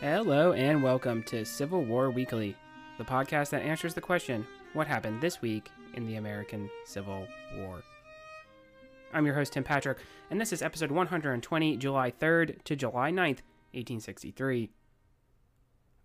Hello 0.00 0.54
and 0.54 0.82
welcome 0.82 1.22
to 1.24 1.44
Civil 1.44 1.84
War 1.84 2.10
Weekly, 2.10 2.56
the 2.96 3.04
podcast 3.04 3.50
that 3.50 3.60
answers 3.60 3.92
the 3.92 4.00
question 4.00 4.46
what 4.72 4.86
happened 4.86 5.20
this 5.20 5.42
week 5.42 5.70
in 5.92 6.06
the 6.06 6.16
American 6.16 6.70
Civil 6.86 7.28
War. 7.58 7.82
I'm 9.12 9.26
your 9.26 9.34
host, 9.34 9.52
Tim 9.52 9.62
Patrick, 9.62 9.98
and 10.30 10.40
this 10.40 10.54
is 10.54 10.62
episode 10.62 10.90
120, 10.90 11.76
July 11.76 12.10
3rd 12.10 12.64
to 12.64 12.76
July 12.76 13.10
9th, 13.10 13.42
1863. 13.72 14.70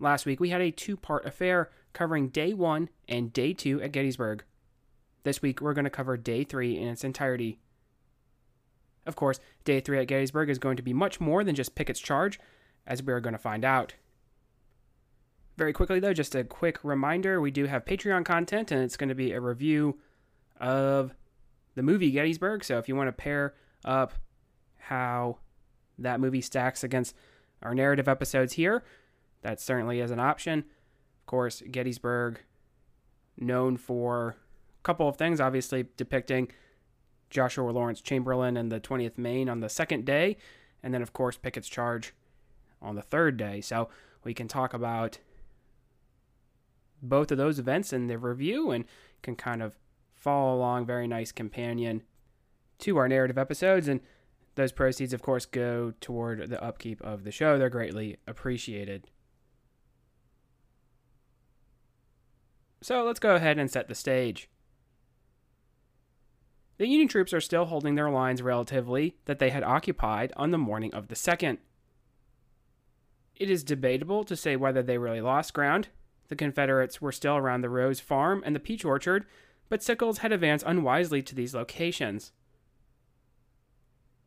Last 0.02 0.26
week 0.26 0.42
we 0.42 0.50
had 0.50 0.60
a 0.60 0.72
two 0.72 0.98
part 0.98 1.26
affair 1.26 1.70
covering 1.94 2.28
day 2.28 2.54
one 2.54 2.90
and 3.08 3.32
day 3.32 3.54
two 3.54 3.82
at 3.82 3.94
Gettysburg. 3.94 4.44
This 5.24 5.42
week 5.42 5.62
we're 5.62 5.74
going 5.74 5.86
to 5.86 5.90
cover 5.90 6.18
day 6.18 6.44
three 6.44 6.78
in 6.78 6.90
its 6.90 7.06
entirety. 7.06 7.60
Of 9.06 9.16
course, 9.16 9.40
day 9.64 9.80
three 9.80 10.00
at 10.00 10.08
Gettysburg 10.08 10.50
is 10.50 10.60
going 10.60 10.76
to 10.76 10.84
be 10.84 10.92
much 10.92 11.22
more 11.22 11.46
than 11.46 11.56
just 11.56 11.76
Pickett's 11.76 12.02
charge, 12.02 12.42
as 12.88 13.04
we 13.04 13.14
are 13.14 13.20
going 13.20 13.34
to 13.34 13.40
find 13.40 13.66
out. 13.66 13.96
Very 15.58 15.74
quickly, 15.74 16.00
though, 16.00 16.14
just 16.14 16.36
a 16.36 16.44
quick 16.44 16.80
reminder 16.84 17.40
we 17.40 17.52
do 17.52 17.66
have 17.66 17.86
Patreon 17.86 18.26
content, 18.26 18.72
and 18.72 18.82
it's 18.82 18.98
going 18.98 19.10
to 19.10 19.16
be 19.16 19.32
a 19.32 19.40
review 19.40 20.00
of 20.60 21.14
the 21.76 21.84
movie 21.84 22.12
Gettysburg. 22.12 22.64
So 22.64 22.78
if 22.78 22.90
you 22.90 22.96
want 22.96 23.08
to 23.08 23.14
pair 23.14 23.56
up 23.84 24.14
how 24.78 25.38
that 25.98 26.20
movie 26.20 26.42
stacks 26.42 26.84
against 26.84 27.16
our 27.62 27.74
narrative 27.74 28.08
episodes 28.08 28.54
here, 28.54 28.84
that 29.42 29.62
certainly 29.62 30.00
is 30.02 30.12
an 30.12 30.20
option. 30.20 30.60
Of 30.60 31.26
course, 31.26 31.64
Gettysburg, 31.72 32.42
known 33.38 33.78
for 33.78 34.36
a 34.80 34.84
couple 34.84 35.08
of 35.08 35.16
things, 35.16 35.40
obviously 35.40 35.86
depicting 35.96 36.52
Joshua 37.30 37.72
Lawrence 37.72 38.02
Chamberlain 38.02 38.58
and 38.58 38.72
the 38.72 38.80
20th 38.80 39.18
Maine 39.18 39.50
on 39.50 39.62
the 39.62 39.70
second 39.70 40.06
day, 40.06 40.38
and 40.84 40.94
then, 40.94 41.02
of 41.02 41.14
course, 41.14 41.38
Pickett's 41.38 41.70
Charge 41.70 42.14
on 42.82 42.96
the 42.96 43.02
third 43.02 43.38
day. 43.38 43.62
So 43.62 43.90
we 44.24 44.34
can 44.34 44.48
talk 44.48 44.74
about 44.74 45.20
both 47.02 47.32
of 47.32 47.38
those 47.38 47.60
events 47.60 47.94
in 47.94 48.08
the 48.08 48.18
review 48.18 48.72
and 48.72 48.86
can 49.22 49.36
kind 49.36 49.62
of 49.62 49.78
follow 50.16 50.56
along. 50.56 50.86
Very 50.86 51.08
nice 51.08 51.32
companion 51.32 52.04
to 52.80 52.98
our 52.98 53.08
narrative 53.08 53.38
episodes. 53.38 53.88
And 53.88 54.02
those 54.56 54.72
proceeds, 54.72 55.14
of 55.14 55.22
course, 55.22 55.46
go 55.46 55.94
toward 56.00 56.50
the 56.50 56.64
upkeep 56.64 57.02
of 57.02 57.24
the 57.24 57.32
show. 57.32 57.58
They're 57.58 57.70
greatly 57.70 58.18
appreciated. 58.28 59.08
So 62.82 63.04
let's 63.04 63.20
go 63.20 63.36
ahead 63.36 63.58
and 63.58 63.70
set 63.70 63.88
the 63.88 63.96
stage. 63.96 64.48
The 66.78 66.88
Union 66.88 67.08
troops 67.08 67.34
are 67.34 67.42
still 67.42 67.66
holding 67.66 67.96
their 67.96 68.10
lines 68.10 68.42
relatively 68.42 69.16
that 69.26 69.40
they 69.40 69.50
had 69.50 69.64
occupied 69.64 70.34
on 70.36 70.52
the 70.52 70.58
morning 70.58 70.94
of 70.94 71.08
the 71.08 71.16
2nd. 71.16 71.58
It 73.36 73.50
is 73.50 73.64
debatable 73.64 74.24
to 74.24 74.36
say 74.36 74.56
whether 74.56 74.82
they 74.82 74.98
really 74.98 75.22
lost 75.22 75.54
ground. 75.54 75.90
The 76.30 76.36
Confederates 76.36 77.02
were 77.02 77.12
still 77.12 77.36
around 77.36 77.62
the 77.62 77.70
Rose 77.70 78.00
Farm 78.00 78.42
and 78.46 78.56
the 78.56 78.60
Peach 78.60 78.86
Orchard, 78.86 79.26
but 79.70 79.84
Sickles 79.84 80.20
had 80.20 80.32
advanced 80.32 80.66
unwisely 80.68 81.22
to 81.24 81.36
these 81.36 81.54
locations. 81.54 82.32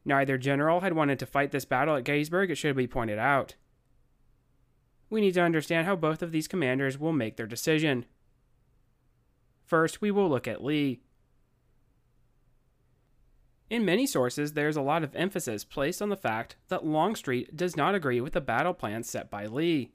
Neither 0.04 0.38
general 0.38 0.80
had 0.80 0.94
wanted 0.94 1.18
to 1.18 1.26
fight 1.26 1.50
this 1.50 1.64
battle 1.64 1.96
at 1.96 2.04
Gettysburg, 2.04 2.50
it 2.50 2.56
should 2.56 2.76
be 2.76 2.86
pointed 2.86 3.18
out. 3.18 3.54
We 5.10 5.20
need 5.20 5.34
to 5.34 5.42
understand 5.42 5.86
how 5.86 5.96
both 5.96 6.22
of 6.22 6.32
these 6.32 6.48
commanders 6.48 6.98
will 6.98 7.12
make 7.12 7.36
their 7.36 7.46
decision. 7.46 8.04
First, 9.64 10.00
we 10.00 10.10
will 10.10 10.28
look 10.28 10.46
at 10.46 10.62
Lee. 10.64 11.00
In 13.70 13.84
many 13.84 14.06
sources, 14.06 14.54
there's 14.54 14.76
a 14.76 14.82
lot 14.82 15.04
of 15.04 15.14
emphasis 15.14 15.64
placed 15.64 16.00
on 16.00 16.08
the 16.08 16.16
fact 16.16 16.56
that 16.68 16.86
Longstreet 16.86 17.54
does 17.54 17.76
not 17.76 17.94
agree 17.94 18.20
with 18.20 18.32
the 18.32 18.40
battle 18.40 18.72
plan 18.72 19.02
set 19.02 19.30
by 19.30 19.44
Lee. 19.44 19.92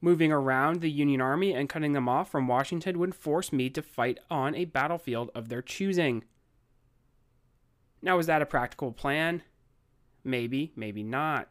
Moving 0.00 0.32
around 0.32 0.80
the 0.80 0.90
Union 0.90 1.20
Army 1.20 1.52
and 1.52 1.68
cutting 1.68 1.92
them 1.92 2.08
off 2.08 2.30
from 2.30 2.48
Washington 2.48 2.98
would 2.98 3.14
force 3.14 3.52
Meade 3.52 3.74
to 3.74 3.82
fight 3.82 4.18
on 4.30 4.54
a 4.54 4.64
battlefield 4.64 5.30
of 5.34 5.48
their 5.48 5.62
choosing. 5.62 6.24
Now, 8.00 8.18
is 8.18 8.26
that 8.26 8.42
a 8.42 8.46
practical 8.46 8.92
plan? 8.92 9.42
Maybe, 10.24 10.72
maybe 10.76 11.02
not. 11.02 11.48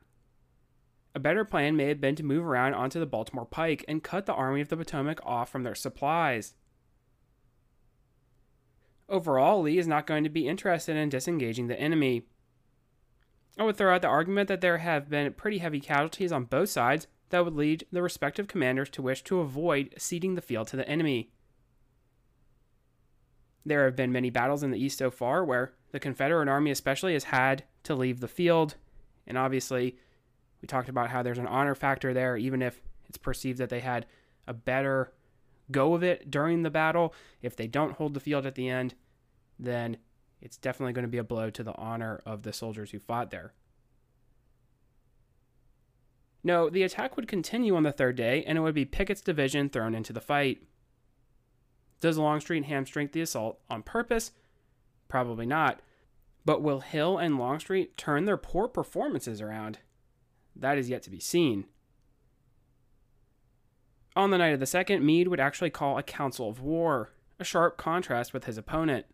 A 1.13 1.19
better 1.19 1.43
plan 1.43 1.75
may 1.75 1.87
have 1.87 1.99
been 1.99 2.15
to 2.15 2.23
move 2.23 2.45
around 2.45 2.73
onto 2.73 2.99
the 2.99 3.05
Baltimore 3.05 3.45
Pike 3.45 3.83
and 3.87 4.03
cut 4.03 4.25
the 4.25 4.33
Army 4.33 4.61
of 4.61 4.69
the 4.69 4.77
Potomac 4.77 5.19
off 5.25 5.49
from 5.49 5.63
their 5.63 5.75
supplies. 5.75 6.53
Overall, 9.11 9.61
Lee 9.61 9.77
is 9.77 9.87
not 9.87 10.07
going 10.07 10.23
to 10.23 10.29
be 10.29 10.47
interested 10.47 10.95
in 10.95 11.09
disengaging 11.09 11.67
the 11.67 11.77
enemy. 11.77 12.23
I 13.59 13.63
would 13.63 13.75
throw 13.75 13.93
out 13.93 14.01
the 14.01 14.07
argument 14.07 14.47
that 14.47 14.61
there 14.61 14.77
have 14.77 15.09
been 15.09 15.33
pretty 15.33 15.57
heavy 15.57 15.81
casualties 15.81 16.31
on 16.31 16.45
both 16.45 16.69
sides 16.69 17.07
that 17.29 17.43
would 17.43 17.55
lead 17.55 17.85
the 17.91 18.01
respective 18.01 18.47
commanders 18.47 18.89
to 18.91 19.01
wish 19.01 19.21
to 19.23 19.41
avoid 19.41 19.93
ceding 19.97 20.35
the 20.35 20.41
field 20.41 20.69
to 20.69 20.77
the 20.77 20.87
enemy. 20.87 21.29
There 23.65 23.83
have 23.83 23.97
been 23.97 24.13
many 24.13 24.29
battles 24.29 24.63
in 24.63 24.71
the 24.71 24.81
East 24.81 24.97
so 24.97 25.11
far 25.11 25.43
where 25.43 25.73
the 25.91 25.99
Confederate 25.99 26.47
Army, 26.47 26.71
especially, 26.71 27.11
has 27.13 27.25
had 27.25 27.65
to 27.83 27.93
leave 27.93 28.21
the 28.21 28.29
field. 28.29 28.75
And 29.27 29.37
obviously, 29.37 29.97
we 30.61 30.67
talked 30.67 30.87
about 30.87 31.09
how 31.09 31.21
there's 31.21 31.37
an 31.37 31.47
honor 31.47 31.75
factor 31.75 32.13
there, 32.13 32.37
even 32.37 32.61
if 32.61 32.81
it's 33.09 33.17
perceived 33.17 33.59
that 33.59 33.69
they 33.69 33.81
had 33.81 34.05
a 34.47 34.53
better 34.53 35.11
go 35.69 35.93
of 35.93 36.03
it 36.03 36.31
during 36.31 36.63
the 36.63 36.69
battle. 36.69 37.13
If 37.41 37.57
they 37.57 37.67
don't 37.67 37.93
hold 37.93 38.13
the 38.13 38.19
field 38.19 38.45
at 38.45 38.55
the 38.55 38.69
end, 38.69 38.95
then 39.61 39.97
it's 40.41 40.57
definitely 40.57 40.93
going 40.93 41.03
to 41.03 41.09
be 41.09 41.19
a 41.19 41.23
blow 41.23 41.49
to 41.51 41.63
the 41.63 41.75
honor 41.75 42.19
of 42.25 42.41
the 42.43 42.51
soldiers 42.51 42.91
who 42.91 42.99
fought 42.99 43.31
there. 43.31 43.53
No, 46.43 46.69
the 46.69 46.83
attack 46.83 47.15
would 47.15 47.27
continue 47.27 47.75
on 47.75 47.83
the 47.83 47.91
third 47.91 48.15
day, 48.15 48.43
and 48.45 48.57
it 48.57 48.61
would 48.61 48.73
be 48.73 48.85
Pickett's 48.85 49.21
division 49.21 49.69
thrown 49.69 49.93
into 49.93 50.11
the 50.11 50.19
fight. 50.19 50.63
Does 51.99 52.17
Longstreet 52.17 52.65
hamstring 52.65 53.09
the 53.11 53.21
assault 53.21 53.59
on 53.69 53.83
purpose? 53.83 54.31
Probably 55.07 55.45
not. 55.45 55.81
But 56.43 56.63
will 56.63 56.79
Hill 56.79 57.19
and 57.19 57.37
Longstreet 57.37 57.95
turn 57.95 58.25
their 58.25 58.37
poor 58.37 58.67
performances 58.67 59.39
around? 59.39 59.77
That 60.55 60.79
is 60.79 60.89
yet 60.89 61.03
to 61.03 61.11
be 61.11 61.19
seen. 61.19 61.65
On 64.15 64.31
the 64.31 64.39
night 64.39 64.53
of 64.53 64.59
the 64.59 64.65
second, 64.65 65.05
Meade 65.05 65.27
would 65.27 65.39
actually 65.39 65.69
call 65.69 65.97
a 65.97 66.03
council 66.03 66.49
of 66.49 66.59
war, 66.59 67.11
a 67.39 67.43
sharp 67.43 67.77
contrast 67.77 68.33
with 68.33 68.45
his 68.45 68.57
opponent. 68.57 69.05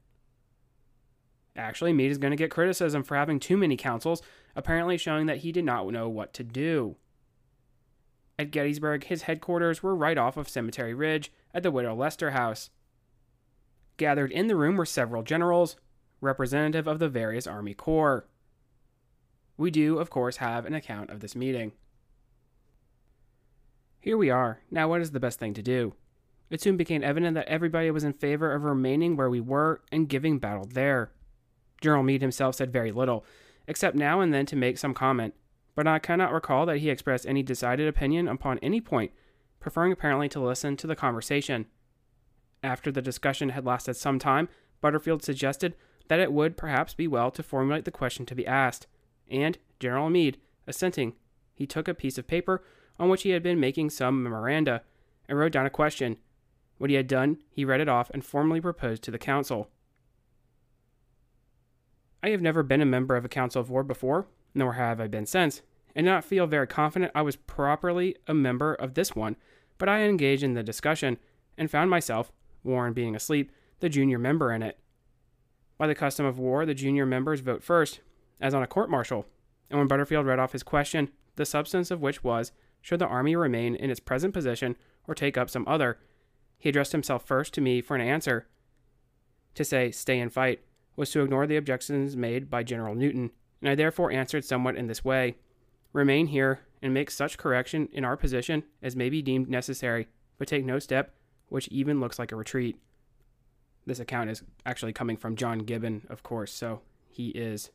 Actually, 1.57 1.91
Meade 1.91 2.11
is 2.11 2.19
going 2.19 2.31
to 2.31 2.37
get 2.37 2.51
criticism 2.51 3.03
for 3.03 3.17
having 3.17 3.39
too 3.39 3.57
many 3.57 3.75
councils, 3.75 4.21
apparently 4.55 4.97
showing 4.97 5.25
that 5.25 5.39
he 5.39 5.51
did 5.51 5.65
not 5.65 5.91
know 5.91 6.07
what 6.07 6.33
to 6.35 6.43
do. 6.43 6.95
At 8.39 8.51
Gettysburg, 8.51 9.05
his 9.05 9.23
headquarters 9.23 9.81
were 9.81 9.95
right 9.95 10.17
off 10.17 10.37
of 10.37 10.47
Cemetery 10.47 10.93
Ridge 10.93 11.31
at 11.53 11.63
the 11.63 11.71
Widow 11.71 11.95
Leister 11.95 12.31
House. 12.31 12.69
Gathered 13.97 14.31
in 14.31 14.45
the 14.45 14.55
room 14.55 14.77
were 14.77 14.85
several 14.85 15.23
generals, 15.23 15.75
representative 16.21 16.87
of 16.87 16.99
the 16.99 17.09
various 17.09 17.47
Army 17.47 17.73
Corps. 17.73 18.27
We 19.57 19.71
do, 19.71 19.97
of 19.97 20.11
course, 20.11 20.37
have 20.37 20.67
an 20.67 20.75
account 20.75 21.09
of 21.09 21.19
this 21.19 21.35
meeting. 21.35 21.71
Here 23.99 24.17
we 24.17 24.29
are. 24.29 24.61
Now, 24.69 24.87
what 24.87 25.01
is 25.01 25.11
the 25.11 25.19
best 25.19 25.39
thing 25.39 25.55
to 25.55 25.63
do? 25.63 25.95
It 26.51 26.61
soon 26.61 26.77
became 26.77 27.03
evident 27.03 27.33
that 27.33 27.47
everybody 27.47 27.89
was 27.89 28.03
in 28.03 28.13
favor 28.13 28.53
of 28.53 28.63
remaining 28.63 29.17
where 29.17 29.29
we 29.31 29.41
were 29.41 29.81
and 29.91 30.07
giving 30.07 30.37
battle 30.37 30.69
there. 30.71 31.11
General 31.81 32.03
Meade 32.03 32.21
himself 32.21 32.55
said 32.55 32.71
very 32.71 32.91
little, 32.91 33.25
except 33.67 33.95
now 33.95 34.21
and 34.21 34.33
then 34.33 34.45
to 34.47 34.55
make 34.55 34.77
some 34.77 34.93
comment, 34.93 35.33
but 35.75 35.87
I 35.87 35.99
cannot 35.99 36.33
recall 36.33 36.65
that 36.65 36.77
he 36.77 36.89
expressed 36.89 37.27
any 37.27 37.43
decided 37.43 37.87
opinion 37.87 38.27
upon 38.27 38.59
any 38.59 38.81
point, 38.81 39.11
preferring 39.59 39.91
apparently 39.91 40.29
to 40.29 40.39
listen 40.39 40.75
to 40.77 40.87
the 40.87 40.95
conversation. 40.95 41.67
After 42.63 42.91
the 42.91 43.01
discussion 43.01 43.49
had 43.49 43.65
lasted 43.65 43.95
some 43.95 44.17
time, 44.17 44.49
Butterfield 44.81 45.23
suggested 45.23 45.75
that 46.07 46.19
it 46.19 46.31
would 46.31 46.57
perhaps 46.57 46.93
be 46.93 47.07
well 47.07 47.29
to 47.31 47.43
formulate 47.43 47.85
the 47.85 47.91
question 47.91 48.25
to 48.25 48.35
be 48.35 48.47
asked, 48.47 48.87
and 49.29 49.57
General 49.79 50.09
Meade, 50.09 50.39
assenting, 50.65 51.13
he 51.53 51.65
took 51.65 51.87
a 51.87 51.93
piece 51.93 52.17
of 52.17 52.27
paper 52.27 52.63
on 52.99 53.09
which 53.09 53.23
he 53.23 53.31
had 53.31 53.43
been 53.43 53.59
making 53.59 53.89
some 53.89 54.23
memoranda 54.23 54.81
and 55.27 55.37
wrote 55.37 55.51
down 55.51 55.65
a 55.65 55.71
question. 55.71 56.17
What 56.77 56.89
he 56.89 56.95
had 56.95 57.07
done, 57.07 57.37
he 57.49 57.65
read 57.65 57.81
it 57.81 57.89
off 57.89 58.09
and 58.11 58.23
formally 58.23 58.61
proposed 58.61 59.03
to 59.03 59.11
the 59.11 59.17
council. 59.17 59.69
I 62.23 62.29
have 62.29 62.41
never 62.41 62.63
been 62.63 62.81
a 62.81 62.85
member 62.85 63.15
of 63.15 63.25
a 63.25 63.29
council 63.29 63.61
of 63.61 63.69
war 63.69 63.83
before, 63.83 64.27
nor 64.53 64.73
have 64.73 64.99
I 64.99 65.07
been 65.07 65.25
since, 65.25 65.61
and 65.95 66.05
not 66.05 66.23
feel 66.23 66.47
very 66.47 66.67
confident 66.67 67.11
I 67.13 67.21
was 67.21 67.35
properly 67.35 68.15
a 68.27 68.33
member 68.33 68.73
of 68.73 68.93
this 68.93 69.15
one, 69.15 69.35
but 69.77 69.89
I 69.89 70.01
engaged 70.01 70.43
in 70.43 70.53
the 70.53 70.63
discussion 70.63 71.17
and 71.57 71.69
found 71.69 71.89
myself, 71.89 72.31
Warren 72.63 72.93
being 72.93 73.15
asleep, 73.15 73.51
the 73.79 73.89
junior 73.89 74.17
member 74.17 74.51
in 74.51 74.63
it. 74.63 74.79
By 75.77 75.87
the 75.87 75.95
custom 75.95 76.25
of 76.25 76.39
war, 76.39 76.65
the 76.65 76.73
junior 76.73 77.05
members 77.05 77.39
vote 77.39 77.63
first, 77.63 77.99
as 78.41 78.53
on 78.53 78.63
a 78.63 78.67
court 78.67 78.89
martial, 78.89 79.25
and 79.69 79.79
when 79.79 79.87
Butterfield 79.87 80.25
read 80.25 80.39
off 80.39 80.53
his 80.53 80.63
question, 80.63 81.09
the 81.35 81.45
substance 81.45 81.91
of 81.91 82.01
which 82.01 82.23
was, 82.23 82.51
should 82.81 82.99
the 82.99 83.07
army 83.07 83.35
remain 83.35 83.75
in 83.75 83.89
its 83.89 83.99
present 83.99 84.33
position 84.33 84.75
or 85.07 85.13
take 85.13 85.37
up 85.37 85.49
some 85.49 85.67
other, 85.67 85.99
he 86.57 86.69
addressed 86.69 86.91
himself 86.91 87.25
first 87.25 87.53
to 87.53 87.61
me 87.61 87.81
for 87.81 87.95
an 87.95 88.01
answer. 88.01 88.47
To 89.55 89.63
say, 89.63 89.91
stay 89.91 90.19
and 90.19 90.33
fight, 90.33 90.61
was 90.97 91.09
to 91.11 91.21
ignore 91.21 91.47
the 91.47 91.55
objections 91.55 92.17
made 92.17 92.49
by 92.49 92.63
General 92.63 92.95
Newton, 92.95 93.31
and 93.61 93.69
I 93.69 93.75
therefore 93.75 94.11
answered 94.11 94.43
somewhat 94.43 94.75
in 94.75 94.87
this 94.87 95.05
way 95.05 95.37
Remain 95.93 96.27
here 96.27 96.59
and 96.81 96.93
make 96.93 97.09
such 97.09 97.37
correction 97.37 97.87
in 97.93 98.03
our 98.03 98.17
position 98.17 98.63
as 98.83 98.95
may 98.95 99.09
be 99.09 99.21
deemed 99.21 99.49
necessary, 99.49 100.09
but 100.37 100.49
take 100.49 100.65
no 100.65 100.79
step 100.79 101.13
which 101.49 101.67
even 101.69 101.99
looks 101.99 102.19
like 102.19 102.31
a 102.31 102.35
retreat. 102.35 102.77
This 103.85 103.99
account 103.99 104.29
is 104.29 104.43
actually 104.65 104.93
coming 104.93 105.17
from 105.17 105.35
John 105.35 105.59
Gibbon, 105.59 106.05
of 106.09 106.23
course, 106.23 106.51
so 106.51 106.81
he 107.09 107.29
is 107.29 107.71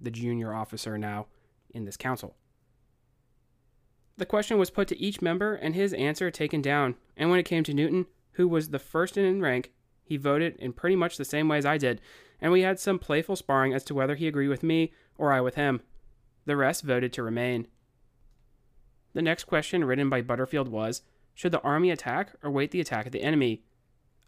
the 0.00 0.10
junior 0.10 0.54
officer 0.54 0.96
now 0.96 1.26
in 1.74 1.84
this 1.84 1.96
council. 1.96 2.36
The 4.16 4.26
question 4.26 4.58
was 4.58 4.70
put 4.70 4.88
to 4.88 4.98
each 4.98 5.22
member 5.22 5.54
and 5.54 5.74
his 5.74 5.92
answer 5.92 6.30
taken 6.30 6.62
down, 6.62 6.96
and 7.16 7.30
when 7.30 7.38
it 7.38 7.44
came 7.44 7.64
to 7.64 7.74
Newton, 7.74 8.06
who 8.32 8.48
was 8.48 8.68
the 8.68 8.78
first 8.78 9.16
in 9.16 9.42
rank, 9.42 9.72
he 10.04 10.16
voted 10.16 10.56
in 10.56 10.72
pretty 10.72 10.96
much 10.96 11.16
the 11.16 11.24
same 11.24 11.48
way 11.48 11.58
as 11.58 11.66
I 11.66 11.76
did, 11.76 12.00
and 12.40 12.52
we 12.52 12.62
had 12.62 12.78
some 12.78 12.98
playful 12.98 13.36
sparring 13.36 13.74
as 13.74 13.84
to 13.84 13.94
whether 13.94 14.14
he 14.14 14.28
agreed 14.28 14.48
with 14.48 14.62
me 14.62 14.92
or 15.16 15.32
I 15.32 15.40
with 15.40 15.56
him. 15.56 15.80
The 16.46 16.56
rest 16.56 16.82
voted 16.82 17.12
to 17.14 17.22
remain. 17.22 17.66
The 19.14 19.22
next 19.22 19.44
question 19.44 19.84
written 19.84 20.08
by 20.08 20.22
Butterfield 20.22 20.68
was 20.68 21.02
Should 21.34 21.52
the 21.52 21.62
army 21.62 21.90
attack 21.90 22.32
or 22.42 22.50
wait 22.50 22.70
the 22.70 22.80
attack 22.80 23.06
of 23.06 23.12
the 23.12 23.22
enemy? 23.22 23.62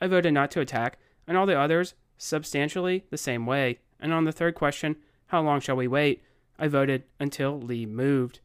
I 0.00 0.06
voted 0.06 0.34
not 0.34 0.50
to 0.52 0.60
attack, 0.60 0.98
and 1.26 1.36
all 1.36 1.46
the 1.46 1.58
others 1.58 1.94
substantially 2.18 3.04
the 3.10 3.18
same 3.18 3.46
way. 3.46 3.78
And 4.00 4.12
on 4.12 4.24
the 4.24 4.32
third 4.32 4.54
question, 4.54 4.96
How 5.26 5.42
long 5.42 5.60
shall 5.60 5.76
we 5.76 5.88
wait? 5.88 6.22
I 6.58 6.68
voted 6.68 7.04
until 7.18 7.58
Lee 7.60 7.86
moved. 7.86 8.40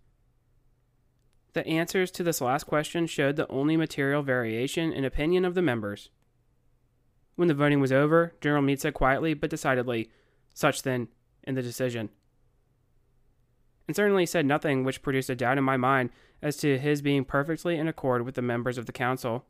The 1.54 1.66
answers 1.68 2.12
to 2.12 2.24
this 2.24 2.42
last 2.42 2.66
question 2.66 3.08
showed 3.08 3.38
the 3.38 3.50
only 3.50 3.78
material 3.78 4.22
variation 4.22 4.92
in 4.92 5.06
opinion 5.06 5.46
of 5.46 5.56
the 5.56 5.62
members. 5.62 6.10
When 7.36 7.48
the 7.48 7.54
voting 7.54 7.80
was 7.82 7.92
over, 7.92 8.34
General 8.42 8.62
Meade 8.62 8.82
said 8.82 8.94
quietly 8.94 9.34
but 9.34 9.50
decidedly, 9.50 10.10
Such 10.54 10.84
then, 10.84 11.10
in 11.44 11.56
the 11.56 11.62
decision. 11.62 12.10
And 13.88 13.96
certainly 13.96 14.26
said 14.26 14.46
nothing 14.46 14.84
which 14.84 15.02
produced 15.02 15.30
a 15.30 15.36
doubt 15.36 15.58
in 15.58 15.64
my 15.64 15.78
mind 15.78 16.10
as 16.42 16.58
to 16.58 16.78
his 16.78 17.02
being 17.02 17.26
perfectly 17.26 17.78
in 17.78 17.88
accord 17.88 18.26
with 18.26 18.36
the 18.36 18.42
members 18.42 18.78
of 18.78 18.86
the 18.86 18.92
council. 18.92 19.46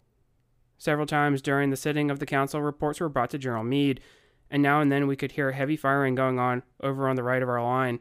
Several 0.78 1.06
times 1.06 1.42
during 1.42 1.70
the 1.70 1.78
sitting 1.78 2.12
of 2.12 2.20
the 2.20 2.26
council, 2.26 2.62
reports 2.62 3.00
were 3.00 3.08
brought 3.10 3.30
to 3.30 3.38
General 3.38 3.64
Meade, 3.64 4.02
and 4.50 4.62
now 4.62 4.82
and 4.82 4.92
then 4.92 5.08
we 5.08 5.16
could 5.16 5.34
hear 5.34 5.52
heavy 5.52 5.78
firing 5.78 6.16
going 6.16 6.38
on 6.38 6.64
over 6.82 7.08
on 7.08 7.16
the 7.16 7.24
right 7.24 7.42
of 7.42 7.50
our 7.50 7.64
line. 7.64 8.00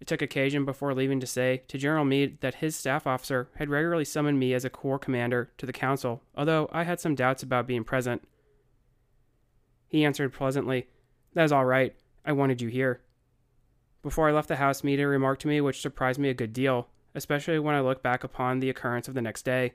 It 0.00 0.06
took 0.06 0.22
occasion 0.22 0.64
before 0.64 0.94
leaving 0.94 1.20
to 1.20 1.26
say 1.26 1.62
to 1.68 1.78
General 1.78 2.04
Meade 2.04 2.40
that 2.40 2.56
his 2.56 2.74
staff 2.74 3.06
officer 3.06 3.50
had 3.56 3.68
regularly 3.68 4.04
summoned 4.04 4.38
me 4.38 4.54
as 4.54 4.64
a 4.64 4.70
corps 4.70 4.98
commander 4.98 5.52
to 5.58 5.66
the 5.66 5.72
council, 5.72 6.22
although 6.34 6.68
I 6.72 6.84
had 6.84 7.00
some 7.00 7.14
doubts 7.14 7.42
about 7.42 7.66
being 7.66 7.84
present. 7.84 8.26
He 9.90 10.04
answered 10.04 10.32
pleasantly, 10.32 10.88
That 11.34 11.44
is 11.44 11.52
all 11.52 11.64
right. 11.64 11.94
I 12.24 12.32
wanted 12.32 12.62
you 12.62 12.68
here. 12.68 13.02
Before 14.02 14.28
I 14.28 14.32
left 14.32 14.48
the 14.48 14.56
house, 14.56 14.84
Meade 14.84 15.00
remarked 15.00 15.42
to 15.42 15.48
me 15.48 15.60
which 15.60 15.80
surprised 15.80 16.18
me 16.18 16.30
a 16.30 16.34
good 16.34 16.52
deal, 16.52 16.88
especially 17.14 17.58
when 17.58 17.74
I 17.74 17.80
look 17.80 18.02
back 18.02 18.22
upon 18.22 18.60
the 18.60 18.70
occurrence 18.70 19.08
of 19.08 19.14
the 19.14 19.20
next 19.20 19.42
day. 19.42 19.74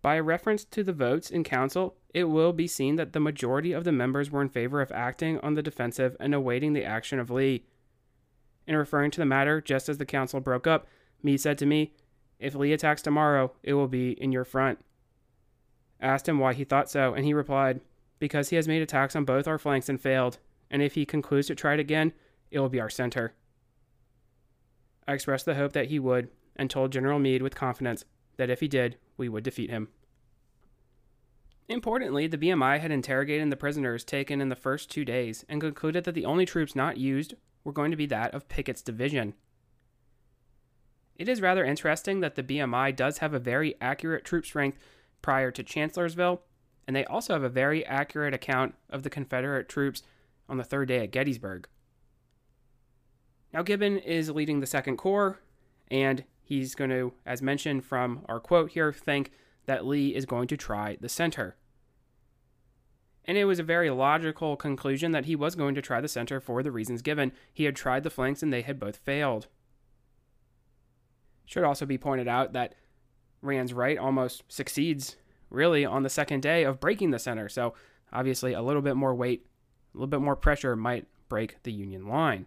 By 0.00 0.18
reference 0.18 0.64
to 0.66 0.84
the 0.84 0.92
votes 0.92 1.28
in 1.28 1.42
council, 1.42 1.96
it 2.14 2.24
will 2.24 2.52
be 2.52 2.68
seen 2.68 2.96
that 2.96 3.12
the 3.12 3.20
majority 3.20 3.72
of 3.72 3.82
the 3.82 3.92
members 3.92 4.30
were 4.30 4.40
in 4.40 4.48
favor 4.48 4.80
of 4.80 4.92
acting 4.92 5.38
on 5.40 5.54
the 5.54 5.62
defensive 5.62 6.16
and 6.20 6.32
awaiting 6.32 6.72
the 6.72 6.84
action 6.84 7.18
of 7.18 7.30
Lee. 7.30 7.64
In 8.66 8.76
referring 8.76 9.10
to 9.10 9.20
the 9.20 9.26
matter, 9.26 9.60
just 9.60 9.88
as 9.88 9.98
the 9.98 10.06
council 10.06 10.38
broke 10.40 10.68
up, 10.68 10.86
Meade 11.22 11.40
said 11.40 11.58
to 11.58 11.66
me, 11.66 11.94
If 12.38 12.54
Lee 12.54 12.72
attacks 12.72 13.02
tomorrow, 13.02 13.52
it 13.64 13.74
will 13.74 13.88
be 13.88 14.12
in 14.12 14.30
your 14.30 14.44
front. 14.44 14.78
I 16.00 16.06
asked 16.06 16.28
him 16.28 16.38
why 16.38 16.54
he 16.54 16.64
thought 16.64 16.88
so, 16.88 17.12
and 17.12 17.26
he 17.26 17.34
replied, 17.34 17.80
Because 18.20 18.50
he 18.50 18.56
has 18.56 18.68
made 18.68 18.82
attacks 18.82 19.16
on 19.16 19.24
both 19.24 19.48
our 19.48 19.58
flanks 19.58 19.88
and 19.88 20.00
failed, 20.00 20.38
and 20.70 20.82
if 20.82 20.94
he 20.94 21.04
concludes 21.04 21.48
to 21.48 21.56
try 21.56 21.74
it 21.74 21.80
again, 21.80 22.12
it 22.52 22.60
will 22.60 22.68
be 22.68 22.80
our 22.80 22.90
center. 22.90 23.34
I 25.08 25.14
expressed 25.14 25.46
the 25.46 25.56
hope 25.56 25.72
that 25.72 25.86
he 25.86 25.98
would, 25.98 26.28
and 26.54 26.70
told 26.70 26.92
General 26.92 27.18
Meade 27.18 27.42
with 27.42 27.56
confidence 27.56 28.04
that 28.36 28.50
if 28.50 28.60
he 28.60 28.68
did, 28.68 28.96
we 29.16 29.28
would 29.28 29.42
defeat 29.42 29.70
him. 29.70 29.88
Importantly, 31.68 32.26
the 32.26 32.38
BMI 32.38 32.80
had 32.80 32.90
interrogated 32.90 33.48
the 33.50 33.56
prisoners 33.56 34.04
taken 34.04 34.40
in 34.40 34.48
the 34.48 34.56
first 34.56 34.90
two 34.90 35.04
days 35.04 35.44
and 35.48 35.60
concluded 35.60 36.04
that 36.04 36.14
the 36.14 36.24
only 36.24 36.44
troops 36.44 36.74
not 36.74 36.96
used 36.96 37.34
were 37.62 37.72
going 37.72 37.92
to 37.92 37.96
be 37.96 38.06
that 38.06 38.34
of 38.34 38.48
Pickett's 38.48 38.82
division. 38.82 39.34
It 41.16 41.28
is 41.28 41.40
rather 41.40 41.64
interesting 41.64 42.20
that 42.20 42.34
the 42.34 42.42
BMI 42.42 42.96
does 42.96 43.18
have 43.18 43.34
a 43.34 43.38
very 43.38 43.76
accurate 43.80 44.24
troop 44.24 44.44
strength 44.46 44.78
prior 45.22 45.50
to 45.50 45.62
Chancellorsville, 45.62 46.42
and 46.86 46.94
they 46.96 47.04
also 47.04 47.32
have 47.32 47.42
a 47.42 47.48
very 47.48 47.84
accurate 47.86 48.34
account 48.34 48.74
of 48.88 49.02
the 49.02 49.10
Confederate 49.10 49.68
troops 49.68 50.02
on 50.48 50.56
the 50.56 50.64
third 50.64 50.88
day 50.88 51.04
at 51.04 51.12
Gettysburg. 51.12 51.68
Now, 53.52 53.62
Gibbon 53.62 53.98
is 53.98 54.30
leading 54.30 54.60
the 54.60 54.66
Second 54.66 54.96
Corps, 54.96 55.40
and 55.90 56.24
he's 56.42 56.74
going 56.74 56.90
to, 56.90 57.12
as 57.26 57.42
mentioned 57.42 57.84
from 57.84 58.24
our 58.26 58.40
quote 58.40 58.70
here, 58.70 58.92
think 58.92 59.32
that 59.66 59.86
Lee 59.86 60.14
is 60.14 60.26
going 60.26 60.48
to 60.48 60.56
try 60.56 60.96
the 61.00 61.08
center. 61.08 61.56
And 63.24 63.36
it 63.36 63.44
was 63.44 63.58
a 63.58 63.64
very 63.64 63.90
logical 63.90 64.56
conclusion 64.56 65.12
that 65.12 65.26
he 65.26 65.36
was 65.36 65.54
going 65.54 65.74
to 65.74 65.82
try 65.82 66.00
the 66.00 66.08
center 66.08 66.40
for 66.40 66.62
the 66.62 66.72
reasons 66.72 67.02
given. 67.02 67.32
He 67.52 67.64
had 67.64 67.76
tried 67.76 68.02
the 68.02 68.10
flanks 68.10 68.42
and 68.42 68.52
they 68.52 68.62
had 68.62 68.80
both 68.80 68.96
failed. 68.96 69.46
Should 71.44 71.64
also 71.64 71.86
be 71.86 71.98
pointed 71.98 72.26
out 72.26 72.52
that 72.54 72.74
Rans 73.42 73.72
Wright 73.72 73.98
almost 73.98 74.42
succeeds 74.48 75.16
really 75.50 75.84
on 75.84 76.02
the 76.02 76.08
second 76.08 76.40
day 76.42 76.64
of 76.64 76.80
breaking 76.80 77.10
the 77.10 77.18
center. 77.18 77.48
So 77.48 77.74
obviously 78.12 78.52
a 78.52 78.62
little 78.62 78.82
bit 78.82 78.96
more 78.96 79.14
weight, 79.14 79.46
a 79.94 79.98
little 79.98 80.08
bit 80.08 80.20
more 80.20 80.36
pressure 80.36 80.76
might 80.76 81.06
break 81.28 81.62
the 81.62 81.72
Union 81.72 82.06
line. 82.06 82.46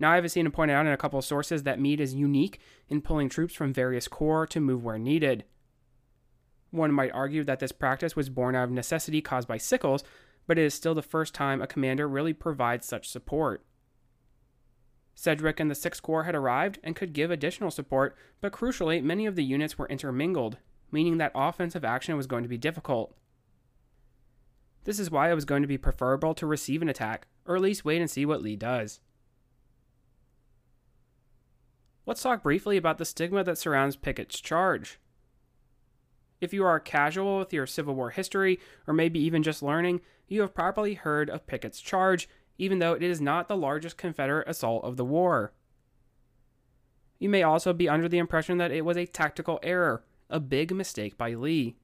Now, 0.00 0.12
I 0.12 0.16
have 0.16 0.30
seen 0.30 0.46
it 0.46 0.52
pointed 0.52 0.74
out 0.74 0.86
in 0.86 0.92
a 0.92 0.96
couple 0.96 1.18
of 1.18 1.24
sources 1.24 1.64
that 1.64 1.80
Meade 1.80 2.00
is 2.00 2.14
unique 2.14 2.60
in 2.88 3.02
pulling 3.02 3.28
troops 3.28 3.54
from 3.54 3.72
various 3.72 4.06
corps 4.06 4.46
to 4.46 4.60
move 4.60 4.84
where 4.84 4.98
needed. 4.98 5.44
One 6.70 6.92
might 6.92 7.10
argue 7.12 7.42
that 7.44 7.58
this 7.58 7.72
practice 7.72 8.14
was 8.14 8.28
born 8.28 8.54
out 8.54 8.64
of 8.64 8.70
necessity 8.70 9.20
caused 9.20 9.48
by 9.48 9.56
Sickles, 9.56 10.04
but 10.46 10.58
it 10.58 10.64
is 10.64 10.74
still 10.74 10.94
the 10.94 11.02
first 11.02 11.34
time 11.34 11.60
a 11.60 11.66
commander 11.66 12.06
really 12.06 12.32
provides 12.32 12.86
such 12.86 13.08
support. 13.08 13.64
Sedgwick 15.14 15.58
and 15.58 15.68
the 15.68 15.74
Sixth 15.74 16.00
Corps 16.00 16.24
had 16.24 16.36
arrived 16.36 16.78
and 16.84 16.94
could 16.94 17.12
give 17.12 17.32
additional 17.32 17.72
support, 17.72 18.16
but 18.40 18.52
crucially, 18.52 19.02
many 19.02 19.26
of 19.26 19.34
the 19.34 19.42
units 19.42 19.76
were 19.76 19.88
intermingled, 19.88 20.58
meaning 20.90 21.18
that 21.18 21.32
offensive 21.34 21.84
action 21.84 22.16
was 22.16 22.26
going 22.26 22.42
to 22.42 22.48
be 22.48 22.58
difficult. 22.58 23.16
This 24.84 24.98
is 24.98 25.10
why 25.10 25.30
it 25.30 25.34
was 25.34 25.44
going 25.44 25.62
to 25.62 25.68
be 25.68 25.78
preferable 25.78 26.34
to 26.34 26.46
receive 26.46 26.82
an 26.82 26.88
attack, 26.88 27.26
or 27.44 27.56
at 27.56 27.62
least 27.62 27.84
wait 27.84 28.00
and 28.00 28.10
see 28.10 28.24
what 28.24 28.42
Lee 28.42 28.56
does. 28.56 29.00
Let's 32.06 32.22
talk 32.22 32.42
briefly 32.42 32.78
about 32.78 32.96
the 32.96 33.04
stigma 33.04 33.44
that 33.44 33.58
surrounds 33.58 33.96
Pickett's 33.96 34.40
charge. 34.40 34.98
If 36.40 36.54
you 36.54 36.64
are 36.64 36.80
casual 36.80 37.38
with 37.38 37.52
your 37.52 37.66
Civil 37.66 37.94
War 37.94 38.10
history, 38.10 38.60
or 38.86 38.94
maybe 38.94 39.18
even 39.18 39.42
just 39.42 39.62
learning, 39.62 40.00
you 40.28 40.40
have 40.42 40.54
probably 40.54 40.94
heard 40.94 41.28
of 41.28 41.46
Pickett's 41.46 41.80
Charge, 41.80 42.28
even 42.58 42.78
though 42.78 42.92
it 42.92 43.02
is 43.02 43.20
not 43.20 43.48
the 43.48 43.56
largest 43.56 43.96
Confederate 43.96 44.48
assault 44.48 44.84
of 44.84 44.96
the 44.96 45.04
war. 45.04 45.52
You 47.18 47.28
may 47.28 47.42
also 47.42 47.72
be 47.72 47.88
under 47.88 48.08
the 48.08 48.18
impression 48.18 48.58
that 48.58 48.70
it 48.70 48.84
was 48.84 48.96
a 48.96 49.06
tactical 49.06 49.58
error, 49.62 50.04
a 50.30 50.40
big 50.40 50.74
mistake 50.74 51.16
by 51.16 51.34
Lee. 51.34 51.76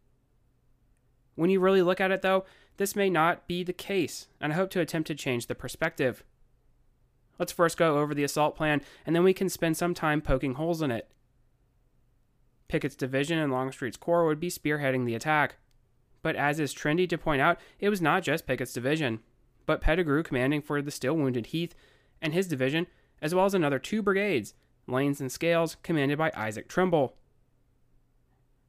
When 1.34 1.50
you 1.50 1.60
really 1.60 1.82
look 1.82 2.00
at 2.00 2.10
it, 2.10 2.22
though, 2.22 2.44
this 2.76 2.96
may 2.96 3.10
not 3.10 3.46
be 3.46 3.62
the 3.62 3.72
case, 3.72 4.28
and 4.40 4.52
I 4.52 4.56
hope 4.56 4.70
to 4.70 4.80
attempt 4.80 5.06
to 5.08 5.14
change 5.14 5.46
the 5.46 5.54
perspective. 5.54 6.24
Let's 7.38 7.52
first 7.52 7.76
go 7.76 7.98
over 7.98 8.14
the 8.14 8.24
assault 8.24 8.56
plan, 8.56 8.80
and 9.04 9.14
then 9.14 9.24
we 9.24 9.32
can 9.32 9.48
spend 9.48 9.76
some 9.76 9.94
time 9.94 10.20
poking 10.20 10.54
holes 10.54 10.82
in 10.82 10.90
it. 10.90 11.10
Pickett's 12.68 12.96
division 12.96 13.38
and 13.38 13.52
Longstreet's 13.52 13.96
corps 13.96 14.26
would 14.26 14.40
be 14.40 14.48
spearheading 14.48 15.04
the 15.04 15.14
attack. 15.14 15.56
But 16.22 16.36
as 16.36 16.58
is 16.58 16.74
trendy 16.74 17.08
to 17.08 17.18
point 17.18 17.42
out, 17.42 17.58
it 17.78 17.88
was 17.88 18.00
not 18.00 18.22
just 18.22 18.46
Pickett's 18.46 18.72
division, 18.72 19.20
but 19.66 19.80
Pettigrew 19.80 20.22
commanding 20.22 20.62
for 20.62 20.80
the 20.80 20.90
still 20.90 21.14
wounded 21.14 21.48
Heth 21.52 21.74
and 22.22 22.32
his 22.32 22.48
division, 22.48 22.86
as 23.20 23.34
well 23.34 23.44
as 23.44 23.54
another 23.54 23.78
two 23.78 24.02
brigades, 24.02 24.54
Lanes 24.86 25.20
and 25.20 25.30
Scales, 25.30 25.76
commanded 25.82 26.18
by 26.18 26.32
Isaac 26.34 26.68
Trimble. 26.68 27.16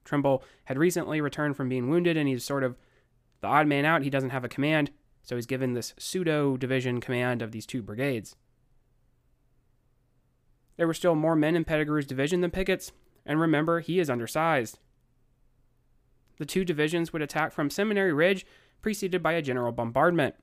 Trimble 0.06 0.44
had 0.66 0.78
recently 0.78 1.20
returned 1.20 1.58
from 1.58 1.68
being 1.68 1.90
wounded, 1.90 2.16
and 2.16 2.30
he's 2.30 2.44
sort 2.44 2.64
of 2.64 2.78
the 3.42 3.48
odd 3.48 3.68
man 3.68 3.84
out. 3.84 4.04
He 4.04 4.10
doesn't 4.10 4.30
have 4.30 4.46
a 4.46 4.50
command, 4.50 4.92
so 5.24 5.36
he's 5.36 5.46
given 5.46 5.74
this 5.74 5.94
pseudo 5.98 6.56
division 6.56 7.02
command 7.02 7.42
of 7.42 7.52
these 7.52 7.66
two 7.66 7.82
brigades. 7.82 8.36
There 10.78 10.88
were 10.88 10.94
still 10.94 11.16
more 11.16 11.36
men 11.36 11.56
in 11.56 11.66
Pettigrew's 11.66 12.06
division 12.06 12.42
than 12.42 12.52
Pickett's, 12.52 12.92
and 13.26 13.40
remember, 13.40 13.80
he 13.80 14.00
is 14.00 14.10
undersized. 14.10 14.80
The 16.38 16.46
two 16.46 16.66
divisions 16.66 17.14
would 17.14 17.22
attack 17.22 17.52
from 17.52 17.70
Seminary 17.70 18.14
Ridge, 18.14 18.46
preceded 18.82 19.24
by 19.24 19.34
a 19.34 19.42
general 19.42 19.72
bombardment. 19.72 20.36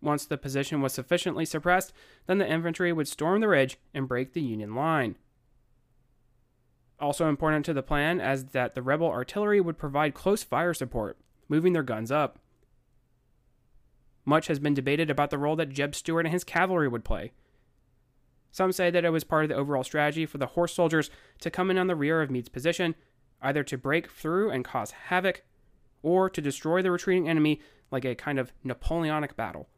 Once 0.00 0.24
the 0.24 0.38
position 0.38 0.80
was 0.80 0.92
sufficiently 0.92 1.44
suppressed, 1.44 1.92
then 2.26 2.38
the 2.38 2.48
infantry 2.48 2.92
would 2.92 3.08
storm 3.08 3.40
the 3.40 3.48
ridge 3.48 3.78
and 3.92 4.06
break 4.06 4.32
the 4.32 4.40
Union 4.40 4.74
line. 4.74 5.16
Also 7.00 7.28
important 7.28 7.64
to 7.66 7.72
the 7.72 7.82
plan 7.82 8.20
as 8.20 8.46
that 8.46 8.74
the 8.74 8.82
rebel 8.82 9.06
artillery 9.06 9.60
would 9.60 9.78
provide 9.78 10.14
close 10.14 10.42
fire 10.42 10.74
support, 10.74 11.16
moving 11.48 11.72
their 11.72 11.82
guns 11.82 12.10
up. 12.10 12.38
Much 14.24 14.48
has 14.48 14.58
been 14.58 14.74
debated 14.74 15.08
about 15.08 15.30
the 15.30 15.38
role 15.38 15.56
that 15.56 15.70
Jeb 15.70 15.94
Stuart 15.94 16.26
and 16.26 16.32
his 16.32 16.44
cavalry 16.44 16.88
would 16.88 17.04
play. 17.04 17.32
Some 18.50 18.72
say 18.72 18.90
that 18.90 19.04
it 19.04 19.10
was 19.10 19.24
part 19.24 19.44
of 19.44 19.48
the 19.48 19.54
overall 19.54 19.84
strategy 19.84 20.26
for 20.26 20.38
the 20.38 20.48
horse 20.48 20.74
soldiers 20.74 21.10
to 21.40 21.50
come 21.50 21.70
in 21.70 21.78
on 21.78 21.86
the 21.86 21.96
rear 21.96 22.20
of 22.20 22.30
Meade's 22.30 22.48
position, 22.48 22.94
either 23.40 23.62
to 23.62 23.78
break 23.78 24.10
through 24.10 24.50
and 24.50 24.64
cause 24.64 24.90
havoc, 24.90 25.44
or 26.02 26.28
to 26.28 26.40
destroy 26.40 26.82
the 26.82 26.90
retreating 26.90 27.28
enemy 27.28 27.60
like 27.90 28.04
a 28.04 28.14
kind 28.14 28.38
of 28.38 28.52
Napoleonic 28.64 29.36
battle. 29.36 29.68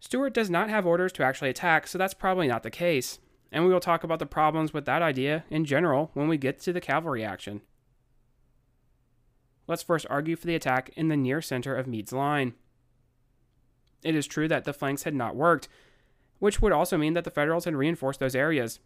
Stuart 0.00 0.34
does 0.34 0.50
not 0.50 0.70
have 0.70 0.86
orders 0.86 1.12
to 1.12 1.22
actually 1.22 1.50
attack, 1.50 1.86
so 1.86 1.98
that's 1.98 2.14
probably 2.14 2.46
not 2.48 2.62
the 2.62 2.70
case, 2.70 3.18
and 3.52 3.64
we 3.64 3.72
will 3.72 3.80
talk 3.80 4.04
about 4.04 4.18
the 4.18 4.26
problems 4.26 4.72
with 4.72 4.84
that 4.86 5.02
idea 5.02 5.44
in 5.50 5.64
general 5.64 6.10
when 6.14 6.28
we 6.28 6.36
get 6.36 6.60
to 6.60 6.72
the 6.72 6.80
cavalry 6.80 7.24
action. 7.24 7.62
Let's 9.66 9.82
first 9.82 10.06
argue 10.08 10.36
for 10.36 10.46
the 10.46 10.54
attack 10.54 10.90
in 10.96 11.08
the 11.08 11.16
near 11.16 11.42
center 11.42 11.74
of 11.74 11.86
Meade's 11.86 12.12
line. 12.12 12.54
It 14.04 14.14
is 14.14 14.26
true 14.26 14.46
that 14.48 14.64
the 14.64 14.72
flanks 14.72 15.02
had 15.02 15.14
not 15.14 15.34
worked, 15.34 15.68
which 16.38 16.60
would 16.60 16.72
also 16.72 16.96
mean 16.96 17.14
that 17.14 17.24
the 17.24 17.30
Federals 17.30 17.64
had 17.64 17.74
reinforced 17.74 18.20
those 18.20 18.36
areas, 18.36 18.78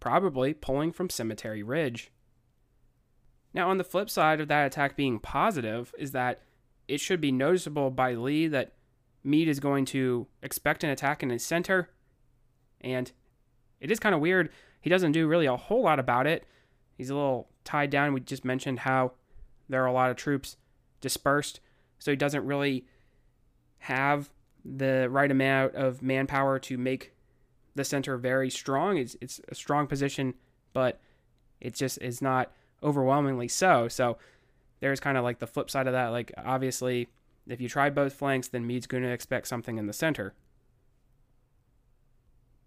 probably 0.00 0.54
pulling 0.54 0.92
from 0.92 1.10
Cemetery 1.10 1.62
Ridge. 1.62 2.10
Now, 3.52 3.68
on 3.68 3.76
the 3.76 3.84
flip 3.84 4.08
side 4.08 4.40
of 4.40 4.48
that 4.48 4.66
attack 4.66 4.96
being 4.96 5.18
positive, 5.18 5.94
is 5.98 6.12
that 6.12 6.40
it 6.88 7.00
should 7.00 7.20
be 7.20 7.32
noticeable 7.32 7.90
by 7.90 8.14
Lee 8.14 8.48
that 8.48 8.72
Meade 9.22 9.48
is 9.48 9.60
going 9.60 9.84
to 9.86 10.26
expect 10.42 10.82
an 10.82 10.90
attack 10.90 11.22
in 11.22 11.30
his 11.30 11.44
center, 11.44 11.90
and 12.80 13.12
it 13.82 13.90
is 13.90 13.98
kind 13.98 14.14
of 14.14 14.20
weird. 14.20 14.48
He 14.80 14.88
doesn't 14.88 15.12
do 15.12 15.26
really 15.26 15.46
a 15.46 15.56
whole 15.56 15.82
lot 15.82 15.98
about 15.98 16.26
it. 16.26 16.46
He's 16.96 17.10
a 17.10 17.14
little 17.14 17.48
tied 17.64 17.90
down. 17.90 18.14
We 18.14 18.20
just 18.20 18.44
mentioned 18.44 18.80
how 18.80 19.12
there 19.68 19.82
are 19.82 19.86
a 19.86 19.92
lot 19.92 20.10
of 20.10 20.16
troops 20.16 20.56
dispersed, 21.00 21.60
so 21.98 22.12
he 22.12 22.16
doesn't 22.16 22.46
really 22.46 22.86
have 23.78 24.30
the 24.64 25.08
right 25.10 25.30
amount 25.30 25.74
of 25.74 26.00
manpower 26.00 26.58
to 26.60 26.78
make 26.78 27.12
the 27.74 27.84
center 27.84 28.16
very 28.16 28.50
strong. 28.50 28.96
It's, 28.96 29.16
it's 29.20 29.40
a 29.48 29.54
strong 29.54 29.88
position, 29.88 30.34
but 30.72 31.00
it 31.60 31.74
just 31.74 31.98
is 31.98 32.22
not 32.22 32.52
overwhelmingly 32.82 33.48
so. 33.48 33.88
So 33.88 34.18
there's 34.80 35.00
kind 35.00 35.18
of 35.18 35.24
like 35.24 35.40
the 35.40 35.46
flip 35.46 35.70
side 35.70 35.88
of 35.88 35.92
that. 35.94 36.08
Like, 36.08 36.32
obviously, 36.36 37.08
if 37.48 37.60
you 37.60 37.68
try 37.68 37.90
both 37.90 38.12
flanks, 38.12 38.48
then 38.48 38.66
Meade's 38.66 38.86
going 38.86 39.02
to 39.02 39.10
expect 39.10 39.48
something 39.48 39.78
in 39.78 39.86
the 39.86 39.92
center. 39.92 40.34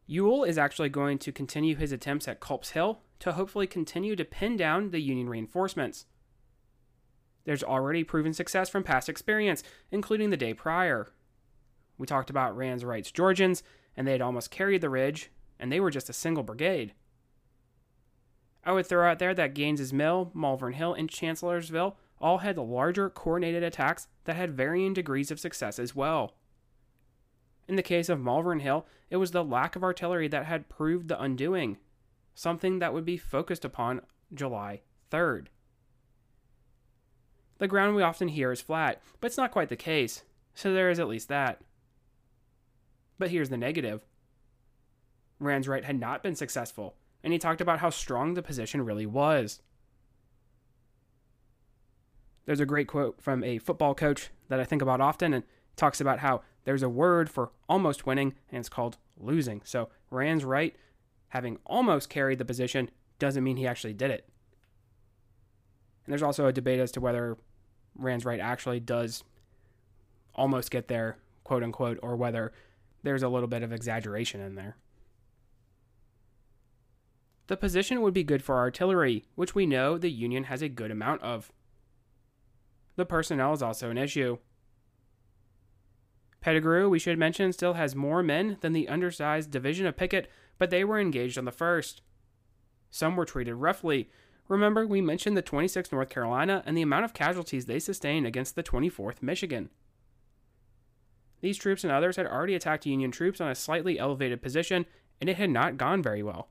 Ewell 0.07 0.43
is 0.43 0.57
actually 0.57 0.89
going 0.89 1.17
to 1.19 1.31
continue 1.31 1.75
his 1.75 1.91
attempts 1.91 2.27
at 2.27 2.39
Culp's 2.39 2.71
Hill 2.71 3.01
to 3.19 3.33
hopefully 3.33 3.65
continue 3.65 4.15
to 4.15 4.25
pin 4.25 4.55
down 4.55 4.91
the 4.91 4.99
Union 4.99 5.27
reinforcements. 5.27 6.05
There's 7.45 7.63
already 7.63 8.03
proven 8.03 8.33
success 8.33 8.69
from 8.69 8.83
past 8.83 9.09
experience, 9.09 9.63
including 9.91 10.29
the 10.29 10.37
day 10.37 10.53
prior. 10.53 11.13
We 11.97 12.07
talked 12.07 12.29
about 12.29 12.55
Rans 12.55 12.83
Wright's 12.83 13.11
Georgians, 13.11 13.63
and 13.95 14.07
they 14.07 14.11
had 14.11 14.21
almost 14.21 14.51
carried 14.51 14.81
the 14.81 14.89
ridge, 14.89 15.31
and 15.59 15.71
they 15.71 15.79
were 15.79 15.91
just 15.91 16.09
a 16.09 16.13
single 16.13 16.43
brigade. 16.43 16.93
I 18.63 18.71
would 18.71 18.87
throw 18.87 19.09
out 19.09 19.19
there 19.19 19.33
that 19.33 19.53
Gaines's 19.53 19.93
Mill, 19.93 20.31
Malvern 20.33 20.73
Hill, 20.73 20.93
and 20.93 21.09
Chancellorsville 21.09 21.97
all 22.19 22.39
had 22.39 22.57
larger 22.57 23.09
coordinated 23.09 23.63
attacks 23.63 24.07
that 24.25 24.35
had 24.35 24.57
varying 24.57 24.93
degrees 24.93 25.29
of 25.29 25.39
success 25.39 25.77
as 25.77 25.95
well. 25.95 26.33
In 27.67 27.75
the 27.75 27.83
case 27.83 28.09
of 28.09 28.21
Malvern 28.21 28.59
Hill, 28.59 28.85
it 29.09 29.17
was 29.17 29.31
the 29.31 29.43
lack 29.43 29.75
of 29.75 29.83
artillery 29.83 30.27
that 30.27 30.45
had 30.45 30.69
proved 30.69 31.07
the 31.07 31.21
undoing, 31.21 31.77
something 32.35 32.79
that 32.79 32.93
would 32.93 33.05
be 33.05 33.17
focused 33.17 33.65
upon 33.65 34.01
July 34.33 34.81
3rd. 35.11 35.47
The 37.57 37.67
ground 37.67 37.95
we 37.95 38.03
often 38.03 38.27
hear 38.27 38.51
is 38.51 38.61
flat, 38.61 39.01
but 39.19 39.27
it's 39.27 39.37
not 39.37 39.51
quite 39.51 39.69
the 39.69 39.75
case, 39.75 40.23
so 40.53 40.73
there 40.73 40.89
is 40.89 40.99
at 40.99 41.07
least 41.07 41.29
that. 41.29 41.61
But 43.17 43.31
here's 43.31 43.49
the 43.49 43.57
negative 43.57 44.05
Rans 45.39 45.67
Wright 45.67 45.85
had 45.85 45.99
not 45.99 46.21
been 46.21 46.35
successful, 46.35 46.95
and 47.23 47.33
he 47.33 47.39
talked 47.39 47.61
about 47.61 47.79
how 47.79 47.89
strong 47.89 48.33
the 48.33 48.43
position 48.43 48.85
really 48.85 49.05
was. 49.05 49.61
There's 52.45 52.59
a 52.59 52.65
great 52.65 52.87
quote 52.87 53.21
from 53.21 53.43
a 53.43 53.57
football 53.57 53.95
coach 53.95 54.29
that 54.49 54.59
I 54.59 54.65
think 54.65 54.81
about 54.81 55.01
often 55.01 55.33
and 55.33 55.43
talks 55.75 55.99
about 55.99 56.19
how 56.19 56.41
there's 56.65 56.83
a 56.83 56.89
word 56.89 57.29
for 57.29 57.51
almost 57.69 58.05
winning 58.05 58.33
and 58.49 58.59
it's 58.59 58.69
called 58.69 58.97
losing. 59.17 59.61
So 59.63 59.89
Rans 60.11 60.43
Wright, 60.43 60.75
having 61.29 61.57
almost 61.65 62.09
carried 62.09 62.39
the 62.39 62.45
position, 62.45 62.89
doesn't 63.17 63.43
mean 63.43 63.57
he 63.57 63.67
actually 63.67 63.93
did 63.93 64.11
it. 64.11 64.27
And 66.05 66.11
there's 66.11 66.23
also 66.23 66.45
a 66.45 66.53
debate 66.53 66.79
as 66.79 66.91
to 66.91 67.01
whether 67.01 67.37
Rans 67.95 68.25
Wright 68.25 68.39
actually 68.39 68.79
does 68.79 69.23
almost 70.35 70.69
get 70.69 70.87
there, 70.87 71.17
quote 71.43 71.63
unquote, 71.63 71.99
or 72.03 72.15
whether 72.15 72.51
there's 73.03 73.23
a 73.23 73.29
little 73.29 73.47
bit 73.47 73.63
of 73.63 73.71
exaggeration 73.71 74.41
in 74.41 74.55
there. 74.55 74.75
The 77.47 77.57
position 77.57 78.01
would 78.01 78.13
be 78.13 78.23
good 78.23 78.43
for 78.43 78.57
artillery, 78.57 79.25
which 79.35 79.53
we 79.53 79.67
know 79.67 79.97
the 79.97 80.09
Union 80.09 80.45
has 80.45 80.61
a 80.61 80.69
good 80.69 80.89
amount 80.89 81.21
of. 81.21 81.51
The 82.95 83.05
personnel 83.05 83.53
is 83.53 83.61
also 83.61 83.91
an 83.91 83.97
issue. 83.97 84.39
Pettigrew, 86.45 86.87
we 86.87 86.99
should 86.99 87.17
mention, 87.17 87.51
still 87.51 87.73
has 87.73 87.95
more 87.95 88.21
men 88.21 88.57
than 88.61 88.71
the 88.71 88.87
undersized 88.87 89.49
division 89.49 89.87
of 89.87 89.97
Pickett, 89.97 90.29
but 90.59 90.69
they 90.69 90.83
were 90.83 90.99
engaged 90.99 91.39
on 91.39 91.45
the 91.45 91.51
1st. 91.51 92.01
Some 92.91 93.15
were 93.15 93.25
treated 93.25 93.55
roughly. 93.55 94.11
Remember, 94.47 94.85
we 94.85 95.01
mentioned 95.01 95.35
the 95.35 95.41
26th 95.41 95.91
North 95.91 96.09
Carolina 96.09 96.61
and 96.67 96.77
the 96.77 96.83
amount 96.83 97.03
of 97.03 97.15
casualties 97.15 97.65
they 97.65 97.79
sustained 97.79 98.27
against 98.27 98.53
the 98.53 98.61
24th 98.61 99.23
Michigan. 99.23 99.71
These 101.41 101.57
troops 101.57 101.83
and 101.83 101.91
others 101.91 102.15
had 102.15 102.27
already 102.27 102.53
attacked 102.53 102.85
Union 102.85 103.09
troops 103.09 103.41
on 103.41 103.49
a 103.49 103.55
slightly 103.55 103.97
elevated 103.97 104.43
position, 104.43 104.85
and 105.19 105.27
it 105.31 105.37
had 105.37 105.49
not 105.49 105.77
gone 105.77 106.03
very 106.03 106.21
well. 106.21 106.49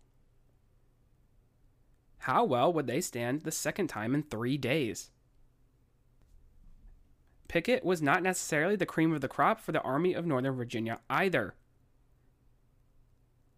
How 2.18 2.42
well 2.42 2.72
would 2.72 2.88
they 2.88 3.00
stand 3.00 3.42
the 3.42 3.52
second 3.52 3.86
time 3.86 4.12
in 4.12 4.24
three 4.24 4.56
days? 4.56 5.10
Pickett 7.54 7.84
was 7.84 8.02
not 8.02 8.24
necessarily 8.24 8.74
the 8.74 8.84
cream 8.84 9.12
of 9.12 9.20
the 9.20 9.28
crop 9.28 9.60
for 9.60 9.70
the 9.70 9.80
Army 9.82 10.12
of 10.12 10.26
Northern 10.26 10.56
Virginia 10.56 10.98
either. 11.08 11.54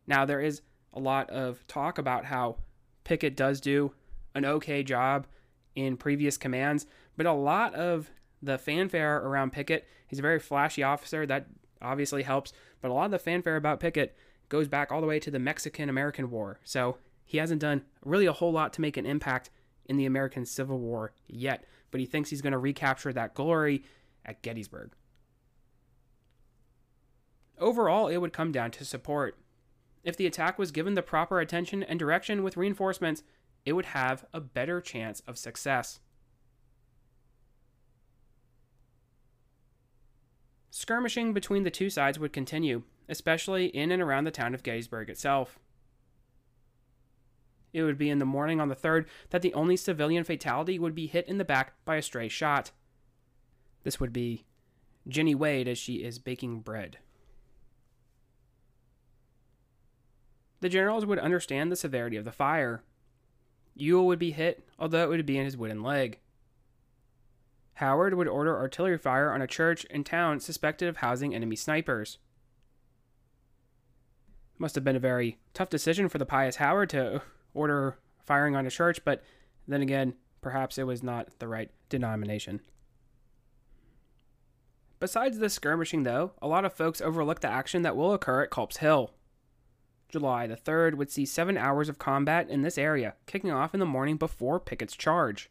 Now, 0.06 0.26
there 0.26 0.42
is 0.42 0.60
a 0.92 1.00
lot 1.00 1.30
of 1.30 1.66
talk 1.66 1.96
about 1.96 2.26
how 2.26 2.58
Pickett 3.04 3.34
does 3.34 3.58
do 3.58 3.94
an 4.34 4.44
okay 4.44 4.82
job 4.82 5.26
in 5.74 5.96
previous 5.96 6.36
commands, 6.36 6.84
but 7.16 7.24
a 7.24 7.32
lot 7.32 7.74
of 7.74 8.10
the 8.42 8.58
fanfare 8.58 9.16
around 9.16 9.54
Pickett. 9.54 9.88
He's 10.06 10.18
a 10.18 10.22
very 10.22 10.40
flashy 10.40 10.82
officer. 10.82 11.24
That 11.24 11.46
obviously 11.80 12.22
helps. 12.22 12.52
But 12.82 12.90
a 12.90 12.92
lot 12.92 13.06
of 13.06 13.12
the 13.12 13.18
fanfare 13.18 13.56
about 13.56 13.80
Pickett 13.80 14.14
goes 14.50 14.68
back 14.68 14.92
all 14.92 15.00
the 15.00 15.06
way 15.06 15.18
to 15.20 15.30
the 15.30 15.38
Mexican 15.38 15.88
American 15.88 16.30
War. 16.30 16.60
So 16.64 16.98
he 17.24 17.38
hasn't 17.38 17.62
done 17.62 17.86
really 18.04 18.26
a 18.26 18.34
whole 18.34 18.52
lot 18.52 18.74
to 18.74 18.82
make 18.82 18.98
an 18.98 19.06
impact 19.06 19.48
in 19.86 19.96
the 19.96 20.04
American 20.04 20.44
Civil 20.44 20.80
War 20.80 21.14
yet. 21.26 21.64
But 21.96 22.00
he 22.00 22.04
thinks 22.04 22.28
he's 22.28 22.42
going 22.42 22.52
to 22.52 22.58
recapture 22.58 23.10
that 23.14 23.32
glory 23.32 23.82
at 24.22 24.42
Gettysburg. 24.42 24.92
Overall, 27.58 28.08
it 28.08 28.18
would 28.18 28.34
come 28.34 28.52
down 28.52 28.70
to 28.72 28.84
support. 28.84 29.38
If 30.04 30.14
the 30.14 30.26
attack 30.26 30.58
was 30.58 30.72
given 30.72 30.92
the 30.92 31.00
proper 31.00 31.40
attention 31.40 31.82
and 31.82 31.98
direction 31.98 32.42
with 32.42 32.58
reinforcements, 32.58 33.22
it 33.64 33.72
would 33.72 33.86
have 33.86 34.26
a 34.34 34.42
better 34.42 34.82
chance 34.82 35.22
of 35.26 35.38
success. 35.38 36.00
Skirmishing 40.68 41.32
between 41.32 41.62
the 41.62 41.70
two 41.70 41.88
sides 41.88 42.18
would 42.18 42.34
continue, 42.34 42.82
especially 43.08 43.68
in 43.68 43.90
and 43.90 44.02
around 44.02 44.24
the 44.24 44.30
town 44.30 44.54
of 44.54 44.62
Gettysburg 44.62 45.08
itself. 45.08 45.58
It 47.76 47.82
would 47.82 47.98
be 47.98 48.08
in 48.08 48.20
the 48.20 48.24
morning 48.24 48.58
on 48.58 48.68
the 48.68 48.74
3rd 48.74 49.04
that 49.28 49.42
the 49.42 49.52
only 49.52 49.76
civilian 49.76 50.24
fatality 50.24 50.78
would 50.78 50.94
be 50.94 51.06
hit 51.06 51.28
in 51.28 51.36
the 51.36 51.44
back 51.44 51.74
by 51.84 51.96
a 51.96 52.02
stray 52.02 52.26
shot. 52.26 52.70
This 53.82 54.00
would 54.00 54.14
be 54.14 54.46
Jenny 55.06 55.34
Wade 55.34 55.68
as 55.68 55.76
she 55.76 55.96
is 55.96 56.18
baking 56.18 56.60
bread. 56.60 56.96
The 60.62 60.70
generals 60.70 61.04
would 61.04 61.18
understand 61.18 61.70
the 61.70 61.76
severity 61.76 62.16
of 62.16 62.24
the 62.24 62.32
fire. 62.32 62.82
Ewell 63.74 64.06
would 64.06 64.18
be 64.18 64.30
hit, 64.30 64.66
although 64.78 65.04
it 65.04 65.08
would 65.10 65.26
be 65.26 65.36
in 65.36 65.44
his 65.44 65.58
wooden 65.58 65.82
leg. 65.82 66.18
Howard 67.74 68.14
would 68.14 68.26
order 68.26 68.56
artillery 68.56 68.96
fire 68.96 69.30
on 69.30 69.42
a 69.42 69.46
church 69.46 69.84
in 69.90 70.02
town 70.02 70.40
suspected 70.40 70.88
of 70.88 70.96
housing 70.96 71.34
enemy 71.34 71.56
snipers. 71.56 72.16
Must 74.56 74.76
have 74.76 74.84
been 74.84 74.96
a 74.96 74.98
very 74.98 75.36
tough 75.52 75.68
decision 75.68 76.08
for 76.08 76.16
the 76.16 76.24
pious 76.24 76.56
Howard 76.56 76.88
to 76.88 77.20
order 77.56 77.98
firing 78.24 78.54
on 78.54 78.66
a 78.66 78.70
church, 78.70 79.04
but 79.04 79.22
then 79.66 79.82
again, 79.82 80.14
perhaps 80.40 80.78
it 80.78 80.84
was 80.84 81.02
not 81.02 81.38
the 81.38 81.48
right 81.48 81.70
denomination. 81.88 82.60
Besides 84.98 85.38
this 85.38 85.54
skirmishing, 85.54 86.04
though, 86.04 86.32
a 86.40 86.48
lot 86.48 86.64
of 86.64 86.72
folks 86.72 87.00
overlook 87.00 87.40
the 87.40 87.48
action 87.48 87.82
that 87.82 87.96
will 87.96 88.14
occur 88.14 88.42
at 88.42 88.50
Culp's 88.50 88.78
Hill. 88.78 89.12
July 90.08 90.46
the 90.46 90.56
3rd 90.56 90.94
would 90.94 91.10
see 91.10 91.26
seven 91.26 91.56
hours 91.58 91.88
of 91.88 91.98
combat 91.98 92.48
in 92.48 92.62
this 92.62 92.78
area, 92.78 93.14
kicking 93.26 93.50
off 93.50 93.74
in 93.74 93.80
the 93.80 93.86
morning 93.86 94.16
before 94.16 94.60
Pickett's 94.60 94.96
charge. 94.96 95.50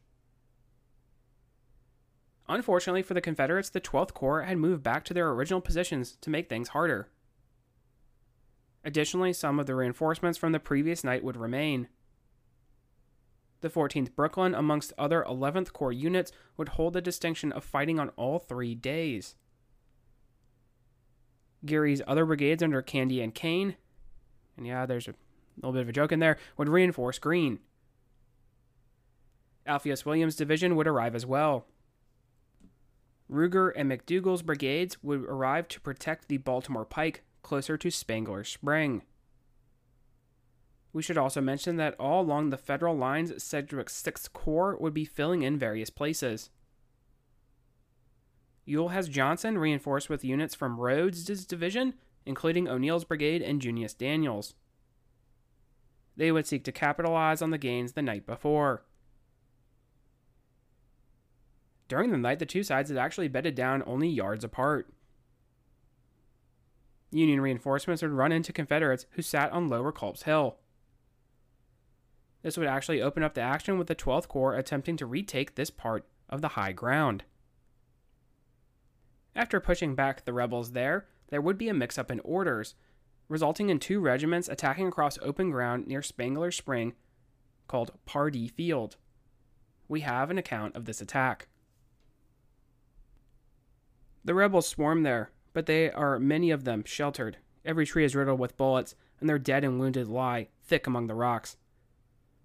Unfortunately 2.47 3.01
for 3.01 3.13
the 3.13 3.21
Confederates, 3.21 3.69
the 3.69 3.81
12th 3.81 4.13
Corps 4.13 4.43
had 4.43 4.57
moved 4.57 4.83
back 4.83 5.03
to 5.05 5.13
their 5.13 5.29
original 5.31 5.61
positions 5.61 6.17
to 6.21 6.29
make 6.29 6.47
things 6.47 6.69
harder. 6.69 7.09
Additionally, 8.85 9.33
some 9.33 9.59
of 9.59 9.65
the 9.65 9.73
reinforcements 9.73 10.37
from 10.37 10.51
the 10.51 10.59
previous 10.59 11.03
night 11.03 11.23
would 11.23 11.35
remain. 11.35 11.87
The 13.61 13.69
14th 13.69 14.15
Brooklyn, 14.15 14.53
amongst 14.53 14.93
other 14.95 15.25
11th 15.27 15.73
Corps 15.73 15.91
units, 15.91 16.31
would 16.55 16.69
hold 16.69 16.93
the 16.93 17.01
distinction 17.01 17.51
of 17.51 17.63
fighting 17.63 17.99
on 17.99 18.09
all 18.09 18.37
three 18.37 18.75
days. 18.75 19.35
Geary's 21.65 22.03
other 22.05 22.27
brigades 22.27 22.61
under 22.61 22.83
Candy 22.83 23.21
and 23.21 23.33
Kane, 23.33 23.75
and 24.55 24.67
yeah, 24.67 24.85
there's 24.85 25.07
a 25.07 25.15
little 25.57 25.73
bit 25.73 25.81
of 25.81 25.89
a 25.89 25.93
joke 25.93 26.11
in 26.11 26.19
there, 26.19 26.37
would 26.55 26.69
reinforce 26.69 27.17
Greene. 27.17 27.57
Alpheus 29.65 30.05
Williams' 30.05 30.35
division 30.35 30.75
would 30.75 30.87
arrive 30.87 31.15
as 31.15 31.25
well. 31.25 31.65
Ruger 33.31 33.71
and 33.75 33.89
McDougall's 33.89 34.43
brigades 34.43 35.01
would 35.01 35.21
arrive 35.21 35.67
to 35.69 35.81
protect 35.81 36.27
the 36.27 36.37
Baltimore 36.37 36.85
Pike 36.85 37.23
closer 37.45 37.77
to 37.77 37.91
Spangler 37.91 38.43
Spring. 38.43 39.03
We 40.91 41.03
should 41.03 41.17
also 41.17 41.41
mention 41.41 41.75
that 41.75 41.95
all 41.99 42.21
along 42.21 42.49
the 42.49 42.57
federal 42.57 42.97
lines, 42.97 43.43
Sedgwick's 43.43 44.01
6th 44.01 44.33
Corps 44.33 44.75
would 44.79 44.95
be 44.95 45.05
filling 45.05 45.43
in 45.43 45.59
various 45.59 45.91
places. 45.91 46.49
Ewell 48.65 48.89
has 48.89 49.07
Johnson 49.07 49.59
reinforced 49.59 50.09
with 50.09 50.25
units 50.25 50.55
from 50.55 50.79
Rodes' 50.79 51.45
division, 51.45 51.93
including 52.25 52.67
O'Neal's 52.67 53.03
brigade 53.03 53.43
and 53.43 53.61
Junius 53.61 53.93
Daniel's. 53.93 54.55
They 56.17 56.31
would 56.31 56.47
seek 56.47 56.63
to 56.63 56.71
capitalize 56.71 57.43
on 57.43 57.51
the 57.51 57.59
gains 57.59 57.93
the 57.93 58.01
night 58.01 58.25
before. 58.25 58.85
During 61.87 62.09
the 62.09 62.17
night, 62.17 62.39
the 62.39 62.47
two 62.47 62.63
sides 62.63 62.89
had 62.89 62.97
actually 62.97 63.27
bedded 63.27 63.53
down 63.53 63.83
only 63.85 64.09
yards 64.09 64.43
apart. 64.43 64.94
Union 67.15 67.39
reinforcements 67.39 68.01
would 68.01 68.11
run 68.11 68.33
into 68.33 68.51
Confederates 68.51 69.05
who 69.11 69.21
sat 69.21 69.51
on 69.53 69.69
Lower 69.69 69.93
Culp's 69.93 70.23
Hill. 70.23 70.57
This 72.43 72.57
would 72.57 72.67
actually 72.67 73.01
open 73.01 73.23
up 73.23 73.33
the 73.33 73.41
action 73.41 73.77
with 73.77 73.87
the 73.87 73.95
12th 73.95 74.27
Corps 74.27 74.55
attempting 74.55 74.97
to 74.97 75.05
retake 75.05 75.55
this 75.55 75.69
part 75.69 76.05
of 76.29 76.41
the 76.41 76.49
high 76.49 76.73
ground. 76.73 77.23
After 79.33 79.61
pushing 79.61 79.95
back 79.95 80.25
the 80.25 80.33
rebels 80.33 80.73
there, 80.73 81.07
there 81.29 81.41
would 81.41 81.57
be 81.57 81.69
a 81.69 81.73
mix 81.73 81.97
up 81.97 82.11
in 82.11 82.19
orders, 82.19 82.75
resulting 83.29 83.69
in 83.69 83.79
two 83.79 84.01
regiments 84.01 84.49
attacking 84.49 84.87
across 84.87 85.17
open 85.21 85.49
ground 85.49 85.87
near 85.87 86.01
Spangler 86.01 86.51
Spring 86.51 86.93
called 87.67 87.91
Pardee 88.05 88.49
Field. 88.49 88.97
We 89.87 90.01
have 90.01 90.29
an 90.29 90.37
account 90.37 90.75
of 90.75 90.85
this 90.85 90.99
attack. 90.99 91.47
The 94.23 94.33
rebels 94.33 94.67
swarm 94.67 95.03
there, 95.03 95.31
but 95.55 95.67
they 95.67 95.89
are 95.89 96.19
many 96.19 96.51
of 96.51 96.65
them 96.65 96.83
sheltered. 96.85 97.37
Every 97.63 97.85
tree 97.85 98.03
is 98.03 98.13
riddled 98.13 98.41
with 98.41 98.57
bullets, 98.57 98.93
and 99.21 99.29
their 99.29 99.39
dead 99.39 99.63
and 99.63 99.79
wounded 99.79 100.09
lie 100.09 100.49
thick 100.61 100.85
among 100.85 101.07
the 101.07 101.15
rocks. 101.15 101.55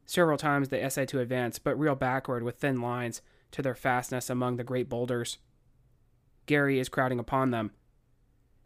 Several 0.06 0.38
times 0.38 0.68
they 0.68 0.80
essay 0.80 1.06
to 1.06 1.18
advance, 1.18 1.58
but 1.58 1.76
reel 1.76 1.96
backward 1.96 2.44
with 2.44 2.58
thin 2.58 2.80
lines 2.80 3.20
to 3.50 3.62
their 3.62 3.74
fastness 3.74 4.30
among 4.30 4.56
the 4.56 4.64
great 4.64 4.88
boulders. 4.88 5.38
Geary 6.46 6.78
is 6.78 6.88
crowding 6.88 7.18
upon 7.18 7.50
them. 7.50 7.72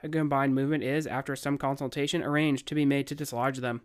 A 0.02 0.10
combined 0.10 0.54
movement 0.54 0.84
is, 0.84 1.06
after 1.06 1.34
some 1.34 1.56
consultation, 1.56 2.22
arranged 2.22 2.68
to 2.68 2.74
be 2.74 2.84
made 2.84 3.06
to 3.06 3.14
dislodge 3.14 3.58
them. 3.58 3.80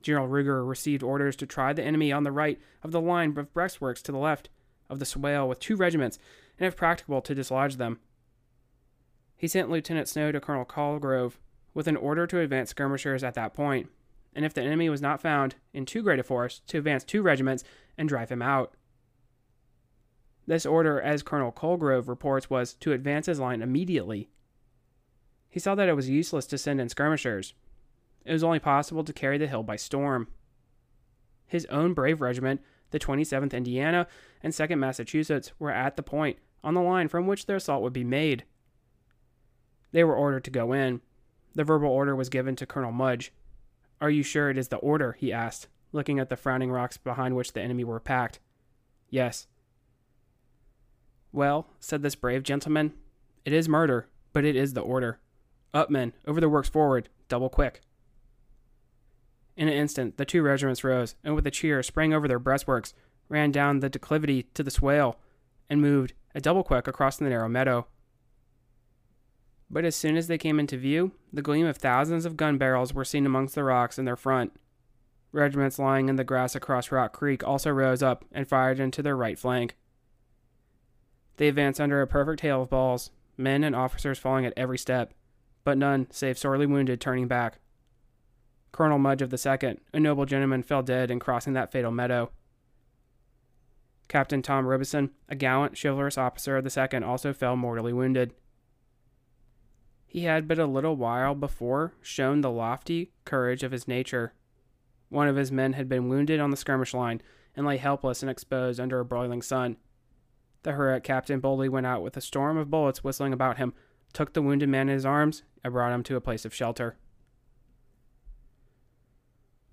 General 0.00 0.26
Ruger 0.26 0.66
received 0.66 1.02
orders 1.02 1.36
to 1.36 1.46
try 1.46 1.74
the 1.74 1.84
enemy 1.84 2.10
on 2.10 2.24
the 2.24 2.32
right 2.32 2.58
of 2.82 2.92
the 2.92 3.00
line 3.00 3.36
of 3.36 3.52
breastworks 3.52 4.00
to 4.04 4.12
the 4.12 4.16
left 4.16 4.48
of 4.88 5.00
the 5.00 5.04
swale 5.04 5.46
with 5.46 5.60
two 5.60 5.76
regiments, 5.76 6.18
and 6.58 6.66
if 6.66 6.76
practicable, 6.76 7.20
to 7.20 7.34
dislodge 7.34 7.76
them. 7.76 7.98
He 9.36 9.48
sent 9.48 9.70
Lieutenant 9.70 10.08
Snow 10.08 10.32
to 10.32 10.40
Colonel 10.40 10.64
Colgrove 10.64 11.38
with 11.74 11.86
an 11.86 11.96
order 11.96 12.26
to 12.26 12.40
advance 12.40 12.70
skirmishers 12.70 13.22
at 13.22 13.34
that 13.34 13.52
point, 13.52 13.90
and 14.34 14.44
if 14.44 14.54
the 14.54 14.62
enemy 14.62 14.88
was 14.88 15.02
not 15.02 15.20
found 15.20 15.56
in 15.74 15.84
too 15.84 16.02
great 16.02 16.18
a 16.18 16.22
force, 16.22 16.62
to 16.68 16.78
advance 16.78 17.04
two 17.04 17.22
regiments 17.22 17.62
and 17.98 18.08
drive 18.08 18.30
him 18.30 18.40
out. 18.40 18.74
This 20.46 20.64
order, 20.64 21.00
as 21.00 21.22
Colonel 21.22 21.52
Colgrove 21.52 22.08
reports, 22.08 22.48
was 22.48 22.74
to 22.74 22.92
advance 22.92 23.26
his 23.26 23.40
line 23.40 23.62
immediately. 23.62 24.30
He 25.50 25.60
saw 25.60 25.74
that 25.74 25.88
it 25.88 25.96
was 25.96 26.08
useless 26.08 26.46
to 26.46 26.58
send 26.58 26.80
in 26.80 26.88
skirmishers. 26.88 27.54
It 28.24 28.32
was 28.32 28.44
only 28.44 28.58
possible 28.58 29.04
to 29.04 29.12
carry 29.12 29.38
the 29.38 29.48
hill 29.48 29.62
by 29.62 29.76
storm. 29.76 30.28
His 31.46 31.66
own 31.66 31.94
brave 31.94 32.20
regiment, 32.20 32.60
the 32.90 32.98
27th 32.98 33.52
Indiana 33.52 34.06
and 34.42 34.52
2nd 34.52 34.78
Massachusetts, 34.78 35.52
were 35.58 35.70
at 35.70 35.96
the 35.96 36.02
point 36.02 36.38
on 36.62 36.74
the 36.74 36.80
line 36.80 37.08
from 37.08 37.26
which 37.26 37.46
their 37.46 37.56
assault 37.56 37.82
would 37.82 37.92
be 37.92 38.04
made. 38.04 38.44
They 39.96 40.04
were 40.04 40.14
ordered 40.14 40.44
to 40.44 40.50
go 40.50 40.74
in. 40.74 41.00
The 41.54 41.64
verbal 41.64 41.88
order 41.88 42.14
was 42.14 42.28
given 42.28 42.54
to 42.56 42.66
Colonel 42.66 42.92
Mudge, 42.92 43.32
are 43.98 44.10
you 44.10 44.22
sure 44.22 44.50
it 44.50 44.58
is 44.58 44.68
the 44.68 44.76
order? 44.76 45.16
he 45.18 45.32
asked, 45.32 45.68
looking 45.90 46.18
at 46.18 46.28
the 46.28 46.36
frowning 46.36 46.70
rocks 46.70 46.98
behind 46.98 47.34
which 47.34 47.54
the 47.54 47.62
enemy 47.62 47.82
were 47.82 47.98
packed. 47.98 48.38
Yes. 49.08 49.46
Well, 51.32 51.68
said 51.80 52.02
this 52.02 52.14
brave 52.14 52.42
gentleman, 52.42 52.92
it 53.46 53.54
is 53.54 53.70
murder, 53.70 54.06
but 54.34 54.44
it 54.44 54.54
is 54.54 54.74
the 54.74 54.82
order. 54.82 55.18
Up, 55.72 55.88
men, 55.88 56.12
over 56.26 56.42
the 56.42 56.50
works 56.50 56.68
forward, 56.68 57.08
double 57.28 57.48
quick. 57.48 57.80
In 59.56 59.66
an 59.66 59.72
instant, 59.72 60.18
the 60.18 60.26
two 60.26 60.42
regiments 60.42 60.84
rose, 60.84 61.14
and 61.24 61.34
with 61.34 61.46
a 61.46 61.50
cheer 61.50 61.82
sprang 61.82 62.12
over 62.12 62.28
their 62.28 62.38
breastworks, 62.38 62.92
ran 63.30 63.50
down 63.50 63.80
the 63.80 63.88
declivity 63.88 64.42
to 64.52 64.62
the 64.62 64.70
swale, 64.70 65.18
and 65.70 65.80
moved, 65.80 66.12
a 66.34 66.40
double 66.42 66.64
quick, 66.64 66.86
across 66.86 67.16
the 67.16 67.24
narrow 67.24 67.48
meadow. 67.48 67.86
But 69.68 69.84
as 69.84 69.96
soon 69.96 70.16
as 70.16 70.28
they 70.28 70.38
came 70.38 70.60
into 70.60 70.76
view, 70.76 71.12
the 71.32 71.42
gleam 71.42 71.66
of 71.66 71.76
thousands 71.76 72.24
of 72.24 72.36
gun 72.36 72.56
barrels 72.58 72.94
were 72.94 73.04
seen 73.04 73.26
amongst 73.26 73.54
the 73.54 73.64
rocks 73.64 73.98
in 73.98 74.04
their 74.04 74.16
front. 74.16 74.52
Regiments 75.32 75.78
lying 75.78 76.08
in 76.08 76.16
the 76.16 76.24
grass 76.24 76.54
across 76.54 76.92
Rock 76.92 77.12
Creek 77.12 77.44
also 77.44 77.70
rose 77.70 78.02
up 78.02 78.24
and 78.32 78.48
fired 78.48 78.78
into 78.78 79.02
their 79.02 79.16
right 79.16 79.38
flank. 79.38 79.76
They 81.36 81.48
advanced 81.48 81.80
under 81.80 82.00
a 82.00 82.06
perfect 82.06 82.40
hail 82.40 82.62
of 82.62 82.70
balls, 82.70 83.10
men 83.36 83.64
and 83.64 83.76
officers 83.76 84.18
falling 84.18 84.46
at 84.46 84.54
every 84.56 84.78
step, 84.78 85.12
but 85.64 85.76
none, 85.76 86.06
save 86.10 86.38
sorely 86.38 86.64
wounded, 86.64 87.00
turning 87.00 87.28
back. 87.28 87.58
Colonel 88.72 88.98
Mudge 88.98 89.22
of 89.22 89.30
the 89.30 89.38
Second, 89.38 89.80
a 89.92 90.00
noble 90.00 90.26
gentleman, 90.26 90.62
fell 90.62 90.82
dead 90.82 91.10
in 91.10 91.18
crossing 91.18 91.54
that 91.54 91.72
fatal 91.72 91.90
meadow. 91.90 92.30
Captain 94.08 94.42
Tom 94.42 94.66
Robeson, 94.66 95.10
a 95.28 95.34
gallant, 95.34 95.78
chivalrous 95.80 96.16
officer 96.16 96.56
of 96.56 96.64
the 96.64 96.70
Second, 96.70 97.02
also 97.02 97.32
fell 97.32 97.56
mortally 97.56 97.92
wounded. 97.92 98.32
He 100.16 100.22
had 100.22 100.48
but 100.48 100.58
a 100.58 100.64
little 100.64 100.96
while 100.96 101.34
before 101.34 101.92
shown 102.00 102.40
the 102.40 102.50
lofty 102.50 103.12
courage 103.26 103.62
of 103.62 103.70
his 103.70 103.86
nature. 103.86 104.32
One 105.10 105.28
of 105.28 105.36
his 105.36 105.52
men 105.52 105.74
had 105.74 105.90
been 105.90 106.08
wounded 106.08 106.40
on 106.40 106.50
the 106.50 106.56
skirmish 106.56 106.94
line 106.94 107.20
and 107.54 107.66
lay 107.66 107.76
helpless 107.76 108.22
and 108.22 108.30
exposed 108.30 108.80
under 108.80 108.98
a 108.98 109.04
broiling 109.04 109.42
sun. 109.42 109.76
The 110.62 110.72
heroic 110.72 111.04
captain 111.04 111.38
boldly 111.38 111.68
went 111.68 111.84
out 111.84 112.02
with 112.02 112.16
a 112.16 112.22
storm 112.22 112.56
of 112.56 112.70
bullets 112.70 113.04
whistling 113.04 113.34
about 113.34 113.58
him, 113.58 113.74
took 114.14 114.32
the 114.32 114.40
wounded 114.40 114.70
man 114.70 114.88
in 114.88 114.94
his 114.94 115.04
arms, 115.04 115.42
and 115.62 115.74
brought 115.74 115.92
him 115.92 116.02
to 116.04 116.16
a 116.16 116.20
place 116.22 116.46
of 116.46 116.54
shelter. 116.54 116.96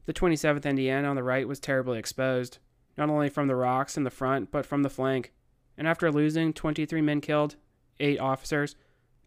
The 0.07 0.13
27th 0.13 0.65
Indiana 0.65 1.07
on 1.07 1.15
the 1.15 1.23
right 1.23 1.47
was 1.47 1.61
terribly 1.61 1.97
exposed, 1.97 2.57
not 2.97 3.09
only 3.09 3.29
from 3.29 3.47
the 3.47 3.55
rocks 3.55 3.95
in 3.95 4.03
the 4.03 4.09
front, 4.09 4.51
but 4.51 4.65
from 4.65 4.83
the 4.83 4.89
flank, 4.89 5.31
and 5.77 5.87
after 5.87 6.11
losing 6.11 6.51
23 6.51 7.01
men 7.01 7.21
killed, 7.21 7.55
8 8.01 8.19
officers, 8.19 8.75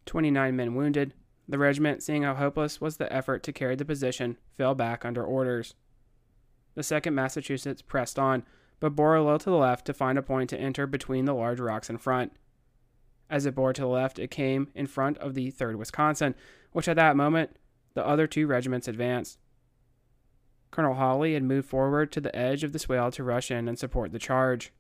29 0.06 0.56
men 0.56 0.74
wounded. 0.74 1.14
The 1.48 1.58
regiment, 1.58 2.02
seeing 2.02 2.22
how 2.22 2.34
hopeless 2.34 2.80
was 2.80 2.96
the 2.96 3.12
effort 3.12 3.42
to 3.44 3.52
carry 3.52 3.76
the 3.76 3.84
position, 3.84 4.36
fell 4.56 4.74
back 4.74 5.04
under 5.04 5.22
orders. 5.22 5.74
The 6.74 6.82
2nd 6.82 7.14
Massachusetts 7.14 7.82
pressed 7.82 8.18
on, 8.18 8.44
but 8.80 8.96
bore 8.96 9.14
a 9.14 9.22
little 9.22 9.38
to 9.38 9.50
the 9.50 9.56
left 9.56 9.86
to 9.86 9.94
find 9.94 10.18
a 10.18 10.22
point 10.22 10.50
to 10.50 10.58
enter 10.58 10.86
between 10.86 11.24
the 11.24 11.34
large 11.34 11.60
rocks 11.60 11.88
in 11.88 11.98
front. 11.98 12.32
As 13.30 13.46
it 13.46 13.54
bore 13.54 13.72
to 13.72 13.82
the 13.82 13.88
left, 13.88 14.18
it 14.18 14.30
came 14.30 14.68
in 14.74 14.86
front 14.86 15.18
of 15.18 15.34
the 15.34 15.50
3rd 15.50 15.76
Wisconsin, 15.76 16.34
which 16.72 16.88
at 16.88 16.96
that 16.96 17.16
moment 17.16 17.56
the 17.94 18.06
other 18.06 18.26
two 18.26 18.46
regiments 18.46 18.88
advanced. 18.88 19.38
Colonel 20.70 20.94
Hawley 20.94 21.34
had 21.34 21.42
moved 21.42 21.68
forward 21.68 22.12
to 22.12 22.20
the 22.20 22.34
edge 22.36 22.62
of 22.62 22.72
the 22.72 22.78
swale 22.78 23.10
to 23.12 23.24
rush 23.24 23.50
in 23.50 23.68
and 23.68 23.78
support 23.78 24.12
the 24.12 24.18
charge. 24.18 24.72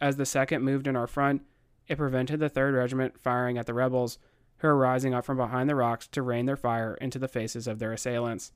As 0.00 0.16
the 0.16 0.24
2nd 0.24 0.60
moved 0.60 0.86
in 0.86 0.96
our 0.96 1.06
front, 1.06 1.42
it 1.88 1.96
prevented 1.96 2.40
the 2.40 2.50
3rd 2.50 2.74
Regiment 2.76 3.18
firing 3.18 3.56
at 3.56 3.66
the 3.66 3.72
rebels, 3.72 4.18
who 4.58 4.68
were 4.68 4.76
rising 4.76 5.14
up 5.14 5.24
from 5.24 5.36
behind 5.36 5.68
the 5.68 5.74
rocks 5.74 6.06
to 6.08 6.22
rain 6.22 6.46
their 6.46 6.56
fire 6.56 6.94
into 6.94 7.18
the 7.18 7.28
faces 7.28 7.66
of 7.66 7.78
their 7.78 7.92
assailants. 7.92 8.52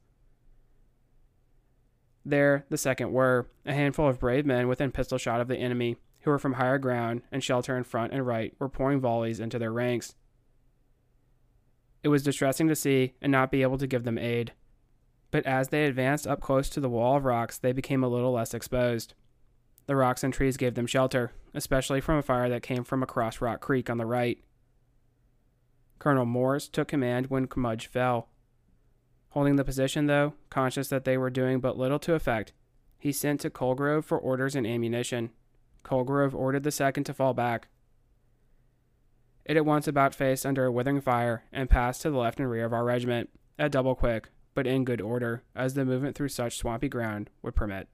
There, 2.24 2.66
the 2.68 2.76
second 2.76 3.12
were, 3.12 3.48
a 3.64 3.72
handful 3.72 4.08
of 4.08 4.20
brave 4.20 4.44
men 4.44 4.68
within 4.68 4.92
pistol 4.92 5.18
shot 5.18 5.40
of 5.40 5.48
the 5.48 5.56
enemy, 5.56 5.96
who 6.20 6.30
were 6.30 6.38
from 6.38 6.54
higher 6.54 6.78
ground 6.78 7.22
and 7.32 7.42
shelter 7.42 7.76
in 7.76 7.84
front 7.84 8.12
and 8.12 8.26
right, 8.26 8.54
were 8.58 8.68
pouring 8.68 9.00
volleys 9.00 9.40
into 9.40 9.58
their 9.58 9.72
ranks. 9.72 10.14
It 12.02 12.08
was 12.08 12.22
distressing 12.22 12.68
to 12.68 12.76
see 12.76 13.14
and 13.20 13.32
not 13.32 13.50
be 13.50 13.62
able 13.62 13.78
to 13.78 13.86
give 13.86 14.04
them 14.04 14.18
aid. 14.18 14.52
But 15.30 15.46
as 15.46 15.68
they 15.68 15.84
advanced 15.84 16.26
up 16.26 16.40
close 16.40 16.68
to 16.70 16.80
the 16.80 16.88
wall 16.88 17.16
of 17.16 17.24
rocks, 17.24 17.58
they 17.58 17.72
became 17.72 18.02
a 18.02 18.08
little 18.08 18.32
less 18.32 18.52
exposed. 18.52 19.14
The 19.86 19.96
rocks 19.96 20.24
and 20.24 20.32
trees 20.32 20.56
gave 20.56 20.74
them 20.74 20.86
shelter, 20.86 21.32
especially 21.54 22.00
from 22.00 22.16
a 22.16 22.22
fire 22.22 22.48
that 22.48 22.62
came 22.62 22.84
from 22.84 23.02
across 23.02 23.40
Rock 23.40 23.60
Creek 23.60 23.88
on 23.88 23.98
the 23.98 24.06
right. 24.06 24.38
Colonel 26.00 26.24
Morris 26.24 26.66
took 26.66 26.88
command 26.88 27.26
when 27.26 27.46
Mudge 27.54 27.86
fell. 27.86 28.30
Holding 29.28 29.54
the 29.54 29.64
position, 29.64 30.06
though, 30.06 30.32
conscious 30.48 30.88
that 30.88 31.04
they 31.04 31.16
were 31.16 31.30
doing 31.30 31.60
but 31.60 31.78
little 31.78 32.00
to 32.00 32.14
effect, 32.14 32.52
he 32.98 33.12
sent 33.12 33.40
to 33.42 33.50
Colgrove 33.50 34.04
for 34.04 34.18
orders 34.18 34.56
and 34.56 34.66
ammunition. 34.66 35.30
Colgrove 35.84 36.34
ordered 36.34 36.64
the 36.64 36.72
second 36.72 37.04
to 37.04 37.14
fall 37.14 37.34
back. 37.34 37.68
It 39.44 39.56
at 39.56 39.66
once 39.66 39.86
about 39.86 40.14
faced 40.14 40.44
under 40.44 40.64
a 40.64 40.72
withering 40.72 41.00
fire 41.00 41.44
and 41.52 41.70
passed 41.70 42.02
to 42.02 42.10
the 42.10 42.18
left 42.18 42.40
and 42.40 42.50
rear 42.50 42.64
of 42.64 42.72
our 42.72 42.84
regiment, 42.84 43.30
at 43.58 43.70
double 43.70 43.94
quick, 43.94 44.28
but 44.54 44.66
in 44.66 44.84
good 44.84 45.00
order, 45.00 45.42
as 45.54 45.74
the 45.74 45.84
movement 45.84 46.16
through 46.16 46.28
such 46.28 46.56
swampy 46.56 46.88
ground 46.88 47.30
would 47.42 47.54
permit. 47.54 47.88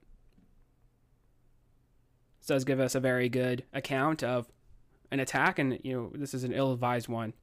This 2.39 2.47
does 2.47 2.63
give 2.63 2.79
us 2.79 2.95
a 2.95 3.01
very 3.01 3.27
good 3.27 3.65
account 3.73 4.23
of 4.23 4.47
an 5.11 5.19
attack, 5.19 5.59
and 5.59 5.79
you 5.83 5.93
know 5.93 6.11
this 6.15 6.33
is 6.33 6.45
an 6.45 6.53
ill-advised 6.53 7.09
one. 7.09 7.33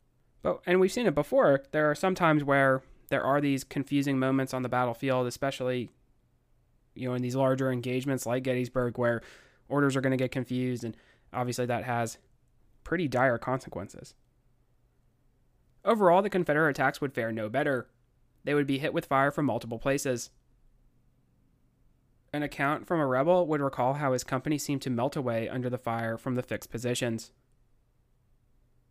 But 0.44 0.60
and 0.66 0.78
we've 0.78 0.92
seen 0.92 1.06
it 1.06 1.14
before. 1.14 1.62
There 1.72 1.90
are 1.90 1.94
some 1.94 2.14
times 2.14 2.44
where 2.44 2.82
there 3.08 3.24
are 3.24 3.40
these 3.40 3.64
confusing 3.64 4.18
moments 4.18 4.54
on 4.54 4.62
the 4.62 4.68
battlefield, 4.68 5.26
especially 5.26 5.90
you 6.94 7.08
know 7.08 7.14
in 7.14 7.22
these 7.22 7.34
larger 7.34 7.72
engagements 7.72 8.26
like 8.26 8.44
Gettysburg, 8.44 8.98
where 8.98 9.22
orders 9.68 9.96
are 9.96 10.02
going 10.02 10.12
to 10.12 10.22
get 10.22 10.30
confused, 10.30 10.84
and 10.84 10.96
obviously 11.32 11.66
that 11.66 11.84
has 11.84 12.18
pretty 12.84 13.08
dire 13.08 13.38
consequences. 13.38 14.14
Overall, 15.82 16.20
the 16.20 16.30
Confederate 16.30 16.70
attacks 16.70 17.00
would 17.00 17.14
fare 17.14 17.32
no 17.32 17.48
better. 17.48 17.88
They 18.44 18.54
would 18.54 18.66
be 18.66 18.78
hit 18.78 18.92
with 18.92 19.06
fire 19.06 19.30
from 19.30 19.46
multiple 19.46 19.78
places. 19.78 20.30
An 22.34 22.42
account 22.42 22.86
from 22.86 23.00
a 23.00 23.06
rebel 23.06 23.46
would 23.46 23.62
recall 23.62 23.94
how 23.94 24.12
his 24.12 24.24
company 24.24 24.58
seemed 24.58 24.82
to 24.82 24.90
melt 24.90 25.16
away 25.16 25.48
under 25.48 25.70
the 25.70 25.78
fire 25.78 26.18
from 26.18 26.34
the 26.34 26.42
fixed 26.42 26.70
positions. 26.70 27.32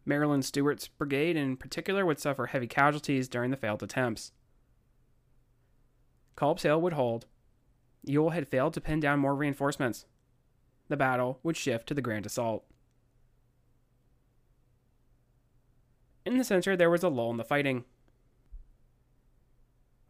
Maryland 0.05 0.43
Steuart's 0.43 0.87
brigade, 0.87 1.35
in 1.35 1.57
particular, 1.57 2.05
would 2.05 2.19
suffer 2.19 2.47
heavy 2.47 2.67
casualties 2.67 3.27
during 3.27 3.51
the 3.51 3.57
failed 3.57 3.81
attempts. 3.81 4.31
Culp's 6.35 6.63
Hill 6.63 6.81
would 6.81 6.93
hold. 6.93 7.25
Ewell 8.03 8.31
had 8.31 8.47
failed 8.47 8.73
to 8.73 8.81
pin 8.81 8.99
down 8.99 9.19
more 9.19 9.35
reinforcements. 9.35 10.05
The 10.89 10.97
battle 10.97 11.39
would 11.43 11.55
shift 11.55 11.87
to 11.87 11.93
the 11.93 12.01
Grand 12.01 12.25
Assault. 12.25 12.65
In 16.25 16.37
the 16.37 16.43
center, 16.43 16.75
there 16.75 16.89
was 16.89 17.03
a 17.03 17.09
lull 17.09 17.31
in 17.31 17.37
the 17.37 17.43
fighting. 17.43 17.85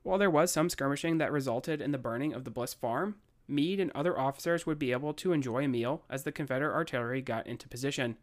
While 0.04 0.18
there 0.18 0.30
was 0.30 0.52
some 0.52 0.70
skirmishing 0.70 1.18
that 1.18 1.32
resulted 1.32 1.82
in 1.82 1.92
the 1.92 1.98
burning 1.98 2.34
of 2.34 2.44
the 2.44 2.52
Bliss 2.52 2.74
farm, 2.74 3.16
Meade 3.48 3.80
and 3.80 3.92
other 3.92 4.18
officers 4.18 4.66
would 4.66 4.80
be 4.80 4.92
able 4.92 5.14
to 5.16 5.34
enjoy 5.34 5.66
a 5.66 5.68
meal 5.68 6.04
as 6.10 6.24
the 6.24 6.32
Confederate 6.32 6.74
artillery 6.74 7.22
got 7.22 7.46
into 7.46 7.68
position. 7.68 8.18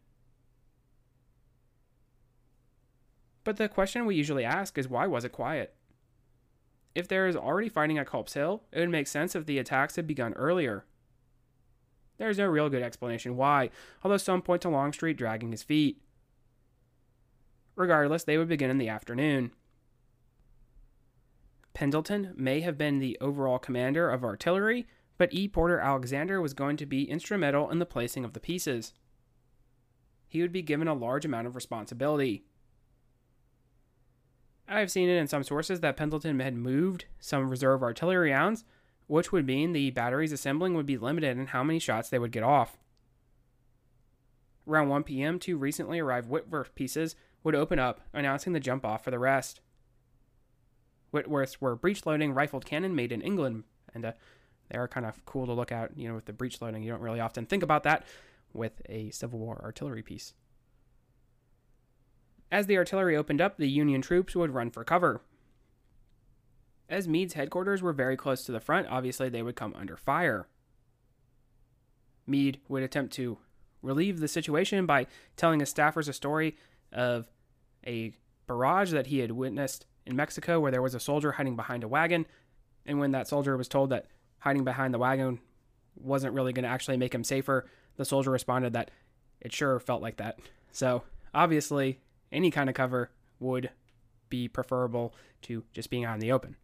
But 3.43 3.57
the 3.57 3.69
question 3.69 4.05
we 4.05 4.15
usually 4.15 4.45
ask 4.45 4.77
is 4.77 4.87
why 4.87 5.07
was 5.07 5.25
it 5.25 5.31
quiet? 5.31 5.73
If 6.93 7.07
there 7.07 7.27
is 7.27 7.35
already 7.35 7.69
fighting 7.69 7.97
at 7.97 8.07
Culp's 8.07 8.33
Hill, 8.33 8.63
it 8.71 8.79
would 8.79 8.89
make 8.89 9.07
sense 9.07 9.35
if 9.35 9.45
the 9.45 9.57
attacks 9.57 9.95
had 9.95 10.05
begun 10.05 10.33
earlier. 10.33 10.85
There 12.17 12.29
is 12.29 12.37
no 12.37 12.45
real 12.45 12.69
good 12.69 12.83
explanation 12.83 13.37
why, 13.37 13.71
although 14.03 14.17
some 14.17 14.41
point 14.41 14.61
to 14.63 14.69
Longstreet 14.69 15.17
dragging 15.17 15.51
his 15.51 15.63
feet. 15.63 16.01
Regardless, 17.75 18.23
they 18.23 18.37
would 18.37 18.49
begin 18.49 18.69
in 18.69 18.77
the 18.77 18.89
afternoon. 18.89 19.51
Pendleton 21.73 22.33
may 22.35 22.59
have 22.59 22.77
been 22.77 22.99
the 22.99 23.17
overall 23.21 23.57
commander 23.57 24.09
of 24.09 24.23
artillery, 24.23 24.85
but 25.17 25.33
E. 25.33 25.47
Porter 25.47 25.79
Alexander 25.79 26.41
was 26.41 26.53
going 26.53 26.77
to 26.77 26.85
be 26.85 27.09
instrumental 27.09 27.71
in 27.71 27.79
the 27.79 27.85
placing 27.85 28.25
of 28.25 28.33
the 28.33 28.39
pieces. 28.39 28.93
He 30.27 30.41
would 30.41 30.51
be 30.51 30.61
given 30.61 30.87
a 30.87 30.93
large 30.93 31.25
amount 31.25 31.47
of 31.47 31.55
responsibility. 31.55 32.43
I 34.71 34.79
have 34.79 34.89
seen 34.89 35.09
it 35.09 35.17
in 35.17 35.27
some 35.27 35.43
sources 35.43 35.81
that 35.81 35.97
Pendleton 35.97 36.39
had 36.39 36.55
moved 36.55 37.03
some 37.19 37.49
reserve 37.49 37.83
artillery 37.83 38.31
rounds, 38.31 38.63
which 39.07 39.29
would 39.33 39.45
mean 39.45 39.73
the 39.73 39.91
batteries 39.91 40.31
assembling 40.31 40.75
would 40.75 40.85
be 40.85 40.97
limited 40.97 41.37
in 41.37 41.47
how 41.47 41.61
many 41.61 41.77
shots 41.77 42.07
they 42.07 42.17
would 42.17 42.31
get 42.31 42.43
off. 42.43 42.77
Around 44.65 44.87
1 44.87 45.03
p.m., 45.03 45.39
two 45.39 45.57
recently 45.57 45.99
arrived 45.99 46.29
Whitworth 46.29 46.73
pieces 46.73 47.17
would 47.43 47.53
open 47.53 47.79
up, 47.79 47.99
announcing 48.13 48.53
the 48.53 48.61
jump 48.61 48.85
off 48.85 49.03
for 49.03 49.11
the 49.11 49.19
rest. 49.19 49.59
Whitworths 51.13 51.57
were 51.59 51.75
breech 51.75 52.05
loading 52.05 52.33
rifled 52.33 52.63
cannon 52.63 52.95
made 52.95 53.11
in 53.11 53.21
England, 53.21 53.65
and 53.93 54.05
uh, 54.05 54.11
they 54.69 54.77
are 54.77 54.87
kind 54.87 55.05
of 55.05 55.25
cool 55.25 55.45
to 55.47 55.51
look 55.51 55.73
at. 55.73 55.97
You 55.97 56.07
know, 56.07 56.15
with 56.15 56.25
the 56.25 56.33
breech 56.33 56.61
loading, 56.61 56.81
you 56.81 56.91
don't 56.91 57.01
really 57.01 57.19
often 57.19 57.45
think 57.45 57.61
about 57.61 57.83
that 57.83 58.05
with 58.53 58.81
a 58.87 59.09
Civil 59.09 59.39
War 59.39 59.59
artillery 59.61 60.01
piece. 60.01 60.33
As 62.51 62.67
the 62.67 62.77
artillery 62.77 63.15
opened 63.15 63.39
up, 63.39 63.57
the 63.57 63.69
Union 63.69 64.01
troops 64.01 64.35
would 64.35 64.53
run 64.53 64.69
for 64.69 64.83
cover. 64.83 65.21
As 66.89 67.07
Meade's 67.07 67.35
headquarters 67.35 67.81
were 67.81 67.93
very 67.93 68.17
close 68.17 68.43
to 68.43 68.51
the 68.51 68.59
front, 68.59 68.87
obviously 68.89 69.29
they 69.29 69.41
would 69.41 69.55
come 69.55 69.73
under 69.77 69.95
fire. 69.95 70.47
Meade 72.27 72.59
would 72.67 72.83
attempt 72.83 73.13
to 73.13 73.37
relieve 73.81 74.19
the 74.19 74.27
situation 74.27 74.85
by 74.85 75.07
telling 75.37 75.61
his 75.61 75.73
staffers 75.73 76.09
a 76.09 76.13
story 76.13 76.57
of 76.91 77.31
a 77.87 78.13
barrage 78.45 78.91
that 78.91 79.07
he 79.07 79.19
had 79.19 79.31
witnessed 79.31 79.85
in 80.05 80.15
Mexico 80.15 80.59
where 80.59 80.71
there 80.71 80.81
was 80.81 80.93
a 80.93 80.99
soldier 80.99 81.33
hiding 81.33 81.55
behind 81.55 81.83
a 81.83 81.87
wagon. 81.87 82.25
And 82.85 82.99
when 82.99 83.11
that 83.11 83.27
soldier 83.27 83.55
was 83.55 83.69
told 83.69 83.89
that 83.91 84.07
hiding 84.39 84.65
behind 84.65 84.93
the 84.93 84.99
wagon 84.99 85.39
wasn't 85.95 86.33
really 86.33 86.51
going 86.51 86.63
to 86.63 86.69
actually 86.69 86.97
make 86.97 87.15
him 87.15 87.23
safer, 87.23 87.67
the 87.95 88.05
soldier 88.05 88.31
responded 88.31 88.73
that 88.73 88.91
it 89.39 89.53
sure 89.53 89.79
felt 89.79 90.01
like 90.01 90.17
that. 90.17 90.39
So 90.71 91.03
obviously, 91.33 91.99
any 92.31 92.51
kind 92.51 92.69
of 92.69 92.75
cover 92.75 93.11
would 93.39 93.71
be 94.29 94.47
preferable 94.47 95.13
to 95.43 95.63
just 95.73 95.89
being 95.89 96.05
out 96.05 96.15
in 96.15 96.19
the 96.19 96.31
open. 96.31 96.55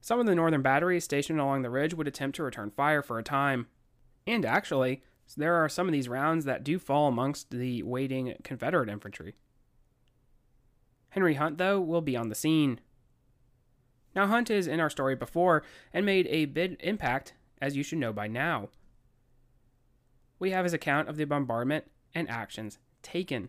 Some 0.00 0.18
of 0.18 0.26
the 0.26 0.34
northern 0.34 0.62
batteries 0.62 1.04
stationed 1.04 1.38
along 1.38 1.62
the 1.62 1.70
ridge 1.70 1.94
would 1.94 2.08
attempt 2.08 2.36
to 2.36 2.42
return 2.42 2.70
fire 2.70 3.02
for 3.02 3.18
a 3.18 3.22
time. 3.22 3.68
And 4.26 4.44
actually, 4.44 5.02
there 5.36 5.54
are 5.54 5.68
some 5.68 5.86
of 5.86 5.92
these 5.92 6.08
rounds 6.08 6.44
that 6.46 6.64
do 6.64 6.78
fall 6.78 7.08
amongst 7.08 7.50
the 7.50 7.82
waiting 7.82 8.34
Confederate 8.42 8.88
infantry. 8.88 9.34
Henry 11.10 11.34
Hunt, 11.34 11.58
though, 11.58 11.80
will 11.80 12.00
be 12.00 12.16
on 12.16 12.28
the 12.28 12.34
scene. 12.34 12.80
Now, 14.14 14.26
Hunt 14.26 14.50
is 14.50 14.66
in 14.66 14.80
our 14.80 14.90
story 14.90 15.14
before 15.14 15.62
and 15.92 16.04
made 16.06 16.26
a 16.28 16.46
big 16.46 16.76
impact, 16.80 17.34
as 17.60 17.76
you 17.76 17.82
should 17.82 17.98
know 17.98 18.12
by 18.12 18.26
now. 18.26 18.70
We 20.38 20.50
have 20.50 20.64
his 20.64 20.72
account 20.72 21.08
of 21.08 21.16
the 21.16 21.24
bombardment 21.24 21.84
and 22.14 22.28
actions 22.30 22.78
taken. 23.02 23.48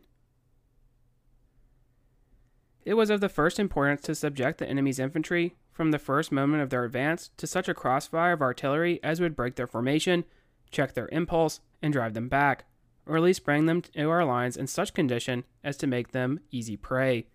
It 2.84 2.95
was 2.95 3.10
of 3.10 3.21
the 3.21 3.30
first 3.30 3.60
importance 3.60 4.02
to 4.02 4.15
subject 4.15 4.58
the 4.58 4.67
enemy's 4.67 5.00
infantry 5.00 5.56
from 5.71 5.91
the 5.91 6.00
first 6.00 6.32
moment 6.32 6.63
of 6.63 6.69
their 6.69 6.84
advance 6.84 7.30
to 7.38 7.47
such 7.47 7.69
a 7.69 7.74
crossfire 7.74 8.34
of 8.34 8.41
artillery 8.41 9.00
as 9.04 9.21
would 9.21 9.36
break 9.36 9.56
their 9.56 9.67
formation, 9.67 10.26
check 10.71 10.93
their 10.93 11.10
impulse, 11.12 11.60
and 11.82 11.93
drive 11.93 12.13
them 12.13 12.28
back, 12.28 12.65
or 13.06 13.17
at 13.17 13.24
least 13.24 13.45
bring 13.45 13.65
them 13.65 13.82
to 13.82 14.10
our 14.10 14.26
lines 14.26 14.58
in 14.58 14.67
such 14.67 14.93
condition 14.93 15.43
as 15.63 15.78
to 15.78 15.88
make 15.88 16.12
them 16.12 16.39
easy 16.50 16.76
prey. 16.76 17.28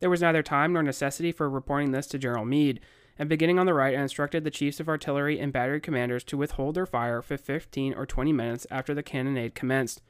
There 0.00 0.10
was 0.10 0.22
neither 0.22 0.42
time 0.42 0.72
nor 0.72 0.82
necessity 0.82 1.32
for 1.32 1.50
reporting 1.50 1.90
this 1.90 2.06
to 2.08 2.18
General 2.18 2.44
Meade, 2.44 2.80
and 3.18 3.28
beginning 3.28 3.58
on 3.58 3.66
the 3.66 3.74
right, 3.74 3.96
I 3.96 4.02
instructed 4.02 4.44
the 4.44 4.50
chiefs 4.50 4.78
of 4.78 4.88
artillery 4.88 5.40
and 5.40 5.52
battery 5.52 5.80
commanders 5.80 6.22
to 6.24 6.36
withhold 6.36 6.76
their 6.76 6.86
fire 6.86 7.20
for 7.20 7.36
15 7.36 7.94
or 7.94 8.06
20 8.06 8.32
minutes 8.32 8.66
after 8.70 8.94
the 8.94 9.02
cannonade 9.02 9.54
commenced, 9.54 10.00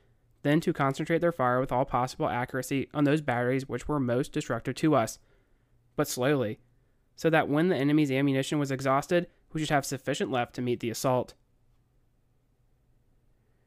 then 0.43 0.61
to 0.61 0.73
concentrate 0.73 1.19
their 1.19 1.33
fire 1.33 1.59
with 1.59 1.73
all 1.73 1.85
possible 1.85 2.29
accuracy 2.29 2.89
on 2.93 3.05
those 3.05 3.23
batteries 3.23 3.69
which 3.69 3.89
were 3.89 3.99
most 3.99 4.33
destructive 4.33 4.75
to 4.77 4.95
us, 4.95 5.19
but 5.97 6.07
slowly, 6.07 6.59
so 7.17 7.31
that 7.31 7.49
when 7.49 7.69
the 7.69 7.77
enemy's 7.77 8.11
ammunition 8.11 8.59
was 8.59 8.71
exhausted, 8.71 9.27
we 9.53 9.61
should 9.61 9.71
have 9.71 9.87
sufficient 9.87 10.31
left 10.31 10.55
to 10.55 10.63
meet 10.63 10.81
the 10.81 10.91
assault. 10.91 11.35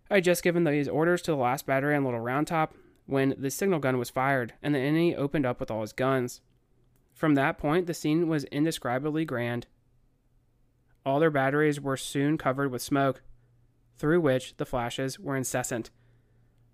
I 0.10 0.15
had 0.15 0.23
just 0.23 0.43
given 0.43 0.63
these 0.65 0.88
orders 0.88 1.21
to 1.23 1.32
the 1.32 1.38
last 1.38 1.65
battery 1.65 1.95
on 1.95 2.06
Little 2.06 2.19
Round 2.19 2.45
Top, 2.45 2.75
when 3.06 3.36
the 3.38 3.49
signal 3.49 3.80
gun 3.80 3.97
was 3.97 4.10
fired 4.10 4.54
and 4.62 4.75
the 4.75 4.80
enemy 4.80 5.15
opened 5.15 5.45
up 5.45 5.60
with 5.60 5.71
all 5.71 5.82
his 5.82 5.93
guns. 5.93 6.41
From 7.13 7.36
that 7.36 7.58
point, 7.58 7.88
the 7.88 7.93
scene 7.93 8.28
was 8.28 8.45
indescribably 8.45 9.26
grand. 9.26 9.67
All 11.06 11.19
their 11.19 11.32
batteries 11.32 11.80
were 11.80 11.97
soon 11.97 12.38
covered 12.38 12.71
with 12.71 12.82
smoke, 12.82 13.21
through 13.97 14.21
which 14.21 14.58
the 14.58 14.65
flashes 14.65 15.19
were 15.19 15.36
incessant, 15.36 15.91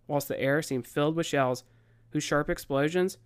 whilst 0.07 0.27
the 0.27 0.39
air 0.39 0.61
seemed 0.61 0.87
filled 0.87 1.15
with 1.15 1.25
shells, 1.25 1.63
whose 2.11 2.23
sharp 2.23 2.49
explosions, 2.49 3.17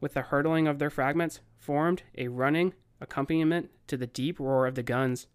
with 0.00 0.14
the 0.14 0.22
hurtling 0.22 0.66
of 0.66 0.78
their 0.78 0.90
fragments, 0.90 1.40
formed 1.58 2.02
a 2.16 2.28
running 2.28 2.74
accompaniment 3.00 3.70
to 3.86 3.96
the 3.96 4.06
deep 4.06 4.38
roar 4.38 4.66
of 4.66 4.74
the 4.74 4.82
guns. 4.82 5.26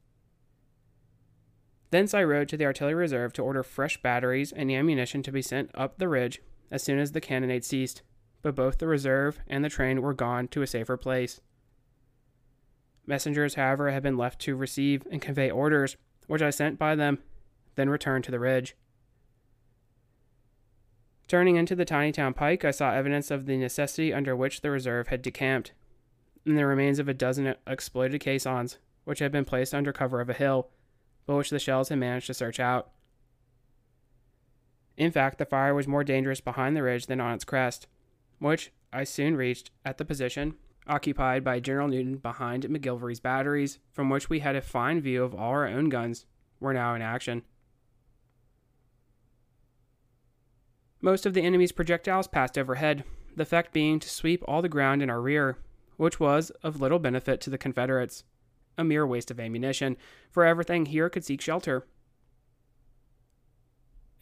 Thence 1.91 2.13
I 2.13 2.23
rode 2.23 2.49
to 2.49 2.57
the 2.57 2.65
artillery 2.65 2.95
reserve 2.95 3.33
to 3.33 3.43
order 3.43 3.63
fresh 3.63 4.01
batteries 4.01 4.51
and 4.51 4.71
ammunition 4.71 5.23
to 5.23 5.31
be 5.31 5.41
sent 5.41 5.71
up 5.73 5.97
the 5.97 6.07
ridge 6.07 6.41
as 6.69 6.83
soon 6.83 6.99
as 6.99 7.13
the 7.13 7.21
cannonade 7.21 7.65
ceased, 7.65 8.03
but 8.41 8.55
both 8.55 8.77
the 8.77 8.87
reserve 8.87 9.39
and 9.47 9.63
the 9.63 9.69
train 9.69 10.01
were 10.01 10.13
gone 10.13 10.47
to 10.49 10.61
a 10.61 10.67
safer 10.67 10.97
place. 10.97 11.41
Messengers, 13.05 13.55
however, 13.55 13.91
had 13.91 14.03
been 14.03 14.17
left 14.17 14.39
to 14.41 14.55
receive 14.55 15.03
and 15.11 15.21
convey 15.21 15.49
orders, 15.49 15.97
which 16.27 16.41
I 16.41 16.51
sent 16.51 16.77
by 16.77 16.95
them, 16.95 17.19
then 17.75 17.89
returned 17.89 18.23
to 18.25 18.31
the 18.31 18.39
ridge. 18.39 18.75
Turning 21.27 21.55
into 21.55 21.75
the 21.75 21.85
Taneytown 21.85 22.35
pike, 22.35 22.65
I 22.65 22.71
saw 22.71 22.91
evidence 22.91 23.29
of 23.29 23.45
the 23.45 23.57
necessity 23.57 24.13
under 24.13 24.35
which 24.35 24.61
the 24.61 24.71
reserve 24.71 25.07
had 25.07 25.21
decamped, 25.21 25.73
and 26.45 26.57
the 26.57 26.65
remains 26.65 26.99
of 26.99 27.07
a 27.07 27.13
dozen 27.13 27.55
exploited 27.67 28.21
caissons, 28.21 28.77
which 29.03 29.19
had 29.19 29.31
been 29.31 29.45
placed 29.45 29.73
under 29.73 29.93
cover 29.93 30.21
of 30.21 30.29
a 30.29 30.33
hill, 30.33 30.69
but 31.25 31.35
which 31.35 31.49
the 31.49 31.59
shells 31.59 31.89
had 31.89 31.99
managed 31.99 32.27
to 32.27 32.33
search 32.33 32.59
out. 32.59 32.91
In 34.97 35.11
fact, 35.11 35.37
the 35.37 35.45
fire 35.45 35.73
was 35.73 35.87
more 35.87 36.03
dangerous 36.03 36.41
behind 36.41 36.75
the 36.75 36.83
ridge 36.83 37.05
than 37.05 37.21
on 37.21 37.33
its 37.33 37.45
crest, 37.45 37.87
which 38.39 38.71
I 38.91 39.03
soon 39.03 39.37
reached 39.37 39.71
at 39.85 39.97
the 39.97 40.05
position 40.05 40.55
occupied 40.89 41.43
by 41.43 41.59
General 41.59 41.87
Newton 41.87 42.17
behind 42.17 42.63
McGilvery's 42.63 43.19
batteries, 43.19 43.79
from 43.91 44.09
which 44.09 44.29
we 44.29 44.39
had 44.39 44.55
a 44.55 44.61
fine 44.61 44.99
view 44.99 45.23
of 45.23 45.35
all 45.35 45.51
our 45.51 45.67
own 45.67 45.87
guns 45.87 46.25
were 46.59 46.73
now 46.73 46.95
in 46.95 47.01
action. 47.01 47.43
Most 51.01 51.25
of 51.25 51.33
the 51.33 51.41
enemy's 51.41 51.71
projectiles 51.71 52.27
passed 52.27 52.57
overhead, 52.57 53.05
the 53.35 53.43
effect 53.43 53.71
being 53.71 53.99
to 53.99 54.09
sweep 54.09 54.43
all 54.47 54.61
the 54.61 54.67
ground 54.67 55.01
in 55.01 55.09
our 55.09 55.21
rear, 55.21 55.57
which 55.95 56.19
was 56.19 56.49
of 56.63 56.81
little 56.81 56.99
benefit 56.99 57.39
to 57.41 57.49
the 57.49 57.57
Confederates. 57.57 58.23
A 58.77 58.83
mere 58.83 59.05
waste 59.05 59.31
of 59.31 59.39
ammunition, 59.39 59.95
for 60.29 60.45
everything 60.45 60.87
here 60.87 61.09
could 61.09 61.23
seek 61.23 61.41
shelter. 61.41 61.85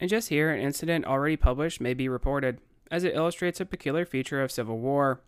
And 0.00 0.10
just 0.10 0.28
here, 0.28 0.50
an 0.50 0.60
incident 0.60 1.04
already 1.04 1.36
published 1.36 1.80
may 1.80 1.94
be 1.94 2.08
reported, 2.08 2.60
as 2.90 3.04
it 3.04 3.14
illustrates 3.14 3.60
a 3.60 3.66
peculiar 3.66 4.04
feature 4.04 4.42
of 4.42 4.50
Civil 4.50 4.78
War. 4.78 5.20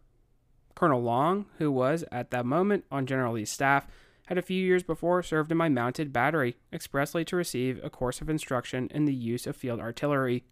Colonel 0.75 1.03
Long, 1.03 1.47
who 1.59 1.71
was 1.71 2.05
at 2.11 2.31
that 2.31 2.47
moment 2.47 2.85
on 2.91 3.07
General 3.07 3.35
Lee's 3.35 3.51
staff, 3.51 3.87
had 4.27 4.39
a 4.39 4.43
few 4.43 4.65
years 4.65 4.83
before 4.83 5.23
served 5.23 5.51
in 5.51 5.59
my 5.59 5.69
mounted 5.69 6.13
battery 6.13 6.57
expressly 6.73 7.25
to 7.25 7.37
receive 7.37 7.81
a 7.83 7.91
course 7.91 8.21
of 8.21 8.31
instruction 8.31 8.89
in 8.95 9.05
the 9.05 9.15
use 9.15 9.47
of 9.47 9.57
field 9.57 9.81
artillery. 9.81 10.45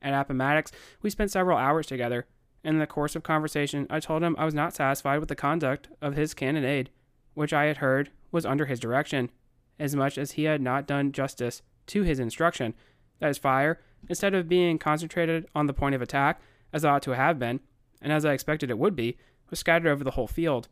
At 0.00 0.14
Appomattox, 0.14 0.72
we 1.02 1.10
spent 1.10 1.30
several 1.30 1.58
hours 1.58 1.86
together. 1.86 2.26
And 2.64 2.76
in 2.76 2.80
the 2.80 2.86
course 2.86 3.14
of 3.14 3.22
conversation, 3.22 3.86
I 3.90 4.00
told 4.00 4.22
him 4.22 4.34
I 4.38 4.46
was 4.46 4.54
not 4.54 4.74
satisfied 4.74 5.18
with 5.18 5.28
the 5.28 5.36
conduct 5.36 5.88
of 6.00 6.16
his 6.16 6.32
cannonade, 6.32 6.88
which 7.34 7.52
I 7.52 7.64
had 7.64 7.76
heard 7.76 8.10
was 8.32 8.46
under 8.46 8.64
his 8.64 8.80
direction, 8.80 9.30
as 9.78 9.94
much 9.94 10.16
as 10.16 10.32
he 10.32 10.44
had 10.44 10.62
not 10.62 10.86
done 10.86 11.12
justice 11.12 11.60
to 11.88 12.02
his 12.02 12.18
instruction, 12.18 12.72
that 13.18 13.28
his 13.28 13.38
fire, 13.38 13.80
instead 14.08 14.34
of 14.34 14.48
being 14.48 14.78
concentrated 14.78 15.46
on 15.54 15.66
the 15.66 15.72
point 15.72 15.94
of 15.94 16.02
attack, 16.02 16.40
as 16.72 16.84
it 16.84 16.88
ought 16.88 17.02
to 17.02 17.12
have 17.12 17.38
been, 17.38 17.60
and 18.02 18.12
as 18.12 18.24
I 18.24 18.32
expected 18.32 18.70
it 18.70 18.78
would 18.78 18.96
be, 18.96 19.16
was 19.50 19.58
scattered 19.58 19.90
over 19.90 20.04
the 20.04 20.12
whole 20.12 20.26
field. 20.26 20.68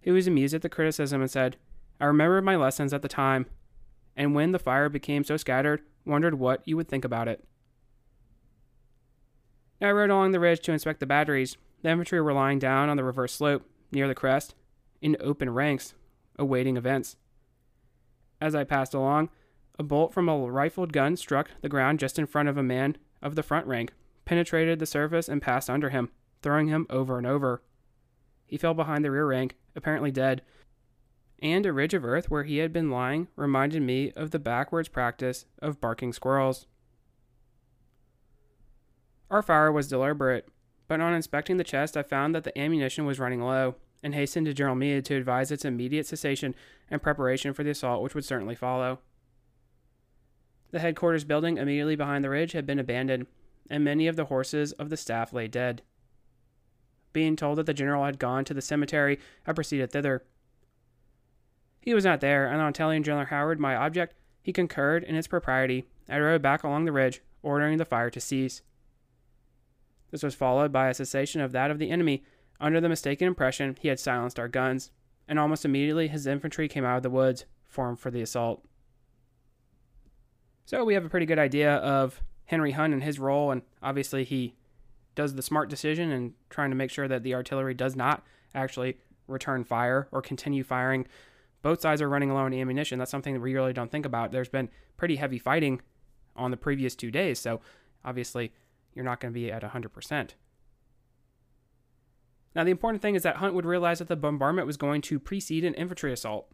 He 0.00 0.10
was 0.10 0.26
amused 0.26 0.54
at 0.54 0.62
the 0.62 0.68
criticism 0.68 1.20
and 1.20 1.30
said, 1.30 1.56
I 2.00 2.06
remembered 2.06 2.44
my 2.44 2.56
lessons 2.56 2.92
at 2.92 3.02
the 3.02 3.08
time, 3.08 3.46
and 4.16 4.34
when 4.34 4.52
the 4.52 4.58
fire 4.58 4.88
became 4.88 5.24
so 5.24 5.36
scattered, 5.36 5.82
wondered 6.04 6.34
what 6.34 6.66
you 6.66 6.76
would 6.76 6.88
think 6.88 7.04
about 7.04 7.28
it. 7.28 7.44
I 9.80 9.90
rode 9.90 10.10
along 10.10 10.32
the 10.32 10.40
ridge 10.40 10.60
to 10.60 10.72
inspect 10.72 11.00
the 11.00 11.06
batteries. 11.06 11.56
The 11.82 11.90
infantry 11.90 12.20
were 12.20 12.32
lying 12.32 12.58
down 12.58 12.88
on 12.88 12.96
the 12.96 13.04
reverse 13.04 13.32
slope, 13.32 13.64
near 13.92 14.08
the 14.08 14.14
crest, 14.14 14.54
in 15.00 15.16
open 15.20 15.50
ranks, 15.50 15.94
awaiting 16.38 16.76
events. 16.76 17.16
As 18.40 18.54
I 18.54 18.64
passed 18.64 18.94
along, 18.94 19.30
a 19.78 19.82
bolt 19.82 20.12
from 20.14 20.28
a 20.28 20.38
rifled 20.50 20.92
gun 20.92 21.16
struck 21.16 21.50
the 21.60 21.68
ground 21.68 21.98
just 21.98 22.18
in 22.18 22.26
front 22.26 22.48
of 22.48 22.56
a 22.56 22.62
man 22.62 22.96
of 23.20 23.34
the 23.34 23.42
front 23.42 23.66
rank, 23.66 23.92
penetrated 24.24 24.78
the 24.78 24.86
surface, 24.86 25.28
and 25.28 25.42
passed 25.42 25.68
under 25.68 25.90
him, 25.90 26.10
throwing 26.42 26.68
him 26.68 26.86
over 26.90 27.18
and 27.18 27.26
over. 27.26 27.62
He 28.46 28.56
fell 28.56 28.74
behind 28.74 29.04
the 29.04 29.10
rear 29.10 29.26
rank, 29.26 29.56
apparently 29.74 30.10
dead, 30.10 30.42
and 31.40 31.66
a 31.66 31.72
ridge 31.72 31.94
of 31.94 32.04
earth 32.04 32.30
where 32.30 32.44
he 32.44 32.58
had 32.58 32.72
been 32.72 32.90
lying 32.90 33.28
reminded 33.36 33.82
me 33.82 34.12
of 34.16 34.30
the 34.30 34.38
backwards 34.38 34.88
practice 34.88 35.44
of 35.60 35.80
barking 35.80 36.12
squirrels. 36.12 36.66
Our 39.30 39.42
fire 39.42 39.72
was 39.72 39.88
deliberate, 39.88 40.48
but 40.86 41.00
on 41.00 41.14
inspecting 41.14 41.56
the 41.56 41.64
chest, 41.64 41.96
I 41.96 42.02
found 42.02 42.34
that 42.34 42.44
the 42.44 42.56
ammunition 42.58 43.04
was 43.04 43.18
running 43.18 43.42
low, 43.42 43.74
and 44.02 44.14
hastened 44.14 44.46
to 44.46 44.54
General 44.54 44.76
Meade 44.76 45.04
to 45.06 45.16
advise 45.16 45.50
its 45.50 45.64
immediate 45.64 46.06
cessation 46.06 46.54
and 46.90 47.02
preparation 47.02 47.54
for 47.54 47.64
the 47.64 47.70
assault 47.70 48.02
which 48.02 48.14
would 48.14 48.24
certainly 48.24 48.54
follow. 48.54 49.00
The 50.74 50.80
headquarters 50.80 51.22
building 51.22 51.58
immediately 51.58 51.94
behind 51.94 52.24
the 52.24 52.30
ridge 52.30 52.50
had 52.50 52.66
been 52.66 52.80
abandoned, 52.80 53.28
and 53.70 53.84
many 53.84 54.08
of 54.08 54.16
the 54.16 54.24
horses 54.24 54.72
of 54.72 54.90
the 54.90 54.96
staff 54.96 55.32
lay 55.32 55.46
dead. 55.46 55.82
Being 57.12 57.36
told 57.36 57.58
that 57.58 57.66
the 57.66 57.72
general 57.72 58.04
had 58.04 58.18
gone 58.18 58.44
to 58.44 58.54
the 58.54 58.60
cemetery, 58.60 59.20
I 59.46 59.52
proceeded 59.52 59.92
thither. 59.92 60.24
He 61.80 61.94
was 61.94 62.04
not 62.04 62.20
there, 62.20 62.48
and 62.48 62.60
on 62.60 62.72
telling 62.72 63.04
General 63.04 63.26
Howard 63.26 63.60
my 63.60 63.76
object, 63.76 64.16
he 64.42 64.52
concurred 64.52 65.04
in 65.04 65.14
its 65.14 65.28
propriety. 65.28 65.86
I 66.08 66.18
rode 66.18 66.42
back 66.42 66.64
along 66.64 66.86
the 66.86 66.92
ridge, 66.92 67.22
ordering 67.40 67.78
the 67.78 67.84
fire 67.84 68.10
to 68.10 68.20
cease. 68.20 68.62
This 70.10 70.24
was 70.24 70.34
followed 70.34 70.72
by 70.72 70.88
a 70.88 70.94
cessation 70.94 71.40
of 71.40 71.52
that 71.52 71.70
of 71.70 71.78
the 71.78 71.92
enemy, 71.92 72.24
under 72.60 72.80
the 72.80 72.88
mistaken 72.88 73.28
impression 73.28 73.76
he 73.80 73.86
had 73.86 74.00
silenced 74.00 74.40
our 74.40 74.48
guns, 74.48 74.90
and 75.28 75.38
almost 75.38 75.64
immediately 75.64 76.08
his 76.08 76.26
infantry 76.26 76.66
came 76.66 76.84
out 76.84 76.96
of 76.96 77.04
the 77.04 77.10
woods, 77.10 77.44
formed 77.62 78.00
for 78.00 78.10
the 78.10 78.22
assault. 78.22 78.66
So 80.66 80.84
we 80.84 80.94
have 80.94 81.04
a 81.04 81.08
pretty 81.08 81.26
good 81.26 81.38
idea 81.38 81.74
of 81.76 82.22
Henry 82.46 82.72
Hunt 82.72 82.94
and 82.94 83.02
his 83.02 83.18
role, 83.18 83.50
and 83.50 83.62
obviously 83.82 84.24
he 84.24 84.54
does 85.14 85.34
the 85.34 85.42
smart 85.42 85.68
decision 85.68 86.10
and 86.10 86.32
trying 86.50 86.70
to 86.70 86.76
make 86.76 86.90
sure 86.90 87.06
that 87.06 87.22
the 87.22 87.34
artillery 87.34 87.74
does 87.74 87.94
not 87.94 88.24
actually 88.54 88.98
return 89.26 89.64
fire 89.64 90.08
or 90.10 90.22
continue 90.22 90.64
firing. 90.64 91.06
Both 91.62 91.80
sides 91.80 92.02
are 92.02 92.08
running 92.08 92.32
low 92.32 92.40
on 92.40 92.54
ammunition. 92.54 92.98
That's 92.98 93.10
something 93.10 93.34
that 93.34 93.40
we 93.40 93.54
really 93.54 93.72
don't 93.72 93.90
think 93.90 94.06
about. 94.06 94.32
There's 94.32 94.48
been 94.48 94.68
pretty 94.96 95.16
heavy 95.16 95.38
fighting 95.38 95.80
on 96.36 96.50
the 96.50 96.56
previous 96.56 96.94
two 96.94 97.10
days, 97.10 97.38
so 97.38 97.60
obviously 98.04 98.52
you're 98.94 99.04
not 99.04 99.20
going 99.20 99.32
to 99.32 99.38
be 99.38 99.50
at 99.50 99.62
100%. 99.62 100.30
Now, 102.54 102.64
the 102.64 102.70
important 102.70 103.02
thing 103.02 103.16
is 103.16 103.22
that 103.24 103.36
Hunt 103.36 103.54
would 103.54 103.66
realize 103.66 103.98
that 103.98 104.08
the 104.08 104.16
bombardment 104.16 104.66
was 104.66 104.76
going 104.76 105.00
to 105.02 105.18
precede 105.18 105.64
an 105.64 105.74
infantry 105.74 106.12
assault. 106.12 106.48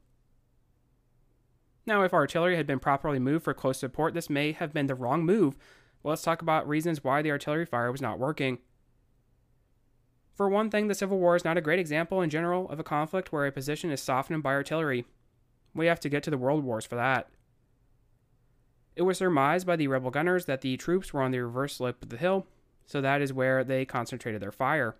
Now, 1.90 2.04
if 2.04 2.14
artillery 2.14 2.54
had 2.54 2.68
been 2.68 2.78
properly 2.78 3.18
moved 3.18 3.42
for 3.42 3.52
close 3.52 3.80
support, 3.80 4.14
this 4.14 4.30
may 4.30 4.52
have 4.52 4.72
been 4.72 4.86
the 4.86 4.94
wrong 4.94 5.24
move 5.24 5.56
well, 6.04 6.10
let's 6.10 6.22
talk 6.22 6.40
about 6.40 6.68
reasons 6.68 7.02
why 7.02 7.20
the 7.20 7.32
artillery 7.32 7.66
fire 7.66 7.90
was 7.90 8.00
not 8.00 8.20
working. 8.20 8.58
For 10.36 10.48
one 10.48 10.70
thing, 10.70 10.86
the 10.86 10.94
Civil 10.94 11.18
War 11.18 11.34
is 11.34 11.44
not 11.44 11.56
a 11.56 11.60
great 11.60 11.80
example 11.80 12.22
in 12.22 12.30
general 12.30 12.70
of 12.70 12.78
a 12.78 12.84
conflict 12.84 13.32
where 13.32 13.44
a 13.44 13.50
position 13.50 13.90
is 13.90 14.00
softened 14.00 14.40
by 14.40 14.52
artillery. 14.52 15.04
We 15.74 15.86
have 15.86 15.98
to 16.00 16.08
get 16.08 16.22
to 16.22 16.30
the 16.30 16.38
World 16.38 16.62
Wars 16.62 16.86
for 16.86 16.94
that. 16.94 17.28
It 18.94 19.02
was 19.02 19.18
surmised 19.18 19.66
by 19.66 19.74
the 19.74 19.88
rebel 19.88 20.12
gunners 20.12 20.44
that 20.44 20.60
the 20.60 20.76
troops 20.76 21.12
were 21.12 21.22
on 21.22 21.32
the 21.32 21.40
reverse 21.40 21.74
slope 21.74 22.04
of 22.04 22.10
the 22.10 22.16
hill, 22.16 22.46
so 22.86 23.00
that 23.00 23.20
is 23.20 23.32
where 23.32 23.64
they 23.64 23.84
concentrated 23.84 24.40
their 24.40 24.52
fire. 24.52 24.94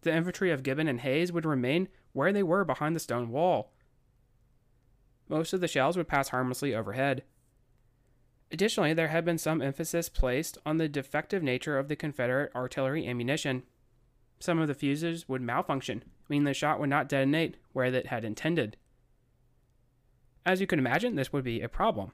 The 0.00 0.14
infantry 0.14 0.50
of 0.50 0.62
Gibbon 0.62 0.88
and 0.88 1.02
Hays 1.02 1.30
would 1.30 1.44
remain 1.44 1.88
where 2.14 2.32
they 2.32 2.42
were 2.42 2.64
behind 2.64 2.96
the 2.96 3.00
stone 3.00 3.28
wall. 3.28 3.70
Most 5.30 5.52
of 5.52 5.60
the 5.60 5.68
shells 5.68 5.96
would 5.96 6.08
pass 6.08 6.30
harmlessly 6.30 6.74
overhead. 6.74 7.22
Additionally, 8.50 8.92
there 8.92 9.08
had 9.08 9.24
been 9.24 9.38
some 9.38 9.62
emphasis 9.62 10.08
placed 10.08 10.58
on 10.66 10.78
the 10.78 10.88
defective 10.88 11.40
nature 11.40 11.78
of 11.78 11.86
the 11.86 11.94
Confederate 11.94 12.52
artillery 12.52 13.06
ammunition. 13.06 13.62
Some 14.40 14.58
of 14.58 14.66
the 14.66 14.74
fuses 14.74 15.28
would 15.28 15.40
malfunction, 15.40 16.02
meaning 16.28 16.44
the 16.44 16.52
shot 16.52 16.80
would 16.80 16.90
not 16.90 17.08
detonate 17.08 17.58
where 17.72 17.86
it 17.86 18.06
had 18.08 18.24
intended. 18.24 18.76
As 20.44 20.60
you 20.60 20.66
can 20.66 20.80
imagine, 20.80 21.14
this 21.14 21.32
would 21.32 21.44
be 21.44 21.60
a 21.60 21.68
problem. 21.68 22.10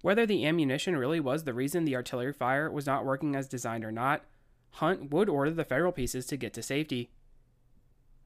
Whether 0.00 0.24
the 0.24 0.46
ammunition 0.46 0.96
really 0.96 1.20
was 1.20 1.44
the 1.44 1.52
reason 1.52 1.84
the 1.84 1.96
artillery 1.96 2.32
fire 2.32 2.70
was 2.70 2.86
not 2.86 3.04
working 3.04 3.36
as 3.36 3.48
designed 3.48 3.84
or 3.84 3.92
not, 3.92 4.24
Hunt 4.70 5.10
would 5.10 5.28
order 5.28 5.50
the 5.50 5.64
Federal 5.64 5.92
pieces 5.92 6.24
to 6.26 6.38
get 6.38 6.54
to 6.54 6.62
safety. 6.62 7.10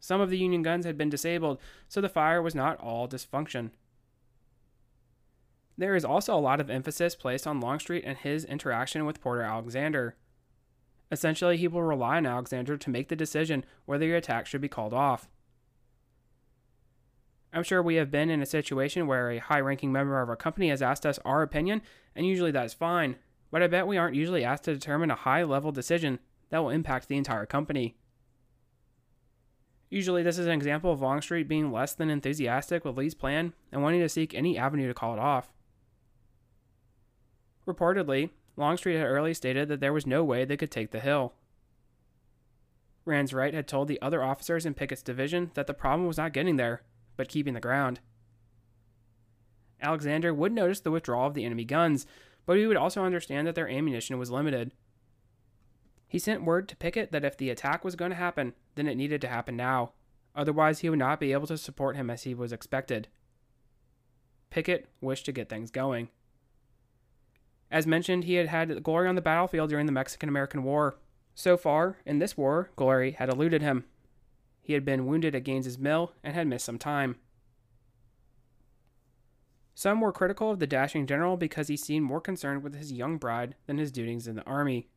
Some 0.02 0.20
of 0.20 0.30
the 0.30 0.38
Union 0.38 0.62
guns 0.62 0.84
had 0.84 0.98
been 0.98 1.08
disabled, 1.08 1.60
so 1.88 2.00
the 2.00 2.08
fire 2.08 2.42
was 2.42 2.56
not 2.56 2.76
all 2.80 3.06
dysfunction. 3.06 3.70
There 5.78 5.94
is 5.94 6.04
also 6.04 6.34
a 6.34 6.40
lot 6.40 6.60
of 6.60 6.68
emphasis 6.68 7.14
placed 7.14 7.46
on 7.46 7.60
Longstreet 7.60 8.02
and 8.04 8.18
his 8.18 8.44
interaction 8.44 9.06
with 9.06 9.20
Porter 9.20 9.42
Alexander. 9.42 10.16
Essentially, 11.12 11.56
he 11.56 11.68
will 11.68 11.84
rely 11.84 12.16
on 12.16 12.26
Alexander 12.26 12.76
to 12.76 12.90
make 12.90 13.10
the 13.10 13.16
decision 13.16 13.64
whether 13.84 14.04
the 14.04 14.14
attack 14.14 14.46
should 14.46 14.60
be 14.60 14.68
called 14.68 14.92
off. 14.92 15.28
I'm 17.52 17.62
sure 17.62 17.80
we 17.80 17.94
have 17.94 18.10
been 18.10 18.28
in 18.28 18.42
a 18.42 18.46
situation 18.46 19.06
where 19.06 19.30
a 19.30 19.38
high 19.38 19.60
ranking 19.60 19.92
member 19.92 20.20
of 20.20 20.28
our 20.28 20.36
company 20.36 20.70
has 20.70 20.82
asked 20.82 21.06
us 21.06 21.20
our 21.24 21.42
opinion, 21.42 21.80
and 22.16 22.26
usually 22.26 22.50
that's 22.50 22.74
fine, 22.74 23.16
but 23.52 23.62
I 23.62 23.68
bet 23.68 23.86
we 23.86 23.98
aren't 23.98 24.16
usually 24.16 24.42
asked 24.42 24.64
to 24.64 24.74
determine 24.74 25.12
a 25.12 25.16
high 25.16 25.44
level 25.44 25.70
decision 25.70 26.18
that 26.50 26.58
will 26.58 26.70
impact 26.70 27.06
the 27.06 27.16
entire 27.16 27.46
company. 27.46 27.94
Usually, 29.92 30.22
this 30.22 30.38
is 30.38 30.46
an 30.46 30.54
example 30.54 30.90
of 30.90 31.02
Longstreet 31.02 31.46
being 31.46 31.70
less 31.70 31.92
than 31.92 32.08
enthusiastic 32.08 32.82
with 32.82 32.96
Lee's 32.96 33.12
plan 33.12 33.52
and 33.70 33.82
wanting 33.82 34.00
to 34.00 34.08
seek 34.08 34.32
any 34.32 34.56
avenue 34.56 34.88
to 34.88 34.94
call 34.94 35.12
it 35.12 35.18
off. 35.18 35.52
Reportedly, 37.66 38.30
Longstreet 38.56 38.96
had 38.96 39.04
early 39.04 39.34
stated 39.34 39.68
that 39.68 39.80
there 39.80 39.92
was 39.92 40.06
no 40.06 40.24
way 40.24 40.46
they 40.46 40.56
could 40.56 40.70
take 40.70 40.92
the 40.92 41.00
hill. 41.00 41.34
Rans 43.04 43.34
Wright 43.34 43.52
had 43.52 43.68
told 43.68 43.86
the 43.86 44.00
other 44.00 44.22
officers 44.22 44.64
in 44.64 44.72
Pickett's 44.72 45.02
division 45.02 45.50
that 45.52 45.66
the 45.66 45.74
problem 45.74 46.06
was 46.06 46.16
not 46.16 46.32
getting 46.32 46.56
there, 46.56 46.80
but 47.18 47.28
keeping 47.28 47.52
the 47.52 47.60
ground. 47.60 48.00
Alexander 49.82 50.32
would 50.32 50.52
notice 50.52 50.80
the 50.80 50.90
withdrawal 50.90 51.26
of 51.26 51.34
the 51.34 51.44
enemy 51.44 51.66
guns, 51.66 52.06
but 52.46 52.56
he 52.56 52.66
would 52.66 52.78
also 52.78 53.04
understand 53.04 53.46
that 53.46 53.54
their 53.54 53.68
ammunition 53.68 54.18
was 54.18 54.30
limited. 54.30 54.72
He 56.12 56.18
sent 56.18 56.44
word 56.44 56.68
to 56.68 56.76
Pickett 56.76 57.10
that 57.12 57.24
if 57.24 57.38
the 57.38 57.48
attack 57.48 57.86
was 57.86 57.96
going 57.96 58.10
to 58.10 58.16
happen, 58.16 58.52
then 58.74 58.86
it 58.86 58.98
needed 58.98 59.22
to 59.22 59.28
happen 59.28 59.56
now. 59.56 59.92
Otherwise, 60.36 60.80
he 60.80 60.90
would 60.90 60.98
not 60.98 61.18
be 61.18 61.32
able 61.32 61.46
to 61.46 61.56
support 61.56 61.96
him 61.96 62.10
as 62.10 62.24
he 62.24 62.34
was 62.34 62.52
expected. 62.52 63.08
Pickett 64.50 64.90
wished 65.00 65.24
to 65.24 65.32
get 65.32 65.48
things 65.48 65.70
going. 65.70 66.10
As 67.70 67.86
mentioned, 67.86 68.24
he 68.24 68.34
had 68.34 68.48
had 68.48 68.82
glory 68.82 69.08
on 69.08 69.14
the 69.14 69.22
battlefield 69.22 69.70
during 69.70 69.86
the 69.86 69.92
Mexican 69.92 70.28
American 70.28 70.64
War. 70.64 70.98
So 71.34 71.56
far, 71.56 71.96
in 72.04 72.18
this 72.18 72.36
war, 72.36 72.68
glory 72.76 73.12
had 73.12 73.30
eluded 73.30 73.62
him. 73.62 73.86
He 74.60 74.74
had 74.74 74.84
been 74.84 75.06
wounded 75.06 75.34
at 75.34 75.44
Gaines's 75.44 75.78
Mill 75.78 76.12
and 76.22 76.34
had 76.34 76.46
missed 76.46 76.66
some 76.66 76.78
time. 76.78 77.16
Some 79.74 80.02
were 80.02 80.12
critical 80.12 80.50
of 80.50 80.58
the 80.58 80.66
dashing 80.66 81.06
general 81.06 81.38
because 81.38 81.68
he 81.68 81.76
seemed 81.78 82.04
more 82.04 82.20
concerned 82.20 82.62
with 82.62 82.74
his 82.74 82.92
young 82.92 83.16
bride 83.16 83.54
than 83.64 83.78
his 83.78 83.90
duties 83.90 84.28
in 84.28 84.36
the 84.36 84.44
army. 84.44 84.90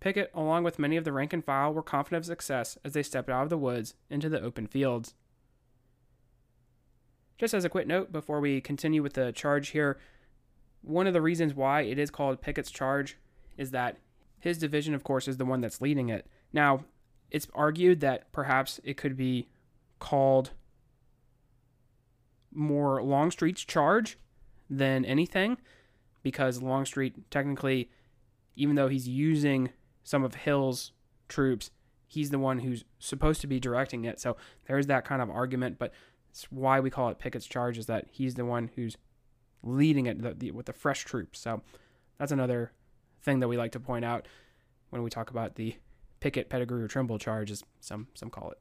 Pickett, 0.00 0.30
along 0.32 0.64
with 0.64 0.78
many 0.78 0.96
of 0.96 1.04
the 1.04 1.12
rank 1.12 1.32
and 1.32 1.44
file, 1.44 1.72
were 1.72 1.82
confident 1.82 2.22
of 2.22 2.26
success 2.26 2.78
as 2.84 2.92
they 2.92 3.02
stepped 3.02 3.28
out 3.28 3.44
of 3.44 3.50
the 3.50 3.58
woods 3.58 3.94
into 4.08 4.28
the 4.28 4.40
open 4.40 4.66
fields. 4.66 5.14
Just 7.36 7.54
as 7.54 7.64
a 7.64 7.68
quick 7.68 7.86
note 7.86 8.12
before 8.12 8.40
we 8.40 8.60
continue 8.60 9.02
with 9.02 9.14
the 9.14 9.32
charge 9.32 9.68
here, 9.68 9.98
one 10.82 11.06
of 11.06 11.14
the 11.14 11.22
reasons 11.22 11.54
why 11.54 11.82
it 11.82 11.98
is 11.98 12.10
called 12.10 12.40
Pickett's 12.40 12.70
Charge 12.70 13.16
is 13.56 13.72
that 13.72 13.98
his 14.38 14.58
division, 14.58 14.94
of 14.94 15.02
course, 15.02 15.26
is 15.26 15.36
the 15.36 15.44
one 15.44 15.60
that's 15.60 15.80
leading 15.80 16.08
it. 16.08 16.26
Now, 16.52 16.84
it's 17.30 17.48
argued 17.54 18.00
that 18.00 18.30
perhaps 18.32 18.80
it 18.84 18.96
could 18.96 19.16
be 19.16 19.48
called 19.98 20.50
more 22.52 23.02
Longstreet's 23.02 23.64
charge 23.64 24.18
than 24.70 25.04
anything 25.04 25.58
because 26.22 26.62
Longstreet 26.62 27.30
technically 27.30 27.90
even 28.56 28.74
though 28.74 28.88
he's 28.88 29.08
using 29.08 29.70
some 30.08 30.24
of 30.24 30.36
Hill's 30.36 30.92
troops, 31.28 31.70
he's 32.06 32.30
the 32.30 32.38
one 32.38 32.60
who's 32.60 32.82
supposed 32.98 33.42
to 33.42 33.46
be 33.46 33.60
directing 33.60 34.06
it. 34.06 34.18
So 34.18 34.38
there's 34.66 34.86
that 34.86 35.04
kind 35.04 35.20
of 35.20 35.28
argument, 35.28 35.78
but 35.78 35.92
it's 36.30 36.50
why 36.50 36.80
we 36.80 36.88
call 36.88 37.10
it 37.10 37.18
Pickett's 37.18 37.44
charge 37.44 37.76
is 37.76 37.84
that 37.86 38.06
he's 38.10 38.34
the 38.34 38.46
one 38.46 38.70
who's 38.74 38.96
leading 39.62 40.06
it 40.06 40.22
the, 40.22 40.32
the, 40.32 40.50
with 40.52 40.64
the 40.64 40.72
fresh 40.72 41.04
troops. 41.04 41.38
So 41.38 41.60
that's 42.16 42.32
another 42.32 42.72
thing 43.20 43.40
that 43.40 43.48
we 43.48 43.58
like 43.58 43.72
to 43.72 43.80
point 43.80 44.06
out 44.06 44.26
when 44.88 45.02
we 45.02 45.10
talk 45.10 45.28
about 45.28 45.56
the 45.56 45.76
Pickett, 46.20 46.48
Pettigrew, 46.48 46.88
Trimble 46.88 47.18
charge, 47.18 47.50
as 47.50 47.62
some 47.80 48.08
some 48.14 48.30
call 48.30 48.50
it. 48.50 48.58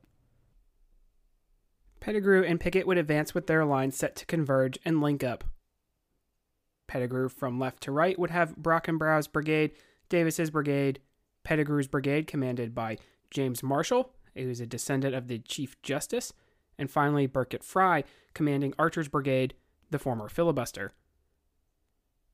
Pettigrew 2.02 2.44
and 2.44 2.60
Pickett 2.60 2.86
would 2.86 2.98
advance 2.98 3.34
with 3.34 3.48
their 3.48 3.64
lines 3.64 3.96
set 3.96 4.18
to 4.18 4.26
converge 4.26 4.78
and 4.84 5.00
link 5.00 5.24
up. 5.24 5.46
Pettigrew 6.88 7.30
from 7.30 7.58
left 7.58 7.84
to 7.84 7.92
right 7.94 8.20
would 8.20 8.32
have 8.32 8.58
Brockenbrough's 8.58 9.28
brigade, 9.28 9.72
Davis's 10.10 10.50
brigade, 10.50 11.00
Pettigrew's 11.48 11.88
brigade 11.88 12.28
commanded 12.28 12.76
by 12.76 12.98
James 13.32 13.64
Marshall, 13.64 14.12
who 14.36 14.50
is 14.50 14.60
a 14.60 14.66
descendant 14.66 15.16
of 15.16 15.30
the 15.30 15.40
Chief 15.40 15.82
Justice, 15.82 16.34
and 16.78 16.92
finally 16.92 17.26
Birkett 17.26 17.64
Fry 17.64 18.04
commanding 18.34 18.74
Archer's 18.78 19.08
brigade, 19.08 19.54
the 19.90 19.98
former 19.98 20.28
filibuster. 20.28 20.92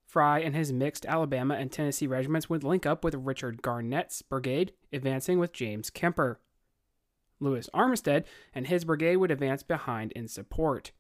Fry 0.04 0.40
and 0.40 0.56
his 0.56 0.74
mixed 0.74 1.06
Alabama 1.06 1.54
and 1.54 1.72
Tennessee 1.72 2.08
regiments 2.08 2.50
would 2.50 2.64
link 2.64 2.88
up 2.88 3.04
with 3.04 3.14
Richard 3.14 3.62
Garnett's 3.62 4.24
brigade, 4.24 4.74
advancing 4.92 5.38
with 5.38 5.54
James 5.54 5.92
Kemper. 5.92 6.40
Lewis 7.40 7.70
Armistead 7.72 8.24
and 8.56 8.66
his 8.66 8.84
brigade 8.84 9.18
would 9.18 9.30
advance 9.30 9.62
behind 9.62 10.12
in 10.14 10.28
support. 10.28 10.92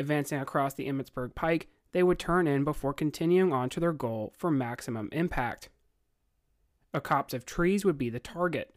Advancing 0.00 0.40
across 0.40 0.74
the 0.74 0.88
Emmitsburg 0.88 1.36
Pike, 1.36 1.68
they 1.92 2.02
would 2.02 2.18
turn 2.18 2.48
in 2.48 2.64
before 2.64 2.92
continuing 2.92 3.52
on 3.52 3.68
to 3.68 3.78
their 3.78 3.92
goal 3.92 4.32
for 4.36 4.50
maximum 4.50 5.08
impact. 5.12 5.68
A 6.94 7.00
copse 7.00 7.34
of 7.34 7.44
trees 7.44 7.84
would 7.84 7.98
be 7.98 8.08
the 8.08 8.20
target. 8.20 8.72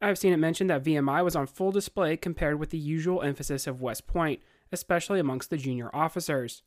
I've 0.00 0.18
seen 0.18 0.32
it 0.32 0.38
mentioned 0.38 0.70
that 0.70 0.82
VMI 0.82 1.22
was 1.22 1.36
on 1.36 1.46
full 1.46 1.70
display 1.70 2.16
compared 2.16 2.58
with 2.58 2.70
the 2.70 2.78
usual 2.78 3.22
emphasis 3.22 3.66
of 3.66 3.80
West 3.80 4.06
Point, 4.06 4.40
especially 4.72 5.20
amongst 5.20 5.50
the 5.50 5.56
junior 5.58 5.94
officers. 5.94 6.62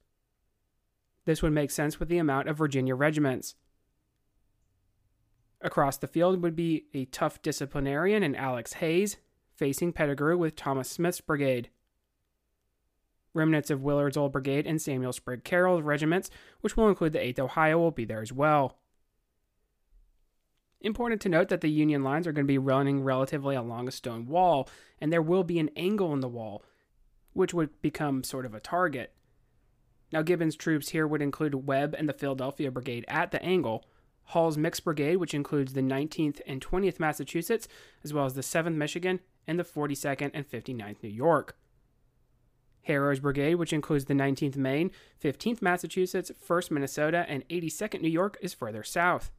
This 1.25 1.41
would 1.41 1.51
make 1.51 1.71
sense 1.71 1.99
with 1.99 2.09
the 2.09 2.19
amount 2.19 2.47
of 2.47 2.57
Virginia 2.57 2.95
regiments. 2.95 3.55
Across 5.61 5.97
the 5.97 6.07
field 6.07 6.41
would 6.41 6.55
be 6.55 6.85
a 6.93 7.05
tough 7.05 7.41
disciplinarian 7.41 8.23
in 8.23 8.35
Alex 8.35 8.73
Hays, 8.73 9.17
facing 9.55 9.93
Pettigrew 9.93 10.37
with 10.37 10.55
Thomas 10.55 10.89
Smith's 10.89 11.21
brigade. 11.21 11.69
Remnants 13.33 13.69
of 13.69 13.81
Willard's 13.81 14.17
Old 14.17 14.31
Brigade 14.31 14.65
and 14.65 14.81
Samuel 14.81 15.13
Sprigg 15.13 15.43
Carroll's 15.43 15.83
regiments, 15.83 16.29
which 16.61 16.75
will 16.75 16.89
include 16.89 17.13
the 17.13 17.19
8th 17.19 17.39
Ohio, 17.39 17.77
will 17.77 17.91
be 17.91 18.05
there 18.05 18.21
as 18.21 18.33
well. 18.33 18.77
Important 20.81 21.21
to 21.21 21.29
note 21.29 21.49
that 21.49 21.61
the 21.61 21.69
Union 21.69 22.03
lines 22.03 22.25
are 22.25 22.31
going 22.31 22.45
to 22.45 22.51
be 22.51 22.57
running 22.57 23.03
relatively 23.03 23.55
along 23.55 23.87
a 23.87 23.91
stone 23.91 24.25
wall, 24.27 24.69
and 24.99 25.11
there 25.11 25.21
will 25.21 25.43
be 25.43 25.59
an 25.59 25.69
angle 25.75 26.13
in 26.13 26.21
the 26.21 26.27
wall, 26.27 26.63
which 27.33 27.53
would 27.53 27.81
become 27.81 28.23
sort 28.23 28.45
of 28.45 28.53
a 28.53 28.61
target. 28.61 29.13
Now, 30.11 30.21
Gibbon's 30.21 30.55
troops 30.55 30.89
here 30.89 31.05
would 31.05 31.21
include 31.21 31.67
Webb 31.67 31.95
and 31.97 32.07
the 32.07 32.13
Philadelphia 32.13 32.71
Brigade 32.71 33.05
at 33.07 33.31
the 33.31 33.43
angle, 33.43 33.85
Hall's 34.23 34.57
Mixed 34.57 34.83
Brigade, 34.83 35.17
which 35.17 35.33
includes 35.33 35.73
the 35.73 35.81
19th 35.81 36.39
and 36.47 36.65
20th 36.65 36.99
Massachusetts, 36.99 37.67
as 38.03 38.13
well 38.13 38.25
as 38.25 38.35
the 38.35 38.41
7th 38.41 38.75
Michigan 38.75 39.19
and 39.45 39.59
the 39.59 39.63
42nd 39.63 40.31
and 40.33 40.49
59th 40.49 41.03
New 41.03 41.09
York. 41.09 41.57
Harrow's 42.89 43.19
Brigade, 43.19 43.55
which 43.55 43.71
includes 43.71 44.05
the 44.05 44.13
19th 44.13 44.57
Maine, 44.57 44.91
15th 45.23 45.61
Massachusetts, 45.61 46.31
1st 46.45 46.71
Minnesota, 46.71 47.25
and 47.29 47.47
82nd 47.47 48.01
New 48.01 48.09
York, 48.09 48.37
is 48.41 48.53
further 48.53 48.83
south. 48.83 49.31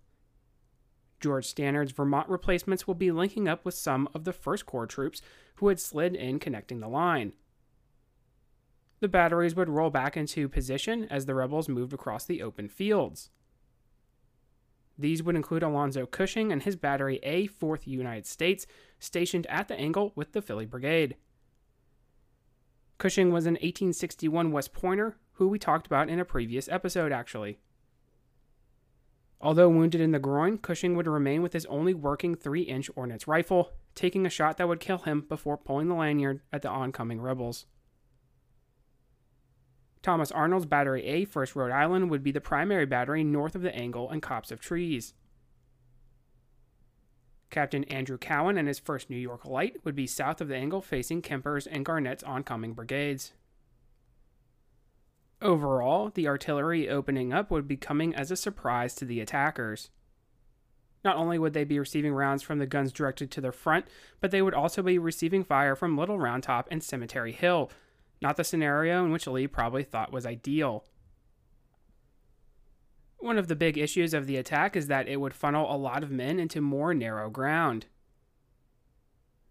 George 1.21 1.47
Stannard's 1.47 1.93
Vermont 1.93 2.29
replacements 2.29 2.87
will 2.87 2.95
be 2.95 3.11
linking 3.11 3.49
up 3.49 3.65
with 3.65 3.75
some 3.75 4.09
of 4.15 4.25
the 4.25 4.33
1st 4.33 4.65
Corps 4.65 4.87
troops 4.87 5.21
who 5.57 5.69
had 5.69 5.81
slid 5.81 6.15
in 6.15 6.39
connecting 6.39 6.81
the 6.81 6.89
line. 6.89 7.35
The 9.01 9.09
batteries 9.09 9.57
would 9.57 9.69
roll 9.69 9.91
back 9.91 10.17
into 10.17 10.49
position 10.49 11.07
as 11.11 11.27
the 11.27 11.35
rebels 11.35 11.69
moved 11.69 11.93
across 11.93 12.25
the 12.25 12.43
open 12.43 12.69
fields. 12.69 13.31
These 14.99 15.23
would 15.23 15.37
include 15.37 15.63
Alonzo 15.63 16.07
Cushing 16.07 16.53
and 16.53 16.63
his 16.63 16.77
Battery 16.77 17.19
A, 17.23 17.49
4th 17.49 17.87
United 17.87 18.27
States, 18.27 18.67
stationed 18.99 19.47
at 19.47 19.69
the 19.69 19.75
angle 19.75 20.13
with 20.15 20.33
the 20.33 20.43
Philly 20.43 20.67
Brigade. 20.67 21.17
Cushing 23.01 23.33
was 23.33 23.47
an 23.47 23.55
1861 23.55 24.53
West 24.53 24.75
Pointer 24.75 25.17
who 25.33 25.49
we 25.49 25.59
talked 25.59 25.87
about 25.87 26.11
in 26.11 26.21
a 26.21 26.25
previous 26.25 26.69
episode, 26.69 27.13
actually. 27.13 27.59
Although 29.41 29.71
wounded 29.71 30.03
in 30.03 30.11
the 30.11 30.19
groin, 30.19 30.59
Cushing 30.59 30.95
would 30.97 31.07
remain 31.07 31.41
with 31.41 31.55
his 31.55 31.65
only 31.65 31.95
working 31.95 32.35
3 32.35 32.61
inch 32.61 32.91
Ordnance 32.95 33.27
rifle, 33.27 33.73
taking 33.95 34.27
a 34.27 34.31
shot 34.31 34.59
that 34.59 34.69
would 34.69 34.81
kill 34.81 34.99
him 34.99 35.23
before 35.23 35.57
pulling 35.57 35.89
the 35.89 35.95
lanyard 35.95 36.43
at 36.53 36.61
the 36.61 36.69
oncoming 36.69 37.23
rebels. 37.23 37.65
Thomas 40.03 40.31
Arnold's 40.31 40.67
Battery 40.67 41.07
A, 41.07 41.25
1st 41.25 41.57
Rhode 41.57 41.73
Island, 41.73 42.11
would 42.11 42.23
be 42.23 42.33
the 42.33 42.41
primary 42.43 42.85
battery 42.85 43.25
north 43.25 43.55
of 43.55 43.63
the 43.63 43.75
angle 43.75 44.11
and 44.11 44.21
copse 44.21 44.51
of 44.51 44.61
trees. 44.61 45.15
Captain 47.51 47.85
Andrew 47.85 48.17
Cowan 48.17 48.57
and 48.57 48.69
his 48.69 48.81
1st 48.81 49.11
New 49.11 49.17
York 49.17 49.45
Light 49.45 49.77
would 49.85 49.97
be 49.97 50.07
south 50.07 50.41
of 50.41 50.49
the 50.49 50.57
angle 50.57 50.81
facing 50.81 51.21
Kemper's 51.21 51.67
and 51.67 51.85
Garnett's 51.85 52.23
oncoming 52.23 52.73
brigades. 52.73 53.33
Overall, 55.43 56.11
the 56.15 56.29
artillery 56.29 56.89
opening 56.89 57.33
up 57.33 57.51
would 57.51 57.67
be 57.67 57.77
coming 57.77 58.15
as 58.15 58.31
a 58.31 58.37
surprise 58.37 58.95
to 58.95 59.05
the 59.05 59.21
attackers. 59.21 59.91
Not 61.03 61.17
only 61.17 61.39
would 61.39 61.55
they 61.55 61.65
be 61.65 61.79
receiving 61.79 62.13
rounds 62.13 62.43
from 62.43 62.59
the 62.59 62.67
guns 62.67 62.93
directed 62.93 63.31
to 63.31 63.41
their 63.41 63.53
front, 63.53 63.87
but 64.21 64.31
they 64.31 64.43
would 64.43 64.53
also 64.53 64.83
be 64.83 64.99
receiving 64.99 65.45
fire 65.45 65.75
from 65.75 65.97
Little 65.97 66.19
Round 66.19 66.43
Top 66.43 66.69
and 66.71 66.83
Cemetery 66.83 67.33
Hill, 67.33 67.71
not 68.21 68.37
the 68.37 68.45
scenario 68.45 69.03
in 69.05 69.11
which 69.11 69.27
Lee 69.27 69.47
probably 69.47 69.83
thought 69.83 70.13
was 70.13 70.27
ideal. 70.27 70.85
One 73.21 73.39
of 73.39 73.49
the 73.49 73.57
big 73.57 73.77
issues 73.77 74.15
of 74.15 74.27
the 74.27 74.39
attack 74.39 74.75
is 74.75 74.87
that 74.87 75.07
it 75.07 75.21
would 75.21 75.35
funnel 75.35 75.73
a 75.73 75.77
lot 75.77 76.03
of 76.03 76.11
men 76.11 76.41
into 76.41 76.61
more 76.61 76.95
narrow 76.95 77.29
ground. 77.29 77.87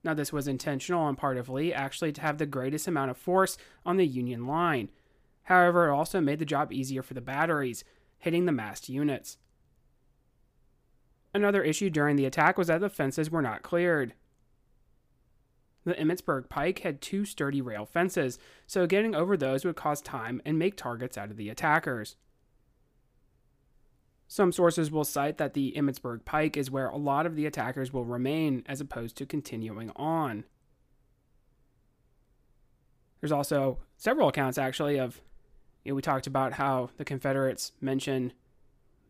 Now, 0.04 0.16
this 0.16 0.34
was 0.34 0.48
intentional 0.48 1.02
on 1.02 1.16
part 1.16 1.38
of 1.38 1.50
Lee 1.50 1.72
actually 1.72 2.12
to 2.14 2.22
have 2.22 2.40
the 2.40 2.46
greatest 2.46 2.88
amount 2.88 3.12
of 3.12 3.18
force 3.18 3.58
on 3.86 3.98
the 3.98 4.08
Union 4.08 4.48
line. 4.48 4.90
However, 5.44 5.88
it 5.88 5.94
also 5.94 6.20
made 6.20 6.40
the 6.40 6.46
job 6.46 6.74
easier 6.74 7.04
for 7.04 7.14
the 7.14 7.22
batteries, 7.22 7.84
hitting 8.18 8.46
the 8.46 8.52
massed 8.52 8.90
units. 8.90 9.38
Another 11.34 11.62
issue 11.62 11.92
during 11.92 12.16
the 12.16 12.26
attack 12.26 12.58
was 12.58 12.68
that 12.68 12.82
the 12.82 12.90
fences 12.90 13.30
were 13.30 13.42
not 13.42 13.62
cleared. 13.62 14.14
The 15.86 15.94
Emmitsburg 15.94 16.50
Pike 16.50 16.80
had 16.80 17.02
two 17.02 17.24
sturdy 17.24 17.62
rail 17.62 17.86
fences, 17.86 18.40
so 18.66 18.88
getting 18.88 19.14
over 19.14 19.38
those 19.38 19.64
would 19.64 19.76
cause 19.76 20.02
time 20.02 20.42
and 20.44 20.58
make 20.58 20.76
targets 20.76 21.18
out 21.18 21.30
of 21.30 21.38
the 21.38 21.50
attackers. 21.50 22.16
Some 24.32 24.52
sources 24.52 24.92
will 24.92 25.04
cite 25.04 25.40
that 25.40 25.56
the 25.56 25.74
Emmitsburg 25.76 26.24
Pike 26.24 26.56
is 26.56 26.70
where 26.70 26.88
a 26.88 26.98
lot 26.98 27.26
of 27.26 27.36
the 27.36 27.48
attackers 27.48 27.92
will 27.92 28.06
remain 28.06 28.64
as 28.68 28.80
opposed 28.80 29.18
to 29.18 29.26
continuing 29.26 29.92
on. 29.96 30.44
There's 33.20 33.32
also 33.32 33.80
several 33.98 34.30
accounts 34.30 34.60
actually 34.60 35.00
of 35.00 35.20
You 35.84 35.92
know, 35.92 35.96
we 35.96 36.04
talked 36.04 36.28
about 36.28 36.54
how 36.54 36.92
the 36.98 37.06
Confederates 37.06 37.72
mention 37.82 38.34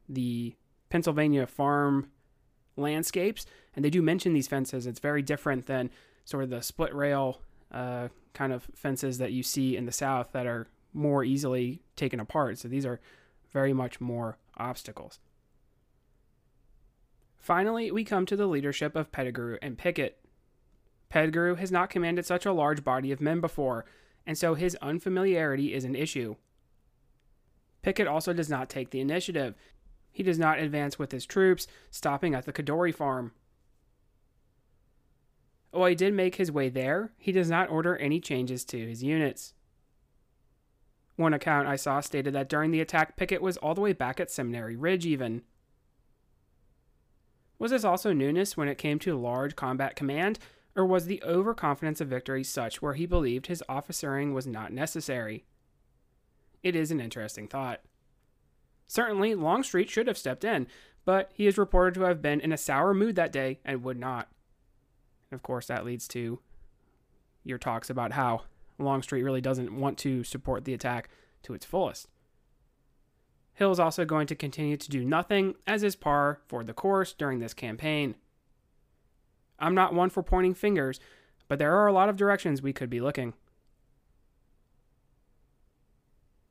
the 0.07 0.55
Pennsylvania 0.89 1.45
farm 1.45 2.11
landscapes, 2.78 3.45
and 3.76 3.84
they 3.84 3.89
do 3.89 4.01
mention 4.01 4.32
these 4.34 4.47
fences. 4.47 4.88
It's 4.88 5.01
very 5.01 5.22
different 5.22 5.65
than 5.65 5.89
sort 6.24 6.45
of 6.45 6.49
the 6.49 6.61
split 6.61 6.95
rail 6.95 7.41
uh, 7.74 8.07
kind 8.34 8.53
of 8.53 8.67
fences 8.74 9.17
that 9.17 9.34
you 9.34 9.43
see 9.43 9.76
in 9.76 9.86
the 9.86 9.91
South 9.91 10.32
that 10.32 10.47
are 10.47 10.67
more 10.93 11.26
easily 11.26 11.82
taken 11.97 12.22
apart. 12.22 12.57
So 12.57 12.70
these 12.70 12.86
are 12.86 13.01
very 13.51 13.74
much 13.74 13.99
more 13.99 14.38
obstacles. 14.60 15.20
Finally, 17.39 17.89
we 17.91 18.03
come 18.03 18.26
to 18.26 18.36
the 18.36 18.47
leadership 18.47 18.95
of 18.95 19.12
Pettigrew 19.12 19.57
and 19.62 19.78
Pickett. 19.78 20.20
Pettigrew 21.10 21.55
has 21.55 21.72
not 21.72 21.89
commanded 21.89 22.26
such 22.26 22.45
a 22.45 22.53
large 22.53 22.84
body 22.84 23.12
of 23.12 23.22
men 23.22 23.39
before, 23.41 23.86
and 24.28 24.38
so 24.38 24.53
his 24.53 24.76
unfamiliarity 24.82 25.74
is 25.74 25.84
an 25.84 25.95
issue. 25.95 26.36
Pickett 27.82 28.07
also 28.07 28.34
does 28.34 28.49
not 28.49 28.70
take 28.70 28.91
the 28.91 28.99
initiative. 28.99 29.55
He 30.12 30.22
does 30.22 30.38
not 30.38 30.60
advance 30.60 30.99
with 30.99 31.12
his 31.12 31.26
troops, 31.26 31.66
stopping 31.89 32.36
at 32.36 32.45
the 32.45 32.53
Codori 32.53 32.93
farm. 32.93 33.32
While 35.72 35.89
he 35.89 35.95
did 35.95 36.14
make 36.14 36.36
his 36.36 36.51
way 36.51 36.70
there, 36.70 37.14
he 37.18 37.32
does 37.32 37.49
not 37.49 37.70
order 37.70 37.95
any 37.95 38.20
changes 38.20 38.66
to 38.66 38.78
his 38.78 39.03
units. 39.03 39.53
One 41.20 41.34
account 41.34 41.67
I 41.67 41.76
saw 41.76 41.99
stated 41.99 42.34
that 42.34 42.47
during 42.47 42.72
the 42.72 42.80
attack, 42.80 43.17
Pickett 43.17 43.41
was 43.41 43.57
all 43.57 43.76
the 43.76 43.82
way 43.82 43.91
back 43.91 44.22
at 44.22 44.32
Seminary 44.32 44.78
Ridge, 44.78 45.05
even. 45.05 45.41
Was 47.57 47.72
this 47.72 47.84
also 47.84 48.13
newness 48.13 48.55
when 48.55 48.70
it 48.70 48.78
came 48.78 48.99
to 48.99 49.20
large 49.20 49.57
combat 49.57 49.97
command, 49.97 50.39
or 50.78 50.86
was 50.86 51.07
the 51.07 51.22
overconfidence 51.24 51.99
of 51.99 52.07
victory 52.07 52.45
such 52.45 52.82
where 52.82 52.93
he 52.93 53.05
believed 53.05 53.47
his 53.47 53.61
officering 53.67 54.34
was 54.34 54.47
not 54.47 54.72
necessary? 54.72 55.43
It 56.63 56.74
is 56.74 56.89
an 56.89 57.01
interesting 57.01 57.49
thought. 57.49 57.82
Certainly, 58.88 59.36
Longstreet 59.36 59.89
should 59.89 60.07
have 60.07 60.17
stepped 60.17 60.45
in, 60.45 60.67
but 61.03 61.32
he 61.34 61.47
is 61.47 61.57
reported 61.57 61.95
to 61.95 62.05
have 62.05 62.22
been 62.22 62.39
in 62.39 62.53
a 62.53 62.57
sour 62.57 62.93
mood 62.93 63.17
that 63.17 63.34
day 63.34 63.59
and 63.65 63.84
would 63.84 63.99
not. 63.99 64.30
Of 65.34 65.43
course, 65.43 65.67
that 65.67 65.84
leads 65.84 66.07
to 66.07 66.39
your 67.43 67.57
talks 67.57 67.89
about 67.89 68.13
how 68.13 68.43
Longstreet 68.80 69.23
really 69.23 69.41
doesn't 69.41 69.77
want 69.77 69.97
to 69.99 70.23
support 70.23 70.65
the 70.65 70.73
attack 70.73 71.09
to 71.43 71.53
its 71.53 71.65
fullest. 71.65 72.07
Hill 73.53 73.71
is 73.71 73.80
also 73.80 74.05
going 74.05 74.27
to 74.27 74.36
continue 74.36 74.77
to 74.77 74.89
do 74.89 75.03
nothing, 75.03 75.55
as 75.67 75.84
is 75.84 75.95
par 75.95 76.39
for 76.47 76.63
the 76.63 76.73
course 76.73 77.13
during 77.13 77.39
this 77.39 77.53
campaign. 77.53 78.15
I'm 79.59 79.75
not 79.75 79.93
one 79.93 80.09
for 80.09 80.23
pointing 80.23 80.53
fingers, 80.53 80.99
but 81.49 81.59
there 81.59 81.75
are 81.75 81.88
a 81.88 81.93
lot 81.93 82.07
of 82.07 82.15
directions 82.15 82.61
we 82.61 82.71
could 82.71 82.89
be 82.89 83.01
looking. 83.01 83.34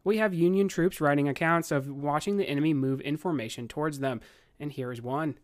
We 0.05 0.19
have 0.19 0.35
Union 0.35 0.69
troops 0.69 1.01
writing 1.01 1.29
accounts 1.29 1.71
of 1.71 1.89
watching 1.89 2.37
the 2.37 2.49
enemy 2.49 2.75
move 2.75 3.01
in 3.01 3.17
formation 3.17 3.69
towards 3.69 4.01
them, 4.01 4.21
and 4.61 4.73
here 4.73 4.93
is 4.93 5.03
one. 5.03 5.39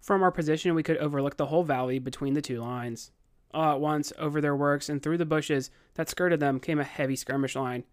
From 0.00 0.22
our 0.22 0.30
position, 0.30 0.74
we 0.74 0.82
could 0.82 0.98
overlook 0.98 1.36
the 1.36 1.46
whole 1.46 1.64
valley 1.64 1.98
between 1.98 2.34
the 2.34 2.42
two 2.42 2.60
lines. 2.60 3.10
All 3.54 3.72
at 3.72 3.80
once, 3.80 4.12
over 4.18 4.40
their 4.40 4.56
works 4.56 4.88
and 4.88 5.00
through 5.00 5.18
the 5.18 5.24
bushes 5.24 5.70
that 5.94 6.08
skirted 6.08 6.40
them 6.40 6.58
came 6.58 6.80
a 6.80 6.84
heavy 6.84 7.14
skirmish 7.14 7.54
line. 7.54 7.84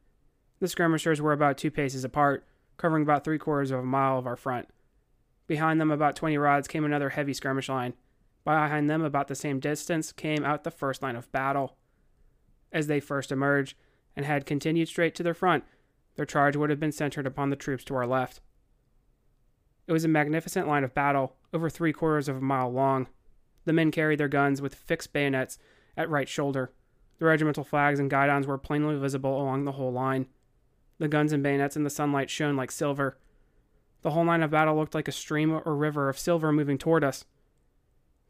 The 0.59 0.68
skirmishers 0.68 1.22
were 1.22 1.34
about 1.34 1.59
two 1.59 1.70
paces 1.70 2.03
apart, 2.03 2.47
covering 2.78 3.03
about 3.03 3.24
three 3.24 3.38
quarters 3.38 3.70
of 3.70 3.80
a 3.80 3.84
mile 3.84 4.18
of 4.18 4.26
our 4.26 4.36
front. 4.36 4.70
Behind 5.45 5.80
them, 5.80 5.91
about 5.91 6.16
twenty 6.16 6.38
rods, 6.38 6.68
came 6.68 6.84
another 6.84 7.09
heavy 7.09 7.34
skirmish 7.34 7.70
line. 7.70 7.93
Behind 8.43 8.89
them, 8.89 9.03
about 9.03 9.28
the 9.28 9.36
same 9.36 9.59
distance, 9.59 10.12
came 10.12 10.43
out 10.43 10.64
the 10.64 10.72
first 10.72 11.03
line 11.03 11.16
of 11.16 11.32
battle. 11.32 11.78
As 12.72 12.88
they 12.88 12.99
first 12.99 13.32
emerged, 13.32 13.78
and 14.16 14.26
had 14.26 14.47
continued 14.47 14.88
straight 14.88 15.14
to 15.14 15.24
their 15.24 15.36
front, 15.36 15.64
their 16.16 16.26
charge 16.26 16.55
would 16.55 16.72
have 16.72 16.80
been 16.80 16.91
centered 16.91 17.28
upon 17.28 17.51
the 17.51 17.55
troops 17.55 17.84
to 17.84 17.95
our 17.95 18.07
left. 18.07 18.41
It 19.86 19.91
was 19.91 20.05
a 20.05 20.07
magnificent 20.07 20.68
line 20.68 20.84
of 20.84 20.95
battle, 20.95 21.36
over 21.53 21.70
three 21.70 21.93
quarters 21.93 22.28
of 22.28 22.38
a 22.38 22.41
mile 22.41 22.72
long, 22.72 23.07
the 23.66 23.74
men 23.74 23.91
carried 23.91 24.20
their 24.20 24.28
guns 24.28 24.62
with 24.62 24.76
fixed 24.76 25.14
bayonets 25.14 25.57
at 25.95 26.09
right 26.09 26.28
shoulder. 26.28 26.72
The 27.20 27.26
regimental 27.26 27.64
flags 27.64 27.99
and 27.99 28.09
guidons 28.09 28.47
were 28.47 28.57
plainly 28.57 28.97
visible 28.97 29.39
along 29.39 29.66
the 29.66 29.74
whole 29.74 29.91
line. 29.91 30.28
The 30.97 31.07
guns 31.07 31.34
and 31.34 31.43
bayonets 31.43 31.76
in 31.76 31.84
the 31.84 31.89
sunlight 31.89 32.30
shone 32.30 32.55
like 32.55 32.72
silver. 32.72 33.18
The 34.01 34.12
whole 34.12 34.26
line 34.26 34.41
of 34.41 34.51
battle 34.51 34.76
looked 34.76 34.95
like 34.95 35.07
a 35.07 35.12
stream 35.12 35.51
or 35.51 35.76
river 35.76 36.09
of 36.09 36.18
silver 36.18 36.51
moving 36.51 36.78
toward 36.78 37.03
us. 37.03 37.26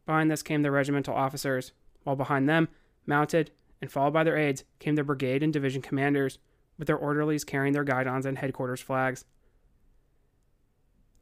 Behind 0.06 0.30
this 0.30 0.44
came 0.44 0.62
the 0.62 0.72
regimental 0.72 1.16
officers, 1.16 1.72
while 2.04 2.16
behind 2.16 2.50
them, 2.50 2.68
mounted 3.06 3.52
and 3.82 3.92
followed 3.92 4.14
by 4.14 4.24
their 4.24 4.38
aides, 4.38 4.64
came 4.80 4.96
the 4.96 5.04
brigade 5.04 5.42
and 5.42 5.54
division 5.54 5.82
commanders, 5.82 6.38
with 6.78 6.88
their 6.88 6.98
orderlies 6.98 7.44
carrying 7.44 7.74
their 7.74 7.84
guidons 7.84 8.26
and 8.26 8.38
headquarters 8.38 8.82
flags. 8.82 9.26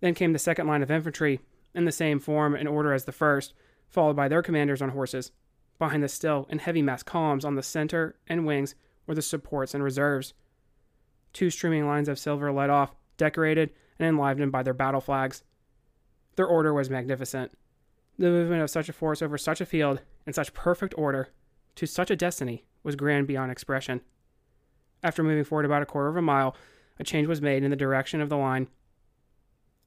Then 0.02 0.14
came 0.14 0.34
the 0.34 0.40
second 0.40 0.68
line 0.68 0.82
of 0.82 0.92
infantry, 0.92 1.40
in 1.74 1.86
the 1.86 1.92
same 1.92 2.20
form 2.20 2.56
and 2.56 2.68
order 2.68 2.94
as 2.94 3.06
the 3.06 3.12
first, 3.12 3.54
followed 3.90 4.16
by 4.16 4.28
their 4.28 4.42
commanders 4.42 4.82
on 4.82 4.90
horses. 4.90 5.32
Behind 5.78 6.04
the 6.04 6.10
still 6.10 6.46
and 6.50 6.62
heavy 6.62 6.82
massed 6.82 7.06
columns 7.06 7.44
on 7.44 7.56
the 7.56 7.64
center 7.64 8.16
and 8.28 8.46
wings 8.46 8.76
were 9.08 9.16
the 9.16 9.22
supports 9.22 9.74
and 9.74 9.84
reserves. 9.84 10.34
Two 11.34 11.50
streaming 11.50 11.88
lines 11.88 12.08
of 12.08 12.20
silver 12.20 12.52
led 12.52 12.70
off, 12.70 12.96
decorated 13.18 13.72
and 13.98 14.08
enlivened 14.08 14.52
by 14.52 14.64
their 14.64 14.74
battle 14.74 15.02
flags. 15.02 15.44
Their 16.36 16.48
order 16.48 16.74
was 16.74 16.90
magnificent. 16.90 17.52
The 18.18 18.30
movement 18.30 18.62
of 18.62 18.70
such 18.70 18.90
a 18.90 18.94
force 18.94 19.22
over 19.22 19.38
such 19.38 19.62
a 19.62 19.66
field, 19.66 20.02
in 20.26 20.34
such 20.34 20.54
perfect 20.54 20.94
order, 20.98 21.30
to 21.76 21.86
such 21.86 22.12
a 22.12 22.16
destiny, 22.16 22.66
was 22.84 22.96
grand 22.96 23.28
beyond 23.28 23.52
expression. 23.52 24.02
After 25.02 25.24
moving 25.24 25.44
forward 25.44 25.66
about 25.66 25.82
a 25.82 25.86
quarter 25.86 26.10
of 26.10 26.18
a 26.18 26.22
mile, 26.22 26.56
a 27.00 27.04
change 27.04 27.28
was 27.28 27.42
made 27.42 27.64
in 27.64 27.70
the 27.70 27.78
direction 27.78 28.20
of 28.20 28.30
the 28.30 28.38
line. 28.38 28.68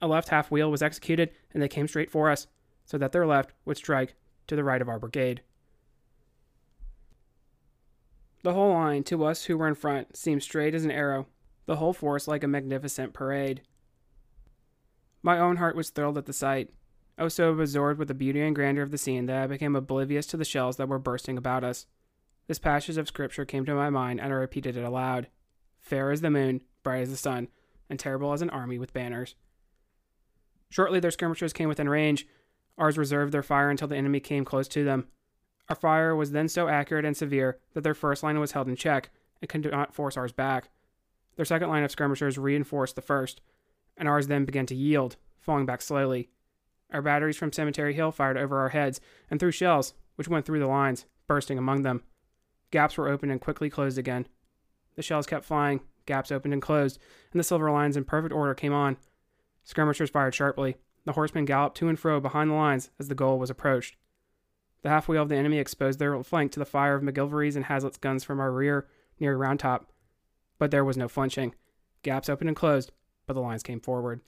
A 0.01 0.09
left 0.09 0.31
half 0.31 0.51
wheel 0.51 0.71
was 0.71 0.83
executed, 0.83 1.31
and 1.53 1.63
they 1.63 1.69
came 1.69 1.87
straight 1.87 2.11
for 2.11 2.31
us 2.31 2.47
so 2.93 2.99
that 2.99 3.11
their 3.11 3.27
left 3.27 3.55
would 3.65 3.79
strike 3.79 4.15
to 4.47 4.55
the 4.55 4.63
right 4.63 4.83
of 4.83 4.89
our 4.91 4.99
brigade. 4.99 5.41
The 8.43 8.53
whole 8.53 8.75
line, 8.75 9.03
to 9.05 9.25
us 9.25 9.45
who 9.45 9.57
were 9.57 9.67
in 9.67 9.75
front, 9.75 10.15
seemed 10.15 10.43
straight 10.43 10.75
as 10.75 10.85
an 10.85 10.91
arrow, 10.91 11.27
the 11.65 11.77
whole 11.77 11.95
force 11.95 12.29
like 12.29 12.45
a 12.45 12.49
magnificent 12.49 13.15
parade. 13.15 13.63
My 15.23 15.39
own 15.39 15.57
heart 15.57 15.75
was 15.75 15.89
thrilled 15.89 16.19
at 16.19 16.27
the 16.27 16.35
sight. 16.35 16.69
I 17.17 17.25
was 17.25 17.33
so 17.33 17.51
absorbed 17.59 17.99
with 17.99 18.09
the 18.09 18.15
beauty 18.15 18.43
and 18.43 18.55
grandeur 18.55 18.83
of 18.83 18.91
the 18.91 18.99
scene 18.99 19.25
that 19.25 19.43
I 19.43 19.47
became 19.47 19.75
oblivious 19.75 20.27
to 20.27 20.37
the 20.37 20.45
shells 20.45 20.77
that 20.77 20.89
were 20.89 20.99
bursting 20.99 21.39
about 21.39 21.65
us. 21.65 21.87
This 22.47 22.59
passage 22.59 22.99
of 22.99 23.09
scripture 23.09 23.47
came 23.47 23.65
to 23.65 23.75
my 23.75 23.89
mind, 23.89 24.21
and 24.21 24.35
I 24.35 24.37
repeated 24.37 24.77
it 24.77 24.85
aloud 24.85 25.29
Fair 25.81 26.11
as 26.11 26.21
the 26.21 26.29
moon, 26.29 26.61
bright 26.83 27.01
as 27.01 27.11
the 27.11 27.17
sun, 27.17 27.49
and 27.89 27.99
terrible 27.99 28.35
as 28.35 28.43
an 28.43 28.51
army 28.51 28.79
with 28.79 28.93
banners. 28.93 29.35
Shortly, 30.69 31.01
their 31.01 31.11
skirmishers 31.11 31.55
came 31.55 31.71
within 31.71 31.89
range, 31.89 32.27
Ours 32.79 32.99
reserved 32.99 33.33
their 33.33 33.43
fire 33.43 33.71
until 33.71 33.89
the 33.89 33.97
enemy 33.97 34.21
came 34.21 34.45
close 34.45 34.69
to 34.69 34.85
them. 34.85 35.09
Our 35.69 35.77
fire 35.77 36.17
was 36.17 36.33
then 36.33 36.49
so 36.49 36.69
accurate 36.69 37.05
and 37.05 37.17
severe 37.17 37.59
that 37.75 37.83
their 37.83 37.95
first 37.95 38.23
line 38.23 38.41
was 38.41 38.53
held 38.53 38.69
in 38.69 38.77
check 38.77 39.11
and 39.41 39.49
could 39.49 39.71
not 39.71 39.95
force 39.95 40.17
ours 40.17 40.33
back. 40.33 40.69
Their 41.37 41.45
second 41.45 41.69
line 41.69 41.85
of 41.85 41.91
skirmishers 41.91 42.39
reinforced 42.39 42.97
the 42.97 43.03
first, 43.03 43.41
and 43.97 44.09
ours 44.09 44.27
then 44.27 44.45
began 44.45 44.67
to 44.67 44.75
yield, 44.75 45.17
falling 45.41 45.67
back 45.67 45.83
slowly. 45.83 46.29
Our 46.93 47.03
batteries 47.03 47.37
from 47.37 47.53
Cemetery 47.53 47.95
Hill 47.95 48.13
fired 48.13 48.37
over 48.37 48.59
our 48.59 48.69
heads 48.71 49.01
and 49.31 49.41
threw 49.41 49.51
shells, 49.51 49.95
which 50.17 50.29
went 50.29 50.45
through 50.45 50.59
the 50.59 50.67
lines, 50.67 51.07
bursting 51.27 51.59
among 51.59 51.83
them. 51.83 52.03
Gaps 52.71 52.97
were 52.99 53.09
opened 53.09 53.33
and 53.33 53.41
quickly 53.41 53.71
closed 53.71 53.99
again. 53.99 54.27
The 54.97 55.03
shells 55.03 55.27
kept 55.27 55.45
flying, 55.45 55.81
gaps 56.05 56.31
opened 56.31 56.53
and 56.53 56.63
closed, 56.63 56.99
and 57.33 57.41
the 57.41 57.45
silver 57.45 57.71
lines 57.71 57.97
in 57.97 58.05
perfect 58.05 58.35
order 58.35 58.55
came 58.55 58.75
on. 58.75 58.99
Skirmishers 59.65 60.11
fired 60.11 60.35
sharply, 60.35 60.77
the 61.05 61.13
horsemen 61.13 61.45
galloped 61.45 61.77
to 61.79 61.89
and 61.89 61.99
fro 61.99 62.21
behind 62.21 62.51
the 62.51 62.55
lines 62.55 62.91
as 62.99 63.09
the 63.09 63.15
goal 63.15 63.39
was 63.39 63.51
approached. 63.51 63.97
The 64.83 64.89
half 64.89 65.09
wheel 65.09 65.23
of 65.23 65.29
the 65.29 65.37
enemy 65.37 65.59
exposed 65.59 65.99
their 65.99 66.23
flank 66.23 66.53
to 66.53 66.59
the 66.59 66.65
fire 66.65 66.95
of 66.95 67.03
McGilvery's 67.03 67.57
and 67.57 67.67
Hazlett's 67.67 67.99
guns 67.99 68.25
from 68.25 68.41
our 68.41 68.53
rear 68.53 68.89
near 69.21 69.37
Round 69.37 69.61
Top, 69.61 69.93
but 70.59 70.71
there 70.71 70.85
was 70.85 70.97
no 70.97 71.09
flinching. 71.09 71.55
Gaps 72.03 72.29
opened 72.29 72.49
and 72.49 72.57
closed, 72.57 72.91
but 73.27 73.35
the 73.35 73.41
lines 73.41 73.63
came 73.63 73.81
forward. 73.81 74.21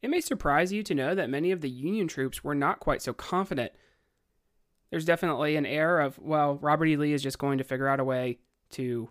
It 0.00 0.10
may 0.10 0.20
surprise 0.20 0.72
you 0.72 0.82
to 0.84 0.94
know 0.94 1.14
that 1.14 1.28
many 1.28 1.50
of 1.50 1.60
the 1.60 1.68
Union 1.68 2.08
troops 2.08 2.44
were 2.44 2.54
not 2.54 2.80
quite 2.80 3.02
so 3.02 3.12
confident. 3.12 3.72
There's 4.90 5.04
definitely 5.04 5.56
an 5.56 5.66
air 5.66 6.00
of, 6.00 6.18
well, 6.18 6.56
Robert 6.62 6.86
E. 6.86 6.96
Lee 6.96 7.12
is 7.12 7.22
just 7.22 7.38
going 7.38 7.58
to 7.58 7.64
figure 7.64 7.88
out 7.88 8.00
a 8.00 8.04
way 8.04 8.38
to 8.70 9.10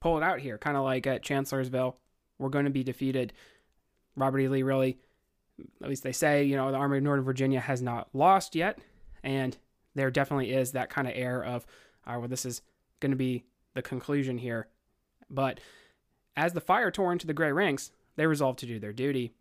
pull 0.00 0.16
it 0.16 0.24
out 0.24 0.40
here, 0.40 0.58
kind 0.58 0.76
of 0.76 0.84
like 0.84 1.06
at 1.06 1.22
Chancellorsville. 1.22 1.96
We're 2.38 2.48
going 2.48 2.64
to 2.64 2.70
be 2.70 2.82
defeated. 2.82 3.32
Robert 4.16 4.40
E. 4.40 4.48
Lee 4.48 4.62
really, 4.62 4.98
at 5.82 5.88
least 5.88 6.02
they 6.02 6.12
say, 6.12 6.44
you 6.44 6.56
know, 6.56 6.70
the 6.70 6.76
Army 6.76 6.98
of 6.98 7.04
Northern 7.04 7.24
Virginia 7.24 7.60
has 7.60 7.82
not 7.82 8.08
lost 8.12 8.54
yet. 8.54 8.78
And 9.22 9.56
there 9.94 10.10
definitely 10.10 10.52
is 10.52 10.72
that 10.72 10.90
kind 10.90 11.06
of 11.08 11.14
air 11.16 11.44
of, 11.44 11.66
uh, 12.06 12.16
well, 12.18 12.28
this 12.28 12.46
is 12.46 12.62
going 13.00 13.10
to 13.10 13.16
be 13.16 13.44
the 13.74 13.82
conclusion 13.82 14.38
here. 14.38 14.68
But 15.28 15.60
as 16.36 16.52
the 16.52 16.60
fire 16.60 16.90
tore 16.90 17.12
into 17.12 17.26
the 17.26 17.34
gray 17.34 17.52
ranks, 17.52 17.90
they 18.16 18.26
resolved 18.26 18.58
to 18.60 18.66
do 18.66 18.78
their 18.78 18.92
duty. 18.92 19.34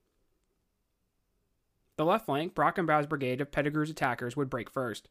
The 1.97 2.05
left 2.05 2.25
flank, 2.25 2.55
Brockenbrough's 2.55 3.07
brigade 3.07 3.41
of 3.41 3.51
Pettigrew's 3.51 3.89
attackers 3.89 4.37
would 4.37 4.49
break 4.49 4.69
first. 4.69 5.09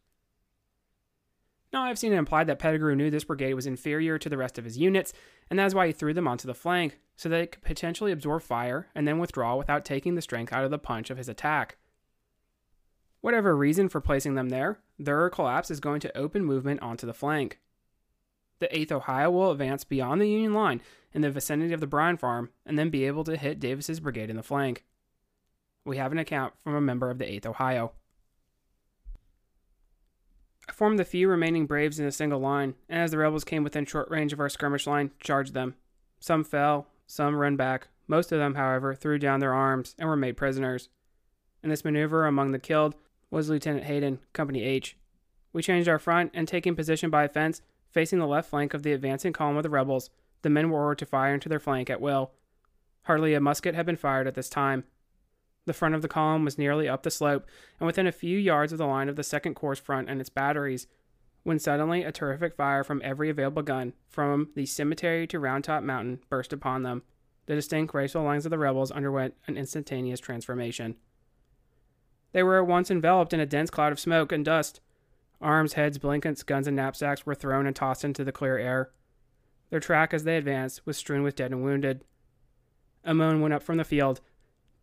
Now, 1.73 1.83
I've 1.83 1.99
seen 1.99 2.13
it 2.13 2.17
implied 2.17 2.47
that 2.47 2.59
Pettigrew 2.59 2.97
knew 2.97 3.11
this 3.11 3.25
brigade 3.25 3.55
was 3.55 3.67
inferior 3.67 4.19
to 4.19 4.29
the 4.29 4.39
rest 4.39 4.59
of 4.59 4.65
his 4.65 4.79
units, 4.79 5.13
and 5.51 5.59
that's 5.59 5.75
why 5.75 5.87
he 5.87 5.93
threw 5.93 6.15
them 6.15 6.27
onto 6.27 6.47
the 6.47 6.55
flank, 6.55 6.99
so 7.17 7.29
that 7.29 7.41
it 7.41 7.53
could 7.53 7.63
potentially 7.63 8.13
absorb 8.13 8.43
fire 8.43 8.89
and 8.95 9.07
then 9.07 9.19
withdraw 9.19 9.57
without 9.57 9.85
taking 9.85 10.15
the 10.15 10.23
strength 10.23 10.53
out 10.53 10.65
of 10.65 10.71
the 10.71 10.79
punch 10.79 11.11
of 11.11 11.19
his 11.19 11.29
attack. 11.29 11.77
Whatever 13.21 13.57
reason 13.57 13.89
for 13.89 14.01
placing 14.01 14.35
them 14.35 14.49
there, 14.49 14.79
their 14.99 15.29
collapse 15.29 15.71
is 15.71 15.81
going 15.81 16.01
to 16.01 16.17
open 16.17 16.45
movement 16.45 16.81
onto 16.81 17.07
the 17.07 17.13
flank. 17.13 17.59
The 18.61 18.69
8th 18.69 18.93
Ohio 18.93 19.31
will 19.31 19.51
advance 19.51 19.85
beyond 19.85 20.21
the 20.21 20.29
Union 20.29 20.55
line 20.55 20.81
in 21.13 21.23
the 21.23 21.31
vicinity 21.31 21.73
of 21.73 21.81
the 21.81 21.87
Bryan 21.87 22.17
Farm 22.17 22.51
and 22.65 22.79
then 22.79 22.91
be 22.91 23.05
able 23.05 23.25
to 23.25 23.37
hit 23.37 23.61
Davis's 23.61 24.01
brigade 24.01 24.31
in 24.31 24.37
the 24.37 24.43
flank. 24.43 24.85
We 25.85 25.97
have 25.97 26.13
an 26.13 26.19
account 26.19 26.55
from 26.59 26.75
a 26.75 26.81
member 26.81 27.11
of 27.11 27.19
the 27.19 27.25
8th 27.25 27.47
Ohio. 27.47 27.93
Formed 30.73 30.99
the 30.99 31.05
few 31.05 31.29
remaining 31.29 31.67
Braves 31.67 31.99
in 31.99 32.07
a 32.07 32.13
single 32.13 32.39
line, 32.39 32.75
and 32.89 33.01
as 33.01 33.11
the 33.11 33.19
rebels 33.19 33.45
came 33.45 33.65
within 33.65 33.85
short 33.85 34.11
range 34.11 34.33
of 34.33 34.41
our 34.41 34.49
skirmish 34.49 34.87
line, 34.87 35.11
charged 35.21 35.55
them. 35.55 35.75
Some 36.21 36.45
fell, 36.45 36.87
some 37.07 37.37
ran 37.37 37.57
back. 37.57 37.89
Most 38.07 38.33
of 38.33 38.39
them, 38.39 38.55
however, 38.55 38.95
threw 38.95 39.19
down 39.19 39.41
their 39.41 39.55
arms 39.55 39.95
and 39.99 40.09
were 40.09 40.17
made 40.17 40.37
prisoners. 40.37 40.89
In 41.63 41.71
this 41.71 41.85
maneuver, 41.85 42.27
among 42.27 42.53
the 42.53 42.59
killed 42.59 42.95
was 43.31 43.51
Lieutenant 43.51 43.85
Hayden, 43.85 44.21
Company 44.33 44.63
H. 44.63 44.97
We 45.53 45.63
changed 45.63 45.89
our 45.89 45.99
front 45.99 46.31
and 46.35 46.47
taking 46.47 46.77
position 46.77 47.11
by 47.11 47.25
a 47.25 47.29
fence 47.29 47.63
facing 47.91 48.19
the 48.19 48.27
left 48.27 48.51
flank 48.51 48.75
of 48.75 48.83
the 48.83 48.93
advancing 48.93 49.33
column 49.33 49.57
of 49.57 49.63
the 49.63 49.71
rebels, 49.71 50.11
the 50.43 50.51
men 50.51 50.71
were 50.71 50.81
ordered 50.81 50.99
to 50.99 51.07
fire 51.07 51.35
into 51.35 51.49
their 51.49 51.59
flank 51.59 51.91
at 51.91 52.01
will. 52.01 52.33
Hardly 53.03 53.35
a 53.35 53.41
musket 53.41 53.75
had 53.75 53.87
been 53.87 53.97
fired 53.97 54.27
at 54.27 54.35
this 54.35 54.49
time. 54.49 54.85
The 55.69 55.75
front 55.75 55.95
of 55.95 56.01
the 56.01 56.09
column 56.09 56.47
was 56.47 56.57
nearly 56.57 56.89
up 56.89 57.03
the 57.03 57.11
slope 57.11 57.47
and 57.79 57.87
within 57.87 58.07
a 58.07 58.11
few 58.13 58.39
yards 58.39 58.73
of 58.73 58.79
the 58.79 58.87
line 58.87 59.11
of 59.11 59.17
the 59.17 59.23
second 59.23 59.53
corps 59.53 59.77
front 59.77 60.09
and 60.09 60.19
its 60.19 60.31
batteries, 60.31 60.87
when 61.43 61.59
suddenly 61.59 62.03
a 62.03 62.11
terrific 62.11 62.57
fire 62.57 62.83
from 62.83 63.03
every 63.05 63.29
available 63.29 63.61
gun, 63.61 63.93
from 64.09 64.49
the 64.55 64.65
cemetery 64.65 65.27
to 65.27 65.39
Round 65.39 65.63
Top 65.63 65.83
Mountain, 65.83 66.21
burst 66.31 66.55
upon 66.55 66.85
them. 66.85 67.03
The 67.45 67.55
distinct 67.55 67.93
racial 67.93 68.23
lines 68.23 68.47
of 68.47 68.51
the 68.51 68.57
rebels 68.57 68.91
underwent 68.91 69.35
an 69.47 69.59
instantaneous 69.59 70.21
transformation. 70.21 70.97
They 72.33 72.43
were 72.43 72.57
at 72.63 72.67
once 72.67 72.91
enveloped 72.91 73.35
in 73.35 73.41
a 73.41 73.45
dense 73.45 73.69
cloud 73.69 73.93
of 73.93 74.01
smoke 74.01 74.33
and 74.33 74.47
dust. 74.47 74.81
Arms, 75.39 75.75
heads, 75.75 75.99
blankets, 75.99 76.43
guns, 76.43 76.67
and 76.67 76.77
knapsacks 76.77 77.27
were 77.27 77.35
thrown 77.35 77.67
and 77.67 77.77
tossed 77.77 78.07
into 78.07 78.25
the 78.25 78.33
clear 78.33 78.57
air. 78.57 78.91
Their 79.69 79.81
track 79.81 80.15
as 80.15 80.25
they 80.25 80.39
advanced 80.39 80.87
was 80.87 80.97
strewn 80.97 81.23
with 81.23 81.37
dead 81.37 81.53
and 81.53 81.63
wounded. 81.63 82.05
A 83.05 83.13
moan 83.13 83.43
went 83.43 83.53
up 83.53 83.63
from 83.63 83.77
the 83.77 83.85
field, 83.85 84.23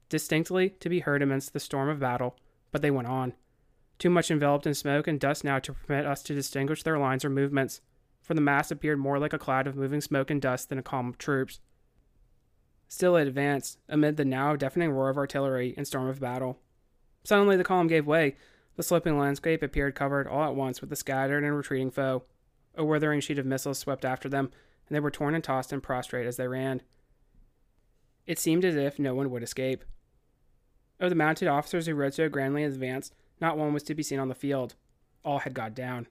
distinctly 0.09 0.69
to 0.79 0.89
be 0.89 0.99
heard 0.99 1.21
amidst 1.21 1.53
the 1.53 1.59
storm 1.59 1.89
of 1.89 1.99
battle, 1.99 2.37
but 2.71 2.81
they 2.81 2.91
went 2.91 3.07
on, 3.07 3.33
too 3.97 4.09
much 4.09 4.29
enveloped 4.29 4.67
in 4.67 4.73
smoke 4.73 5.07
and 5.07 5.19
dust 5.19 5.43
now 5.43 5.59
to 5.59 5.73
permit 5.73 6.05
us 6.05 6.21
to 6.23 6.35
distinguish 6.35 6.83
their 6.83 6.99
lines 6.99 7.23
or 7.23 7.29
movements, 7.29 7.81
for 8.21 8.33
the 8.33 8.41
mass 8.41 8.71
appeared 8.71 8.99
more 8.99 9.19
like 9.19 9.33
a 9.33 9.39
cloud 9.39 9.67
of 9.67 9.75
moving 9.75 10.01
smoke 10.01 10.29
and 10.29 10.41
dust 10.41 10.69
than 10.69 10.77
a 10.77 10.83
column 10.83 11.09
of 11.09 11.17
troops. 11.17 11.59
Still 12.87 13.15
it 13.15 13.27
advanced, 13.27 13.79
amid 13.87 14.17
the 14.17 14.25
now 14.25 14.55
deafening 14.55 14.91
roar 14.91 15.09
of 15.09 15.17
artillery 15.17 15.73
and 15.77 15.87
storm 15.87 16.07
of 16.07 16.19
battle. 16.19 16.59
Suddenly 17.23 17.57
the 17.57 17.63
column 17.63 17.87
gave 17.87 18.05
way. 18.05 18.35
The 18.75 18.83
sloping 18.83 19.17
landscape 19.17 19.63
appeared 19.63 19.95
covered 19.95 20.27
all 20.27 20.43
at 20.43 20.55
once 20.55 20.81
with 20.81 20.89
the 20.89 20.95
scattered 20.95 21.43
and 21.43 21.55
retreating 21.55 21.91
foe. 21.91 22.23
A 22.75 22.83
withering 22.83 23.21
sheet 23.21 23.39
of 23.39 23.45
missiles 23.45 23.79
swept 23.79 24.03
after 24.03 24.27
them, 24.27 24.51
and 24.87 24.95
they 24.95 24.99
were 24.99 25.11
torn 25.11 25.33
and 25.33 25.43
tossed 25.43 25.71
and 25.71 25.81
prostrate 25.81 26.27
as 26.27 26.35
they 26.37 26.47
ran. 26.47 26.81
It 28.27 28.37
seemed 28.37 28.65
as 28.65 28.75
if 28.75 28.99
no 28.99 29.15
one 29.15 29.31
would 29.31 29.43
escape. 29.43 29.83
Of 30.99 31.09
the 31.09 31.15
mounted 31.15 31.47
officers 31.47 31.87
who 31.87 31.95
rode 31.95 32.13
so 32.13 32.29
grandly 32.29 32.63
in 32.63 32.71
advance, 32.71 33.11
not 33.41 33.57
one 33.57 33.73
was 33.73 33.83
to 33.83 33.95
be 33.95 34.03
seen 34.03 34.19
on 34.19 34.29
the 34.29 34.35
field. 34.35 34.75
All 35.23 35.39
had 35.39 35.53
got 35.53 35.73
down. 35.73 36.07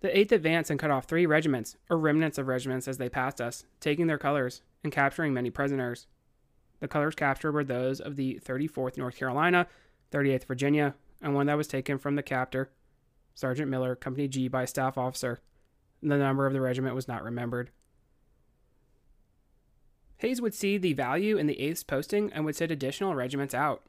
The 0.00 0.08
8th 0.08 0.32
advanced 0.32 0.70
and 0.70 0.78
cut 0.78 0.90
off 0.90 1.06
three 1.06 1.24
regiments, 1.24 1.76
or 1.88 1.96
remnants 1.96 2.36
of 2.36 2.48
regiments, 2.48 2.86
as 2.86 2.98
they 2.98 3.08
passed 3.08 3.40
us, 3.40 3.64
taking 3.80 4.06
their 4.06 4.18
colors 4.18 4.60
and 4.84 4.92
capturing 4.92 5.32
many 5.32 5.50
prisoners. 5.50 6.06
The 6.80 6.88
colors 6.88 7.14
captured 7.14 7.52
were 7.52 7.64
those 7.64 8.00
of 8.00 8.16
the 8.16 8.38
34th 8.44 8.98
North 8.98 9.16
Carolina, 9.16 9.66
38th 10.12 10.44
Virginia, 10.44 10.94
and 11.22 11.34
one 11.34 11.46
that 11.46 11.56
was 11.56 11.66
taken 11.66 11.98
from 11.98 12.14
the 12.14 12.22
captor, 12.22 12.70
Sergeant 13.34 13.70
Miller, 13.70 13.96
Company 13.96 14.28
G, 14.28 14.48
by 14.48 14.64
a 14.64 14.66
staff 14.66 14.98
officer. 14.98 15.40
The 16.02 16.18
number 16.18 16.46
of 16.46 16.52
the 16.52 16.60
regiment 16.60 16.94
was 16.94 17.08
not 17.08 17.24
remembered. 17.24 17.70
Hays 20.18 20.40
would 20.40 20.54
see 20.54 20.78
the 20.78 20.92
value 20.92 21.36
in 21.36 21.46
the 21.46 21.56
8th's 21.56 21.82
posting 21.82 22.32
and 22.32 22.44
would 22.44 22.56
send 22.56 22.70
additional 22.70 23.14
regiments 23.14 23.54
out. 23.54 23.82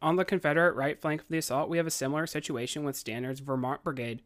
On 0.00 0.16
the 0.16 0.24
Confederate 0.24 0.74
right 0.74 1.00
flank 1.00 1.20
of 1.20 1.28
the 1.28 1.38
assault, 1.38 1.68
we 1.68 1.76
have 1.76 1.86
a 1.86 1.90
similar 1.90 2.26
situation 2.26 2.84
with 2.84 2.96
Stannard's 2.96 3.40
Vermont 3.40 3.84
Brigade. 3.84 4.22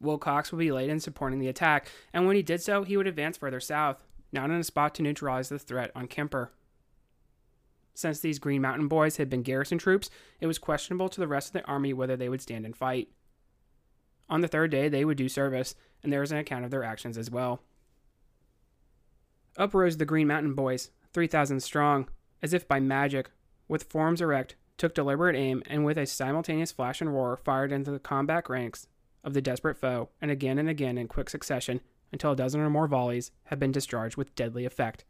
Wilcox 0.00 0.50
would 0.50 0.58
be 0.58 0.72
late 0.72 0.88
in 0.88 1.00
supporting 1.00 1.40
the 1.40 1.48
attack, 1.48 1.88
and 2.12 2.26
when 2.26 2.36
he 2.36 2.42
did 2.42 2.62
so, 2.62 2.84
he 2.84 2.96
would 2.96 3.06
advance 3.06 3.36
further 3.36 3.60
south, 3.60 4.02
not 4.32 4.48
in 4.48 4.56
a 4.56 4.64
spot 4.64 4.94
to 4.94 5.02
neutralize 5.02 5.50
the 5.50 5.58
threat 5.58 5.90
on 5.94 6.06
Kemper. 6.06 6.52
Since 7.92 8.20
these 8.20 8.38
Green 8.38 8.62
Mountain 8.62 8.88
Boys 8.88 9.18
had 9.18 9.28
been 9.28 9.42
garrison 9.42 9.76
troops, 9.76 10.08
it 10.40 10.46
was 10.46 10.58
questionable 10.58 11.10
to 11.10 11.20
the 11.20 11.28
rest 11.28 11.48
of 11.48 11.52
the 11.52 11.66
army 11.66 11.92
whether 11.92 12.16
they 12.16 12.30
would 12.30 12.40
stand 12.40 12.64
and 12.64 12.74
fight. 12.74 13.08
On 14.30 14.40
the 14.40 14.48
third 14.48 14.70
day, 14.70 14.88
they 14.88 15.04
would 15.04 15.18
do 15.18 15.28
service, 15.28 15.74
and 16.02 16.10
there 16.10 16.22
is 16.22 16.32
an 16.32 16.38
account 16.38 16.64
of 16.64 16.70
their 16.70 16.84
actions 16.84 17.18
as 17.18 17.30
well. 17.30 17.60
Up 19.56 19.74
rose 19.74 19.96
the 19.96 20.04
Green 20.04 20.28
Mountain 20.28 20.54
Boys, 20.54 20.90
3,000 21.12 21.60
strong, 21.60 22.08
as 22.42 22.54
if 22.54 22.68
by 22.68 22.80
magic, 22.80 23.30
with 23.68 23.84
forms 23.84 24.20
erect, 24.20 24.56
took 24.76 24.94
deliberate 24.94 25.36
aim, 25.36 25.62
and 25.66 25.84
with 25.84 25.98
a 25.98 26.06
simultaneous 26.06 26.72
flash 26.72 27.00
and 27.00 27.12
roar 27.12 27.36
fired 27.36 27.72
into 27.72 27.90
the 27.90 27.98
combat 27.98 28.48
ranks 28.48 28.86
of 29.22 29.34
the 29.34 29.42
desperate 29.42 29.76
foe, 29.76 30.08
and 30.20 30.30
again 30.30 30.58
and 30.58 30.68
again 30.68 30.96
in 30.96 31.08
quick 31.08 31.28
succession 31.28 31.80
until 32.12 32.32
a 32.32 32.36
dozen 32.36 32.60
or 32.60 32.70
more 32.70 32.86
volleys 32.86 33.30
had 33.44 33.58
been 33.58 33.72
discharged 33.72 34.16
with 34.16 34.34
deadly 34.34 34.64
effect. 34.64 35.04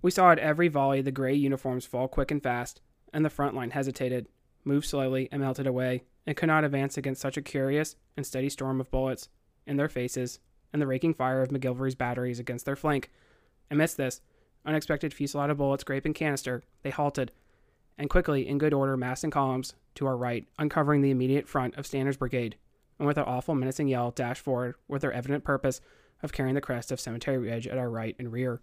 We 0.00 0.10
saw 0.10 0.32
at 0.32 0.38
every 0.38 0.68
volley 0.68 1.00
the 1.00 1.12
gray 1.12 1.34
uniforms 1.34 1.86
fall 1.86 2.08
quick 2.08 2.30
and 2.30 2.42
fast, 2.42 2.80
and 3.12 3.24
the 3.24 3.30
front 3.30 3.54
line 3.54 3.70
hesitated, 3.70 4.28
moved 4.64 4.86
slowly, 4.86 5.28
and 5.30 5.42
melted 5.42 5.66
away, 5.66 6.04
and 6.26 6.36
could 6.36 6.46
not 6.46 6.64
advance 6.64 6.96
against 6.96 7.20
such 7.20 7.36
a 7.36 7.42
curious 7.42 7.96
and 8.16 8.26
steady 8.26 8.48
storm 8.48 8.80
of 8.80 8.90
bullets 8.90 9.28
in 9.66 9.76
their 9.76 9.88
faces 9.88 10.40
and 10.72 10.80
the 10.80 10.86
raking 10.86 11.14
fire 11.14 11.42
of 11.42 11.50
McGilvery's 11.50 11.94
batteries 11.94 12.38
against 12.38 12.64
their 12.64 12.76
flank. 12.76 13.10
Amidst 13.70 13.96
this 13.96 14.20
unexpected 14.64 15.12
fusillade 15.12 15.50
of 15.50 15.58
bullets, 15.58 15.84
grape, 15.84 16.04
and 16.04 16.14
canister, 16.14 16.62
they 16.82 16.90
halted, 16.90 17.32
and 17.98 18.08
quickly, 18.08 18.46
in 18.46 18.58
good 18.58 18.72
order, 18.72 18.96
massed 18.96 19.24
in 19.24 19.30
columns 19.30 19.74
to 19.94 20.06
our 20.06 20.16
right, 20.16 20.46
uncovering 20.58 21.02
the 21.02 21.10
immediate 21.10 21.48
front 21.48 21.76
of 21.76 21.86
Stannard's 21.86 22.16
brigade, 22.16 22.56
and 22.98 23.06
with 23.06 23.18
an 23.18 23.24
awful 23.24 23.54
menacing 23.54 23.88
yell 23.88 24.10
dashed 24.10 24.42
forward 24.42 24.74
with 24.88 25.02
their 25.02 25.12
evident 25.12 25.44
purpose 25.44 25.80
of 26.22 26.32
carrying 26.32 26.54
the 26.54 26.60
crest 26.60 26.92
of 26.92 27.00
Cemetery 27.00 27.38
Ridge 27.38 27.66
at 27.66 27.78
our 27.78 27.90
right 27.90 28.16
and 28.18 28.32
rear. 28.32 28.60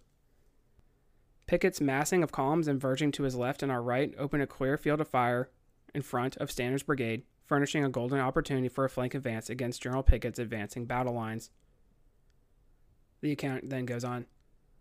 Pickett's 1.46 1.80
massing 1.80 2.22
of 2.22 2.32
columns 2.32 2.68
and 2.68 2.80
verging 2.80 3.10
to 3.12 3.24
his 3.24 3.34
left 3.34 3.62
and 3.62 3.72
our 3.72 3.82
right 3.82 4.14
opened 4.16 4.42
a 4.42 4.46
clear 4.46 4.76
field 4.76 5.00
of 5.00 5.08
fire 5.08 5.50
in 5.94 6.00
front 6.02 6.36
of 6.36 6.50
Stannard's 6.50 6.84
brigade, 6.84 7.24
furnishing 7.44 7.84
a 7.84 7.88
golden 7.88 8.20
opportunity 8.20 8.68
for 8.68 8.84
a 8.84 8.88
flank 8.88 9.14
advance 9.14 9.50
against 9.50 9.82
General 9.82 10.04
Pickett's 10.04 10.38
advancing 10.38 10.86
battle 10.86 11.12
lines. 11.12 11.50
The 13.20 13.32
account 13.32 13.70
then 13.70 13.84
goes 13.84 14.04
on. 14.04 14.26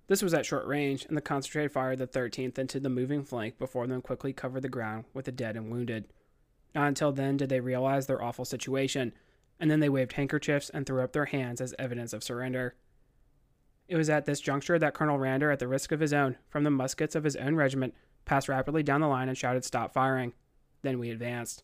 This 0.08 0.24
was 0.24 0.34
at 0.34 0.46
short 0.46 0.66
range, 0.66 1.06
and 1.06 1.16
the 1.16 1.22
concentrated 1.22 1.72
fire 1.72 1.92
of 1.92 2.00
the 2.00 2.08
13th 2.08 2.58
into 2.58 2.80
the 2.80 2.90
moving 2.90 3.24
flank 3.24 3.60
before 3.60 3.86
them 3.86 4.02
quickly 4.02 4.34
covered 4.34 4.64
the 4.64 4.70
ground 4.70 5.06
with 5.14 5.26
the 5.26 5.32
dead 5.32 5.56
and 5.56 5.72
wounded. 5.72 6.08
Not 6.74 6.88
until 6.88 7.12
then 7.12 7.38
did 7.38 7.50
they 7.50 7.60
realize 7.60 8.08
their 8.08 8.22
awful 8.22 8.46
situation, 8.46 9.14
and 9.60 9.70
then 9.70 9.80
they 9.80 9.90
waved 9.90 10.14
handkerchiefs 10.14 10.70
and 10.70 10.86
threw 10.86 11.02
up 11.02 11.14
their 11.14 11.26
hands 11.26 11.62
as 11.62 11.76
evidence 11.78 12.14
of 12.14 12.24
surrender. 12.24 12.76
It 13.88 13.98
was 13.98 14.10
at 14.10 14.26
this 14.26 14.40
juncture 14.40 14.80
that 14.80 14.94
Colonel 14.94 15.20
Randall, 15.20 15.52
at 15.52 15.60
the 15.60 15.68
risk 15.68 15.92
of 15.92 16.00
his 16.00 16.14
own, 16.14 16.38
from 16.48 16.64
the 16.64 16.70
muskets 16.70 17.16
of 17.16 17.24
his 17.24 17.36
own 17.36 17.56
regiment, 17.56 17.94
passed 18.26 18.48
rapidly 18.48 18.84
down 18.84 19.02
the 19.02 19.08
line 19.08 19.30
and 19.30 19.38
shouted, 19.38 19.66
Stop 19.66 19.94
firing. 19.94 20.34
Then 20.82 21.00
we 21.00 21.10
advanced. 21.10 21.64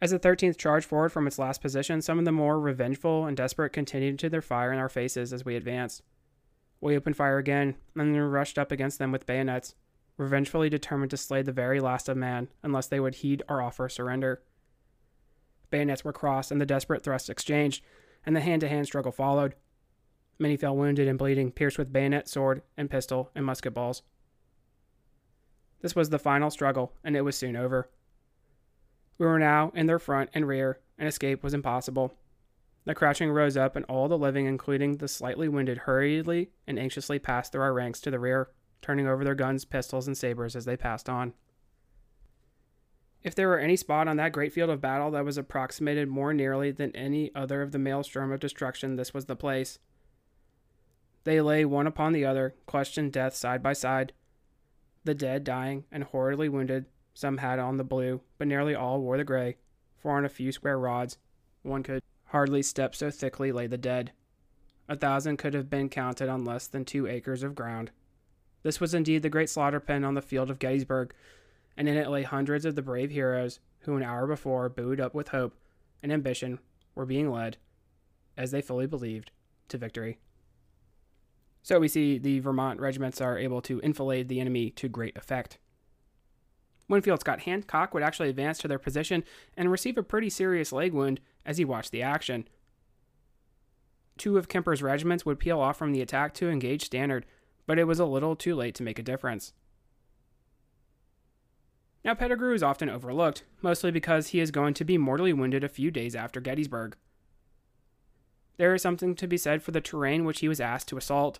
As 0.00 0.12
the 0.12 0.18
13th 0.18 0.56
charged 0.56 0.86
forward 0.86 1.10
from 1.10 1.26
its 1.26 1.38
last 1.38 1.60
position, 1.60 2.00
some 2.00 2.18
of 2.18 2.24
the 2.24 2.32
more 2.32 2.60
revengeful 2.60 3.26
and 3.26 3.36
desperate 3.36 3.72
continued 3.72 4.18
to 4.20 4.30
their 4.30 4.42
fire 4.42 4.72
in 4.72 4.78
our 4.78 4.88
faces 4.88 5.32
as 5.32 5.44
we 5.44 5.56
advanced. 5.56 6.02
We 6.80 6.96
opened 6.96 7.16
fire 7.16 7.38
again, 7.38 7.74
and 7.96 8.14
then 8.14 8.20
rushed 8.20 8.58
up 8.58 8.70
against 8.70 9.00
them 9.00 9.10
with 9.10 9.26
bayonets, 9.26 9.74
revengefully 10.16 10.70
determined 10.70 11.10
to 11.10 11.16
slay 11.16 11.42
the 11.42 11.50
very 11.50 11.80
last 11.80 12.08
of 12.08 12.16
man 12.16 12.48
unless 12.62 12.86
they 12.86 13.00
would 13.00 13.16
heed 13.16 13.42
our 13.48 13.60
offer 13.60 13.86
of 13.86 13.92
surrender. 13.92 14.42
Bayonets 15.70 16.04
were 16.04 16.12
crossed, 16.12 16.52
and 16.52 16.60
the 16.60 16.66
desperate 16.66 17.02
thrusts 17.02 17.28
exchanged, 17.28 17.82
and 18.24 18.36
the 18.36 18.40
hand 18.40 18.60
to 18.60 18.68
hand 18.68 18.86
struggle 18.86 19.12
followed. 19.12 19.56
Many 20.38 20.56
fell 20.56 20.76
wounded 20.76 21.08
and 21.08 21.18
bleeding, 21.18 21.50
pierced 21.50 21.78
with 21.78 21.92
bayonet, 21.92 22.28
sword, 22.28 22.62
and 22.76 22.88
pistol, 22.88 23.30
and 23.34 23.44
musket 23.44 23.74
balls. 23.74 24.02
This 25.80 25.96
was 25.96 26.10
the 26.10 26.18
final 26.20 26.50
struggle, 26.50 26.92
and 27.02 27.16
it 27.16 27.22
was 27.22 27.36
soon 27.36 27.56
over. 27.56 27.88
We 29.18 29.26
were 29.26 29.38
now 29.38 29.72
in 29.74 29.86
their 29.86 29.98
front 29.98 30.30
and 30.32 30.46
rear, 30.46 30.78
and 30.96 31.08
escape 31.08 31.42
was 31.42 31.54
impossible. 31.54 32.14
The 32.84 32.94
crouching 32.94 33.30
rose 33.30 33.56
up, 33.56 33.76
and 33.76 33.84
all 33.86 34.08
the 34.08 34.16
living, 34.16 34.46
including 34.46 34.96
the 34.96 35.08
slightly 35.08 35.48
wounded, 35.48 35.78
hurriedly 35.78 36.50
and 36.66 36.78
anxiously 36.78 37.18
passed 37.18 37.52
through 37.52 37.62
our 37.62 37.74
ranks 37.74 38.00
to 38.00 38.10
the 38.10 38.20
rear, 38.20 38.50
turning 38.80 39.06
over 39.06 39.24
their 39.24 39.34
guns, 39.34 39.64
pistols, 39.64 40.06
and 40.06 40.16
sabers 40.16 40.56
as 40.56 40.64
they 40.64 40.76
passed 40.76 41.08
on. 41.08 41.34
If 43.22 43.34
there 43.34 43.48
were 43.48 43.58
any 43.58 43.76
spot 43.76 44.06
on 44.06 44.16
that 44.18 44.32
great 44.32 44.52
field 44.52 44.70
of 44.70 44.80
battle 44.80 45.10
that 45.10 45.24
was 45.24 45.36
approximated 45.36 46.08
more 46.08 46.32
nearly 46.32 46.70
than 46.70 46.94
any 46.94 47.34
other 47.34 47.60
of 47.62 47.72
the 47.72 47.78
maelstrom 47.78 48.30
of 48.30 48.40
destruction, 48.40 48.96
this 48.96 49.12
was 49.12 49.26
the 49.26 49.36
place. 49.36 49.80
They 51.24 51.40
lay 51.40 51.64
one 51.64 51.88
upon 51.88 52.12
the 52.12 52.24
other, 52.24 52.54
clutched 52.66 52.96
in 52.96 53.10
death 53.10 53.34
side 53.34 53.62
by 53.62 53.72
side. 53.72 54.12
The 55.04 55.14
dead 55.14 55.42
dying 55.42 55.84
and 55.90 56.04
horribly 56.04 56.48
wounded, 56.48 56.86
some 57.18 57.38
had 57.38 57.58
on 57.58 57.78
the 57.78 57.84
blue, 57.84 58.20
but 58.38 58.46
nearly 58.46 58.76
all 58.76 59.00
wore 59.00 59.16
the 59.16 59.24
gray, 59.24 59.56
for 59.96 60.16
on 60.16 60.24
a 60.24 60.28
few 60.28 60.52
square 60.52 60.78
rods 60.78 61.18
one 61.62 61.82
could 61.82 62.00
hardly 62.26 62.62
step 62.62 62.94
so 62.94 63.10
thickly 63.10 63.50
lay 63.50 63.66
the 63.66 63.76
dead. 63.76 64.12
A 64.88 64.94
thousand 64.94 65.36
could 65.36 65.52
have 65.52 65.68
been 65.68 65.88
counted 65.88 66.28
on 66.28 66.44
less 66.44 66.68
than 66.68 66.84
two 66.84 67.08
acres 67.08 67.42
of 67.42 67.56
ground. 67.56 67.90
This 68.62 68.78
was 68.78 68.94
indeed 68.94 69.22
the 69.22 69.28
great 69.28 69.50
slaughter 69.50 69.80
pen 69.80 70.04
on 70.04 70.14
the 70.14 70.22
field 70.22 70.48
of 70.48 70.60
Gettysburg, 70.60 71.12
and 71.76 71.88
in 71.88 71.96
it 71.96 72.08
lay 72.08 72.22
hundreds 72.22 72.64
of 72.64 72.76
the 72.76 72.82
brave 72.82 73.10
heroes 73.10 73.58
who 73.80 73.96
an 73.96 74.04
hour 74.04 74.28
before, 74.28 74.68
buoyed 74.68 75.00
up 75.00 75.12
with 75.12 75.30
hope 75.30 75.56
and 76.04 76.12
ambition, 76.12 76.60
were 76.94 77.04
being 77.04 77.32
led, 77.32 77.56
as 78.36 78.52
they 78.52 78.62
fully 78.62 78.86
believed, 78.86 79.32
to 79.66 79.76
victory. 79.76 80.20
So 81.64 81.80
we 81.80 81.88
see 81.88 82.16
the 82.16 82.38
Vermont 82.38 82.78
regiments 82.78 83.20
are 83.20 83.36
able 83.36 83.60
to 83.62 83.80
enfilade 83.82 84.28
the 84.28 84.38
enemy 84.38 84.70
to 84.70 84.88
great 84.88 85.16
effect. 85.16 85.58
Winfield 86.88 87.20
Scott 87.20 87.40
Hancock 87.40 87.92
would 87.92 88.02
actually 88.02 88.30
advance 88.30 88.58
to 88.58 88.68
their 88.68 88.78
position 88.78 89.24
and 89.56 89.70
receive 89.70 89.98
a 89.98 90.02
pretty 90.02 90.30
serious 90.30 90.72
leg 90.72 90.92
wound 90.92 91.20
as 91.44 91.58
he 91.58 91.64
watched 91.64 91.92
the 91.92 92.02
action. 92.02 92.48
Two 94.16 94.36
of 94.36 94.48
Kemper's 94.48 94.82
regiments 94.82 95.24
would 95.24 95.38
peel 95.38 95.60
off 95.60 95.76
from 95.76 95.92
the 95.92 96.02
attack 96.02 96.34
to 96.34 96.48
engage 96.48 96.84
Stannard, 96.84 97.24
but 97.66 97.78
it 97.78 97.84
was 97.84 98.00
a 98.00 98.06
little 98.06 98.34
too 98.34 98.54
late 98.54 98.74
to 98.76 98.82
make 98.82 98.98
a 98.98 99.02
difference. 99.02 99.52
Now, 102.04 102.14
Pettigrew 102.14 102.54
is 102.54 102.62
often 102.62 102.88
overlooked, 102.88 103.44
mostly 103.60 103.90
because 103.90 104.28
he 104.28 104.40
is 104.40 104.50
going 104.50 104.74
to 104.74 104.84
be 104.84 104.96
mortally 104.96 105.32
wounded 105.32 105.62
a 105.62 105.68
few 105.68 105.90
days 105.90 106.16
after 106.16 106.40
Gettysburg. 106.40 106.96
There 108.56 108.74
is 108.74 108.82
something 108.82 109.14
to 109.16 109.28
be 109.28 109.36
said 109.36 109.62
for 109.62 109.72
the 109.72 109.80
terrain 109.80 110.24
which 110.24 110.40
he 110.40 110.48
was 110.48 110.60
asked 110.60 110.88
to 110.88 110.96
assault. 110.96 111.38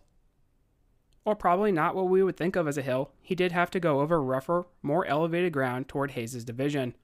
While 1.29 1.37
probably 1.37 1.72
not 1.72 1.95
what 1.95 2.09
we 2.09 2.22
would 2.22 2.39
think 2.39 2.57
of 2.57 2.66
as 2.66 2.79
a 2.79 2.83
hill, 2.83 3.11
he 3.20 3.35
did 3.35 3.53
have 3.53 3.70
to 3.72 3.81
go 3.81 4.01
over 4.01 4.22
rougher, 4.22 4.66
more 4.81 5.05
elevated 5.05 5.53
ground 5.53 5.87
toward 5.87 6.12
Hays's 6.12 6.43
division. 6.43 6.97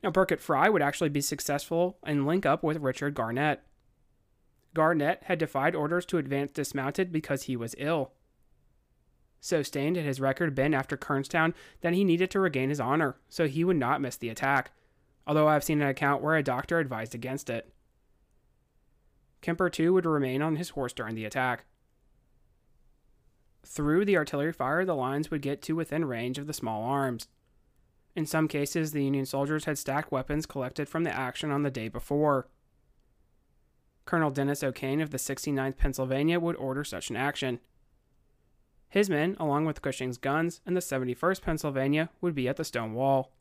Now, 0.00 0.12
Birkett 0.12 0.40
Fry 0.40 0.68
would 0.68 0.80
actually 0.80 1.08
be 1.08 1.20
successful 1.20 1.98
and 2.04 2.24
link 2.24 2.46
up 2.46 2.62
with 2.62 2.76
Richard 2.76 3.16
Garnett. 3.16 3.64
Garnett 4.74 5.24
had 5.24 5.40
defied 5.40 5.74
orders 5.74 6.06
to 6.06 6.18
advance 6.18 6.52
dismounted 6.52 7.10
because 7.10 7.42
he 7.42 7.56
was 7.56 7.74
ill. 7.78 8.12
So 9.40 9.64
stained 9.64 9.96
had 9.96 10.04
his 10.04 10.20
record 10.20 10.54
been 10.54 10.72
after 10.72 10.96
Kernstown 10.96 11.52
that 11.80 11.94
he 11.94 12.04
needed 12.04 12.30
to 12.30 12.38
regain 12.38 12.68
his 12.68 12.78
honor, 12.78 13.16
so 13.28 13.48
he 13.48 13.64
would 13.64 13.76
not 13.76 14.00
miss 14.00 14.14
the 14.14 14.28
attack, 14.28 14.70
although 15.26 15.48
I've 15.48 15.64
seen 15.64 15.82
an 15.82 15.88
account 15.88 16.22
where 16.22 16.36
a 16.36 16.44
doctor 16.44 16.78
advised 16.78 17.16
against 17.16 17.50
it. 17.50 17.74
Kemper, 19.42 19.68
too, 19.68 19.92
would 19.92 20.06
remain 20.06 20.42
on 20.42 20.54
his 20.54 20.68
horse 20.68 20.92
during 20.92 21.16
the 21.16 21.24
attack. 21.24 21.64
Through 23.64 24.04
the 24.04 24.16
artillery 24.16 24.52
fire, 24.52 24.84
the 24.84 24.94
lines 24.94 25.30
would 25.30 25.42
get 25.42 25.62
to 25.62 25.76
within 25.76 26.04
range 26.04 26.38
of 26.38 26.46
the 26.46 26.52
small 26.52 26.84
arms. 26.84 27.28
In 28.14 28.26
some 28.26 28.46
cases, 28.46 28.92
the 28.92 29.02
Union 29.02 29.26
soldiers 29.26 29.64
had 29.64 29.78
stacked 29.78 30.12
weapons 30.12 30.46
collected 30.46 30.88
from 30.88 31.04
the 31.04 31.14
action 31.14 31.50
on 31.50 31.62
the 31.62 31.70
day 31.70 31.88
before. 31.88 32.48
Colonel 34.04 34.30
Dennis 34.30 34.62
O'Kane 34.62 35.00
of 35.00 35.10
the 35.10 35.18
69th 35.18 35.76
Pennsylvania 35.76 36.38
would 36.38 36.56
order 36.56 36.84
such 36.84 37.10
an 37.10 37.16
action. 37.16 37.58
His 38.88 39.10
men, 39.10 39.36
along 39.40 39.64
with 39.64 39.82
Cushing's 39.82 40.18
guns 40.18 40.60
and 40.66 40.76
the 40.76 40.80
71st 40.80 41.42
Pennsylvania, 41.42 42.10
would 42.20 42.34
be 42.34 42.46
at 42.46 42.56
the 42.56 42.64
stone 42.64 42.94
wall. 42.94 43.32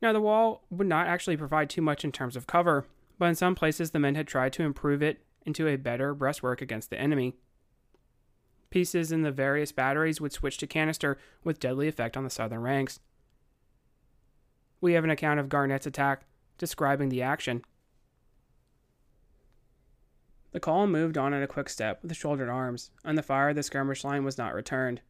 Now, 0.00 0.12
the 0.12 0.20
wall 0.20 0.64
would 0.70 0.86
not 0.86 1.08
actually 1.08 1.36
provide 1.36 1.68
too 1.68 1.82
much 1.82 2.04
in 2.04 2.12
terms 2.12 2.36
of 2.36 2.46
cover, 2.46 2.86
but 3.18 3.26
in 3.26 3.34
some 3.34 3.56
places 3.56 3.90
the 3.90 3.98
men 3.98 4.14
had 4.14 4.28
tried 4.28 4.52
to 4.52 4.62
improve 4.62 5.02
it 5.02 5.24
into 5.44 5.66
a 5.66 5.76
better 5.76 6.14
breastwork 6.14 6.60
against 6.60 6.90
the 6.90 7.00
enemy. 7.00 7.34
Pieces 8.70 9.12
in 9.12 9.22
the 9.22 9.32
various 9.32 9.72
batteries 9.72 10.20
would 10.20 10.32
switch 10.32 10.58
to 10.58 10.66
canister 10.66 11.18
with 11.42 11.60
deadly 11.60 11.88
effect 11.88 12.16
on 12.16 12.24
the 12.24 12.30
southern 12.30 12.60
ranks. 12.60 13.00
We 14.80 14.92
have 14.92 15.04
an 15.04 15.10
account 15.10 15.40
of 15.40 15.48
Garnett's 15.48 15.86
attack 15.86 16.26
describing 16.58 17.08
the 17.08 17.22
action. 17.22 17.64
The 20.52 20.60
column 20.60 20.92
moved 20.92 21.18
on 21.18 21.34
at 21.34 21.42
a 21.42 21.46
quick 21.46 21.68
step 21.68 22.02
with 22.02 22.16
shouldered 22.16 22.48
arms, 22.48 22.90
and 23.04 23.16
the 23.16 23.22
fire 23.22 23.50
of 23.50 23.56
the 23.56 23.62
skirmish 23.62 24.04
line 24.04 24.24
was 24.24 24.38
not 24.38 24.54
returned. 24.54 25.00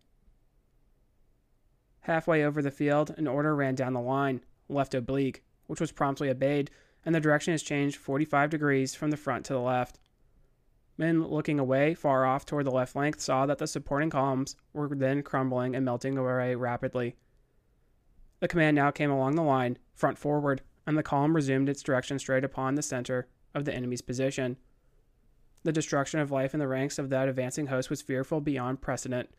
Halfway 2.00 2.44
over 2.44 2.62
the 2.62 2.70
field, 2.70 3.14
an 3.16 3.26
order 3.26 3.54
ran 3.54 3.74
down 3.74 3.92
the 3.92 4.00
line, 4.00 4.40
left 4.68 4.94
oblique, 4.94 5.44
which 5.66 5.80
was 5.80 5.92
promptly 5.92 6.30
obeyed, 6.30 6.70
and 7.04 7.14
the 7.14 7.20
direction 7.20 7.54
is 7.54 7.62
changed 7.62 7.96
45 7.96 8.50
degrees 8.50 8.94
from 8.94 9.11
the 9.11 9.16
front 9.16 9.44
to 9.46 9.52
the 9.52 9.61
left. 9.61 9.98
Men 10.99 11.24
looking 11.24 11.61
away 11.61 11.94
far 11.94 12.26
off 12.26 12.44
toward 12.44 12.66
the 12.66 12.72
left 12.72 12.92
flank 12.92 13.20
saw 13.20 13.46
that 13.46 13.59
the 13.59 13.68
supporting 13.68 14.11
columns 14.11 14.57
were 14.72 14.88
then 14.88 15.22
crumbling 15.22 15.76
and 15.76 15.84
melting 15.84 16.18
away 16.18 16.57
rapidly. 16.57 17.14
The 18.40 18.49
command 18.49 18.74
now 18.74 18.90
came 18.90 19.11
along 19.11 19.36
the 19.36 19.42
line, 19.42 19.78
front 19.94 20.18
forward, 20.18 20.61
and 20.86 20.99
the 20.99 21.03
column 21.05 21.36
resumed 21.36 21.68
its 21.68 21.82
direction 21.82 22.18
straight 22.18 22.44
upon 22.44 22.74
the 22.74 22.82
center 22.82 23.28
of 23.55 23.64
the 23.64 23.74
enemy's 23.74 24.03
position. 24.03 24.57
The 25.62 25.72
destruction 25.72 26.18
of 26.18 26.32
life 26.32 26.53
in 26.53 26.61
the 26.61 26.68
ranks 26.68 26.99
of 26.99 27.11
that 27.11 27.28
advancing 27.28 27.66
host 27.66 27.90
was 27.90 28.03
fearful 28.03 28.40
beyond 28.40 28.80
precedent, 28.80 29.30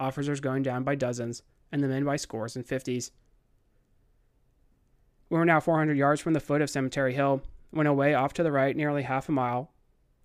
officers 0.00 0.40
going 0.40 0.62
down 0.62 0.82
by 0.82 0.96
dozens, 0.96 1.42
and 1.70 1.82
the 1.82 1.88
men 1.88 2.04
by 2.04 2.16
scores 2.16 2.56
and 2.56 2.66
fifties. 2.66 3.12
We 5.30 5.38
were 5.38 5.44
now 5.44 5.60
400 5.60 5.96
yards 5.96 6.20
from 6.20 6.32
the 6.32 6.40
foot 6.40 6.62
of 6.62 6.70
Cemetery 6.70 7.14
Hill, 7.14 7.42
when 7.70 7.86
away 7.86 8.14
off 8.14 8.32
to 8.34 8.42
the 8.42 8.52
right, 8.52 8.76
nearly 8.76 9.02
half 9.02 9.28
a 9.28 9.32
mile, 9.32 9.73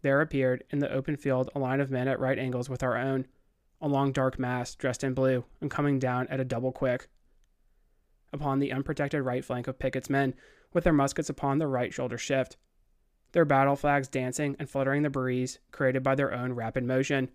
there 0.02 0.22
appeared 0.22 0.64
in 0.70 0.80
the 0.80 0.92
open 0.92 1.16
field 1.16 1.50
a 1.54 1.60
line 1.60 1.80
of 1.82 1.92
men 1.92 2.08
at 2.08 2.20
right 2.20 2.40
angles 2.40 2.70
with 2.70 2.84
our 2.84 2.98
own, 2.98 3.28
a 3.82 3.88
long 3.88 4.12
dark 4.12 4.40
mass 4.40 4.76
dressed 4.76 5.04
in 5.04 5.14
blue 5.14 5.46
and 5.62 5.72
coming 5.72 6.00
down 6.00 6.28
at 6.28 6.40
a 6.40 6.46
double 6.46 6.72
quick 6.72 7.08
upon 8.32 8.60
the 8.60 8.72
unprotected 8.72 9.24
right 9.24 9.44
flank 9.44 9.68
of 9.68 9.80
Pickett's 9.80 10.10
men, 10.10 10.34
with 10.74 10.84
their 10.84 10.94
muskets 10.94 11.30
upon 11.30 11.58
the 11.58 11.68
right 11.68 11.94
shoulder 11.94 12.18
shift, 12.18 12.58
their 13.32 13.46
battle 13.46 13.76
flags 13.76 14.08
dancing 14.08 14.56
and 14.60 14.70
fluttering 14.70 15.04
the 15.04 15.10
breeze 15.10 15.60
created 15.72 16.04
by 16.04 16.16
their 16.16 16.34
own 16.34 16.54
rapid 16.54 16.84
motion, 16.84 17.30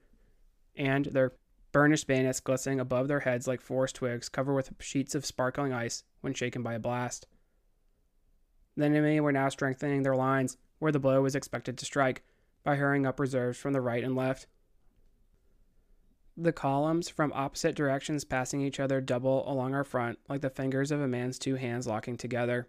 and 0.76 1.06
their 1.06 1.32
burnished 1.72 2.06
bayonets 2.06 2.40
glistening 2.40 2.78
above 2.78 3.08
their 3.08 3.20
heads 3.20 3.48
like 3.48 3.60
forest 3.60 3.96
twigs 3.96 4.28
covered 4.28 4.54
with 4.54 4.72
sheets 4.78 5.14
of 5.14 5.26
sparkling 5.26 5.72
ice 5.72 6.04
when 6.20 6.34
shaken 6.34 6.62
by 6.62 6.74
a 6.74 6.78
blast. 6.78 7.26
The 8.76 8.86
enemy 8.86 9.20
were 9.20 9.32
now 9.32 9.48
strengthening 9.48 10.02
their 10.02 10.16
lines 10.16 10.56
where 10.78 10.92
the 10.92 11.00
blow 11.00 11.22
was 11.22 11.34
expected 11.34 11.78
to 11.78 11.84
strike, 11.84 12.22
by 12.64 12.76
hurrying 12.76 13.06
up 13.06 13.20
reserves 13.20 13.58
from 13.58 13.72
the 13.72 13.80
right 13.80 14.02
and 14.02 14.16
left. 14.16 14.46
The 16.36 16.52
columns 16.52 17.08
from 17.08 17.32
opposite 17.32 17.76
directions 17.76 18.24
passing 18.24 18.60
each 18.60 18.80
other 18.80 19.00
double 19.00 19.48
along 19.48 19.74
our 19.74 19.84
front, 19.84 20.18
like 20.28 20.40
the 20.40 20.50
fingers 20.50 20.90
of 20.90 21.00
a 21.00 21.06
man's 21.06 21.38
two 21.38 21.54
hands 21.54 21.86
locking 21.86 22.16
together. 22.16 22.68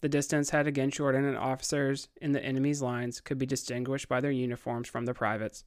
The 0.00 0.08
distance 0.08 0.50
had 0.50 0.66
again 0.66 0.90
shortened, 0.90 1.26
and 1.26 1.36
officers 1.36 2.08
in 2.20 2.32
the 2.32 2.42
enemy's 2.42 2.80
lines 2.80 3.20
could 3.20 3.38
be 3.38 3.46
distinguished 3.46 4.08
by 4.08 4.20
their 4.20 4.30
uniforms 4.30 4.88
from 4.88 5.04
the 5.04 5.14
privates. 5.14 5.64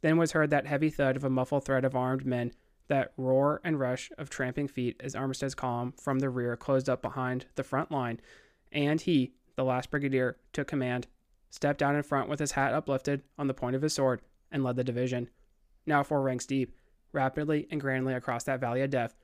Then 0.00 0.18
was 0.18 0.32
heard 0.32 0.50
that 0.50 0.66
heavy 0.66 0.90
thud 0.90 1.16
of 1.16 1.24
a 1.24 1.30
muffled 1.30 1.64
thread 1.64 1.84
of 1.84 1.94
armed 1.94 2.26
men, 2.26 2.52
that 2.88 3.12
roar 3.16 3.60
and 3.64 3.80
rush 3.80 4.10
of 4.18 4.28
tramping 4.28 4.68
feet 4.68 5.00
as 5.00 5.14
Armistead's 5.14 5.54
column 5.54 5.92
from 5.92 6.18
the 6.18 6.28
rear 6.28 6.56
closed 6.56 6.88
up 6.88 7.00
behind 7.00 7.46
the 7.54 7.62
front 7.62 7.90
line, 7.90 8.20
and 8.70 9.00
he, 9.00 9.32
the 9.56 9.64
last 9.64 9.90
brigadier, 9.90 10.36
took 10.52 10.66
command 10.66 11.06
stepped 11.54 11.78
down 11.78 11.94
in 11.94 12.02
front 12.02 12.28
with 12.28 12.40
his 12.40 12.52
hat 12.52 12.74
uplifted 12.74 13.22
on 13.38 13.46
the 13.46 13.54
point 13.54 13.76
of 13.76 13.82
his 13.82 13.92
sword, 13.92 14.20
and 14.50 14.64
led 14.64 14.74
the 14.74 14.82
division, 14.82 15.30
now 15.86 16.02
four 16.02 16.20
ranks 16.20 16.46
deep, 16.46 16.74
rapidly 17.12 17.68
and 17.70 17.80
grandly 17.80 18.12
across 18.12 18.42
that 18.42 18.58
valley 18.58 18.82
of 18.82 18.90
death, 18.90 19.14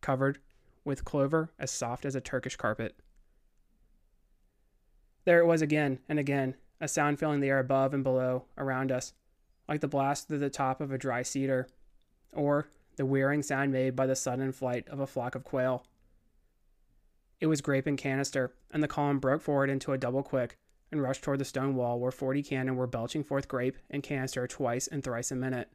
covered 0.00 0.40
with 0.84 1.04
clover 1.04 1.52
as 1.60 1.70
soft 1.70 2.04
as 2.04 2.16
a 2.16 2.20
Turkish 2.20 2.56
carpet. 2.56 2.96
There 5.24 5.38
it 5.38 5.46
was 5.46 5.62
again 5.62 6.00
and 6.08 6.18
again, 6.18 6.56
a 6.80 6.88
sound 6.88 7.20
filling 7.20 7.38
the 7.38 7.50
air 7.50 7.60
above 7.60 7.94
and 7.94 8.02
below 8.02 8.46
around 8.58 8.90
us, 8.90 9.12
like 9.68 9.80
the 9.80 9.86
blast 9.86 10.26
through 10.26 10.38
the 10.38 10.50
top 10.50 10.80
of 10.80 10.90
a 10.90 10.98
dry 10.98 11.22
cedar, 11.22 11.68
or 12.32 12.66
the 12.96 13.06
whirring 13.06 13.44
sound 13.44 13.70
made 13.70 13.94
by 13.94 14.06
the 14.06 14.16
sudden 14.16 14.50
flight 14.50 14.88
of 14.88 14.98
a 14.98 15.06
flock 15.06 15.36
of 15.36 15.44
quail. 15.44 15.86
It 17.38 17.46
was 17.46 17.60
grape 17.60 17.86
and 17.86 17.96
canister, 17.96 18.52
and 18.72 18.82
the 18.82 18.88
column 18.88 19.20
broke 19.20 19.40
forward 19.40 19.70
into 19.70 19.92
a 19.92 19.98
double 19.98 20.24
quick, 20.24 20.58
and 20.90 21.02
rushed 21.02 21.22
toward 21.22 21.38
the 21.38 21.44
stone 21.44 21.74
wall 21.74 21.98
where 22.00 22.10
40 22.10 22.42
cannon 22.42 22.76
were 22.76 22.86
belching 22.86 23.22
forth 23.22 23.48
grape 23.48 23.76
and 23.88 24.02
canister 24.02 24.46
twice 24.46 24.86
and 24.86 25.02
thrice 25.02 25.30
a 25.30 25.36
minute. 25.36 25.70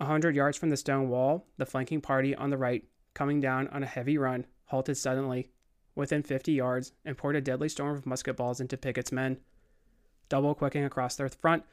A 0.00 0.04
hundred 0.04 0.36
yards 0.36 0.56
from 0.56 0.70
the 0.70 0.76
stone 0.76 1.08
wall, 1.08 1.46
the 1.56 1.66
flanking 1.66 2.00
party 2.00 2.34
on 2.34 2.50
the 2.50 2.56
right, 2.56 2.84
coming 3.14 3.40
down 3.40 3.66
on 3.68 3.82
a 3.82 3.86
heavy 3.86 4.16
run, 4.16 4.46
halted 4.66 4.96
suddenly, 4.96 5.50
within 5.94 6.22
50 6.22 6.52
yards, 6.52 6.92
and 7.04 7.18
poured 7.18 7.34
a 7.34 7.40
deadly 7.40 7.68
storm 7.68 7.96
of 7.96 8.06
musket 8.06 8.36
balls 8.36 8.60
into 8.60 8.76
Pickett's 8.76 9.10
men. 9.10 9.38
Double 10.28 10.54
quicking 10.54 10.84
across 10.84 11.16
their 11.16 11.28
front, 11.28 11.64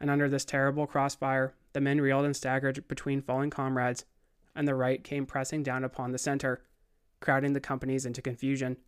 and 0.00 0.10
under 0.10 0.28
this 0.28 0.44
terrible 0.44 0.86
crossfire, 0.86 1.54
the 1.74 1.80
men 1.80 2.00
reeled 2.00 2.24
and 2.24 2.34
staggered 2.34 2.88
between 2.88 3.20
falling 3.20 3.50
comrades, 3.50 4.06
and 4.54 4.66
the 4.66 4.74
right 4.74 5.04
came 5.04 5.26
pressing 5.26 5.62
down 5.62 5.84
upon 5.84 6.12
the 6.12 6.18
center, 6.18 6.62
crowding 7.20 7.52
the 7.52 7.60
companies 7.60 8.06
into 8.06 8.22
confusion. 8.22 8.78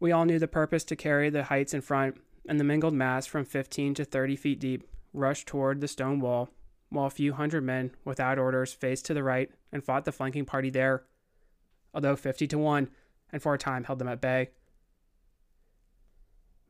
We 0.00 0.12
all 0.12 0.24
knew 0.24 0.38
the 0.38 0.48
purpose 0.48 0.82
to 0.84 0.96
carry 0.96 1.28
the 1.28 1.44
heights 1.44 1.74
in 1.74 1.82
front, 1.82 2.16
and 2.48 2.58
the 2.58 2.64
mingled 2.64 2.94
mass 2.94 3.26
from 3.26 3.44
15 3.44 3.94
to 3.94 4.04
30 4.04 4.34
feet 4.34 4.58
deep 4.58 4.88
rushed 5.12 5.46
toward 5.46 5.82
the 5.82 5.88
stone 5.88 6.20
wall, 6.20 6.48
while 6.88 7.04
a 7.04 7.10
few 7.10 7.34
hundred 7.34 7.62
men, 7.64 7.92
without 8.04 8.38
orders, 8.38 8.72
faced 8.72 9.04
to 9.06 9.14
the 9.14 9.22
right 9.22 9.50
and 9.70 9.84
fought 9.84 10.06
the 10.06 10.12
flanking 10.12 10.46
party 10.46 10.70
there, 10.70 11.04
although 11.92 12.16
50 12.16 12.46
to 12.46 12.58
1, 12.58 12.88
and 13.30 13.42
for 13.42 13.52
a 13.52 13.58
time 13.58 13.84
held 13.84 13.98
them 13.98 14.08
at 14.08 14.22
bay. 14.22 14.48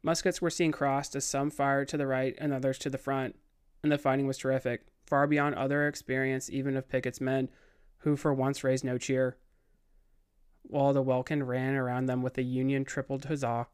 Muskets 0.03 0.43
were 0.43 0.51
seen 0.51 0.73
crossed 0.73 1.15
as 1.15 1.25
some 1.25 1.51
fired 1.51 1.87
to 1.87 1.97
the 1.97 2.07
right 2.07 2.35
and 2.39 2.53
others 2.53 2.79
to 2.79 2.91
the 2.91 2.99
front, 2.99 3.37
and 3.83 3.93
the 3.93 3.99
fighting 3.99 4.27
was 4.27 4.39
terrific, 4.39 4.87
far 5.07 5.29
beyond 5.29 5.55
other 5.55 5.87
experience 5.87 6.51
even 6.51 6.77
of 6.77 6.89
Pickett's 6.89 7.21
men, 7.21 7.49
who 7.99 8.17
for 8.17 8.35
once 8.35 8.65
raised 8.65 8.85
no 8.85 8.99
cheer 8.99 9.37
while 10.71 10.93
the 10.93 11.03
welkin 11.03 11.43
ran 11.43 11.75
around 11.75 12.07
them 12.07 12.23
with 12.23 12.39
a 12.39 12.43
Union 12.43 12.85
tripled 12.85 13.25
huzzah. 13.25 13.67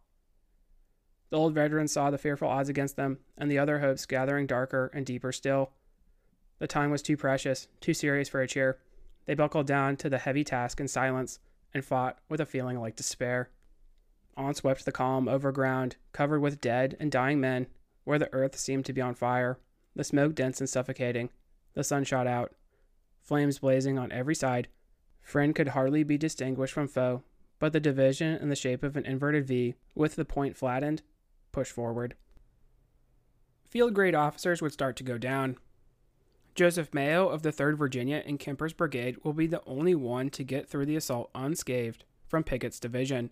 The 1.30 1.36
old 1.36 1.54
veterans 1.54 1.92
saw 1.92 2.10
the 2.10 2.18
fearful 2.18 2.48
odds 2.48 2.68
against 2.68 2.96
them, 2.96 3.18
and 3.36 3.50
the 3.50 3.58
other 3.58 3.80
hopes 3.80 4.06
gathering 4.06 4.46
darker 4.46 4.90
and 4.94 5.04
deeper 5.04 5.32
still. 5.32 5.72
The 6.58 6.66
time 6.66 6.90
was 6.90 7.02
too 7.02 7.16
precious, 7.16 7.68
too 7.80 7.94
serious 7.94 8.28
for 8.28 8.40
a 8.40 8.48
cheer. 8.48 8.78
They 9.26 9.34
buckled 9.34 9.66
down 9.66 9.96
to 9.98 10.08
the 10.08 10.18
heavy 10.18 10.44
task 10.44 10.80
in 10.80 10.88
silence, 10.88 11.40
and 11.74 11.84
fought 11.84 12.18
with 12.28 12.40
a 12.40 12.46
feeling 12.46 12.80
like 12.80 12.96
despair. 12.96 13.50
On 14.36 14.54
swept 14.54 14.84
the 14.84 14.92
column 14.92 15.28
over 15.28 15.50
ground 15.52 15.96
covered 16.12 16.40
with 16.40 16.60
dead 16.60 16.96
and 17.00 17.10
dying 17.10 17.40
men, 17.40 17.66
where 18.04 18.18
the 18.18 18.32
earth 18.32 18.56
seemed 18.56 18.84
to 18.86 18.92
be 18.92 19.00
on 19.00 19.14
fire, 19.14 19.58
the 19.94 20.04
smoke 20.04 20.34
dense 20.34 20.60
and 20.60 20.68
suffocating. 20.68 21.30
The 21.74 21.84
sun 21.84 22.04
shot 22.04 22.26
out, 22.26 22.54
flames 23.22 23.58
blazing 23.58 23.98
on 23.98 24.12
every 24.12 24.34
side, 24.34 24.68
Friend 25.26 25.56
could 25.56 25.68
hardly 25.68 26.04
be 26.04 26.16
distinguished 26.16 26.72
from 26.72 26.86
foe, 26.86 27.24
but 27.58 27.72
the 27.72 27.80
division 27.80 28.40
in 28.40 28.48
the 28.48 28.54
shape 28.54 28.84
of 28.84 28.96
an 28.96 29.04
inverted 29.04 29.44
V, 29.44 29.74
with 29.92 30.14
the 30.14 30.24
point 30.24 30.56
flattened, 30.56 31.02
pushed 31.50 31.72
forward. 31.72 32.14
Field 33.68 33.92
grade 33.92 34.14
officers 34.14 34.62
would 34.62 34.72
start 34.72 34.94
to 34.94 35.02
go 35.02 35.18
down. 35.18 35.56
Joseph 36.54 36.94
Mayo 36.94 37.28
of 37.28 37.42
the 37.42 37.50
3rd 37.50 37.76
Virginia 37.76 38.22
in 38.24 38.38
Kemper's 38.38 38.72
brigade 38.72 39.16
will 39.24 39.32
be 39.32 39.48
the 39.48 39.64
only 39.66 39.96
one 39.96 40.30
to 40.30 40.44
get 40.44 40.68
through 40.68 40.86
the 40.86 40.94
assault 40.94 41.28
unscathed 41.34 42.04
from 42.28 42.44
Pickett's 42.44 42.78
division. 42.78 43.30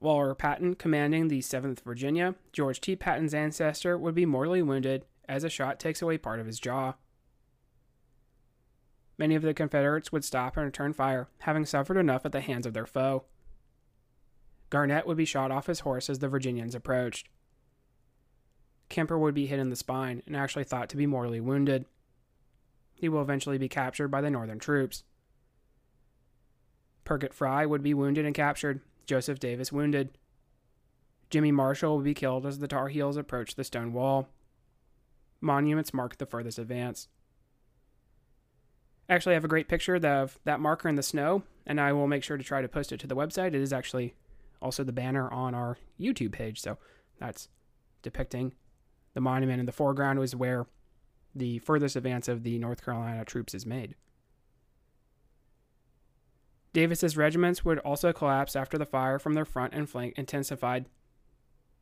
Waller 0.00 0.34
Patton, 0.34 0.74
commanding 0.74 1.28
the 1.28 1.38
7th 1.38 1.82
Virginia, 1.82 2.34
George 2.52 2.80
T. 2.80 2.96
Patton's 2.96 3.32
ancestor, 3.32 3.96
would 3.96 4.16
be 4.16 4.26
mortally 4.26 4.60
wounded 4.60 5.04
as 5.28 5.44
a 5.44 5.48
shot 5.48 5.78
takes 5.78 6.02
away 6.02 6.18
part 6.18 6.40
of 6.40 6.46
his 6.46 6.58
jaw. 6.58 6.94
Many 9.20 9.34
of 9.34 9.42
the 9.42 9.52
Confederates 9.52 10.10
would 10.10 10.24
stop 10.24 10.56
and 10.56 10.64
return 10.64 10.94
fire, 10.94 11.28
having 11.40 11.66
suffered 11.66 11.98
enough 11.98 12.24
at 12.24 12.32
the 12.32 12.40
hands 12.40 12.64
of 12.64 12.72
their 12.72 12.86
foe. 12.86 13.24
Garnett 14.70 15.06
would 15.06 15.18
be 15.18 15.26
shot 15.26 15.50
off 15.50 15.66
his 15.66 15.80
horse 15.80 16.08
as 16.08 16.20
the 16.20 16.28
Virginians 16.28 16.74
approached. 16.74 17.28
Kemper 18.88 19.18
would 19.18 19.34
be 19.34 19.44
hit 19.44 19.58
in 19.58 19.68
the 19.68 19.76
spine 19.76 20.22
and 20.26 20.34
actually 20.34 20.64
thought 20.64 20.88
to 20.88 20.96
be 20.96 21.04
mortally 21.04 21.38
wounded. 21.38 21.84
He 22.94 23.10
will 23.10 23.20
eventually 23.20 23.58
be 23.58 23.68
captured 23.68 24.08
by 24.08 24.22
the 24.22 24.30
Northern 24.30 24.58
troops. 24.58 25.04
Birkett 27.04 27.34
Fry 27.34 27.66
would 27.66 27.82
be 27.82 27.92
wounded 27.92 28.24
and 28.24 28.34
captured, 28.34 28.80
Joseph 29.04 29.38
Davis 29.38 29.70
wounded. 29.70 30.16
Jimmy 31.28 31.52
Marshall 31.52 31.96
would 31.96 32.04
be 32.04 32.14
killed 32.14 32.46
as 32.46 32.58
the 32.58 32.68
Tar 32.68 32.88
Heels 32.88 33.18
approached 33.18 33.58
the 33.58 33.64
stone 33.64 33.92
wall. 33.92 34.30
Monuments 35.42 35.92
mark 35.92 36.16
the 36.16 36.24
furthest 36.24 36.58
advance. 36.58 37.08
Actually, 39.10 39.32
I 39.32 39.34
have 39.34 39.44
a 39.44 39.48
great 39.48 39.68
picture 39.68 39.96
of 39.96 40.38
that 40.44 40.60
marker 40.60 40.88
in 40.88 40.94
the 40.94 41.02
snow, 41.02 41.42
and 41.66 41.80
I 41.80 41.92
will 41.92 42.06
make 42.06 42.22
sure 42.22 42.38
to 42.38 42.44
try 42.44 42.62
to 42.62 42.68
post 42.68 42.92
it 42.92 43.00
to 43.00 43.08
the 43.08 43.16
website. 43.16 43.48
It 43.48 43.56
is 43.56 43.72
actually 43.72 44.14
also 44.62 44.84
the 44.84 44.92
banner 44.92 45.30
on 45.32 45.52
our 45.52 45.76
YouTube 46.00 46.30
page, 46.32 46.60
so 46.60 46.78
that's 47.18 47.48
depicting 48.02 48.54
the 49.14 49.20
monument 49.20 49.60
in 49.60 49.66
the 49.66 49.72
foreground 49.72 50.18
was 50.18 50.36
where 50.36 50.66
the 51.34 51.58
furthest 51.58 51.96
advance 51.96 52.28
of 52.28 52.42
the 52.42 52.58
North 52.58 52.84
Carolina 52.84 53.24
troops 53.24 53.54
is 53.54 53.66
made. 53.66 53.96
Davis's 56.72 57.16
regiments 57.16 57.64
would 57.64 57.80
also 57.80 58.12
collapse 58.12 58.54
after 58.54 58.78
the 58.78 58.86
fire 58.86 59.18
from 59.18 59.34
their 59.34 59.44
front 59.44 59.74
and 59.74 59.90
flank 59.90 60.14
intensified. 60.16 60.86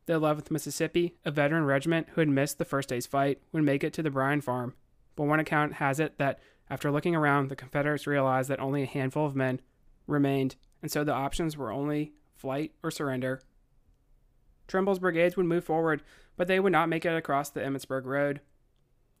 The 0.07 0.13
11th 0.19 0.49
Mississippi, 0.49 1.15
a 1.23 1.29
veteran 1.29 1.65
regiment 1.65 2.07
who 2.11 2.21
had 2.21 2.29
missed 2.29 2.57
the 2.57 2.65
first 2.65 2.89
day's 2.89 3.05
fight, 3.05 3.39
would 3.51 3.63
make 3.63 3.83
it 3.83 3.93
to 3.93 4.01
the 4.01 4.09
Bryan 4.09 4.41
farm, 4.41 4.73
but 5.15 5.25
one 5.25 5.39
account 5.39 5.73
has 5.73 5.99
it 5.99 6.17
that 6.17 6.39
after 6.69 6.91
looking 6.91 7.15
around, 7.15 7.49
the 7.49 7.55
Confederates 7.55 8.05
realized 8.05 8.49
that 8.49 8.59
only 8.59 8.83
a 8.83 8.87
handful 8.87 9.25
of 9.25 9.35
men 9.35 9.59
remained, 10.07 10.55
and 10.81 10.91
so 10.91 11.03
the 11.03 11.13
options 11.13 11.57
were 11.57 11.71
only 11.71 12.13
flight 12.35 12.73
or 12.83 12.91
surrender. 12.91 13.41
Trimble's 14.67 14.99
brigades 14.99 15.35
would 15.35 15.47
move 15.47 15.63
forward, 15.63 16.03
but 16.37 16.47
they 16.47 16.59
would 16.59 16.71
not 16.71 16.89
make 16.89 17.05
it 17.05 17.15
across 17.15 17.49
the 17.49 17.61
Emmitsburg 17.61 18.05
Road. 18.05 18.41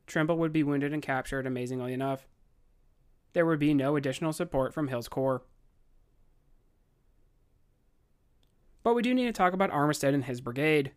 Trimble 0.05 0.37
would 0.37 0.53
be 0.53 0.63
wounded 0.63 0.93
and 0.93 1.01
captured, 1.01 1.47
amazingly 1.47 1.93
enough. 1.93 2.27
There 3.33 3.45
would 3.45 3.59
be 3.59 3.73
no 3.73 3.95
additional 3.95 4.33
support 4.33 4.73
from 4.73 4.87
Hill's 4.87 5.07
corps. 5.07 5.43
But 8.83 8.93
we 8.93 9.01
do 9.01 9.13
need 9.13 9.25
to 9.25 9.33
talk 9.33 9.53
about 9.53 9.71
Armistead 9.71 10.13
and 10.13 10.25
his 10.25 10.41
brigade. 10.41 10.91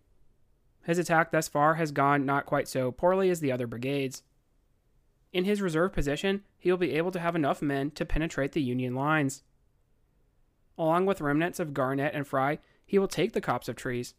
His 0.84 0.98
attack 0.98 1.30
thus 1.30 1.48
far 1.48 1.74
has 1.74 1.92
gone 1.92 2.24
not 2.24 2.46
quite 2.46 2.68
so 2.68 2.90
poorly 2.90 3.30
as 3.30 3.40
the 3.40 3.52
other 3.52 3.66
brigades. 3.66 4.22
In 5.32 5.44
his 5.44 5.62
reserve 5.62 5.92
position, 5.92 6.42
he 6.58 6.70
will 6.70 6.78
be 6.78 6.92
able 6.92 7.10
to 7.10 7.20
have 7.20 7.34
enough 7.34 7.62
men 7.62 7.90
to 7.92 8.04
penetrate 8.04 8.52
the 8.52 8.62
Union 8.62 8.94
lines. 8.94 9.42
Along 10.76 11.06
with 11.06 11.20
remnants 11.20 11.58
of 11.58 11.74
Garnett 11.74 12.14
and 12.14 12.26
Fry, 12.26 12.58
he 12.84 12.98
will 12.98 13.08
take 13.08 13.32
the 13.32 13.40
copse 13.40 13.68
of 13.68 13.76
trees. 13.76 14.14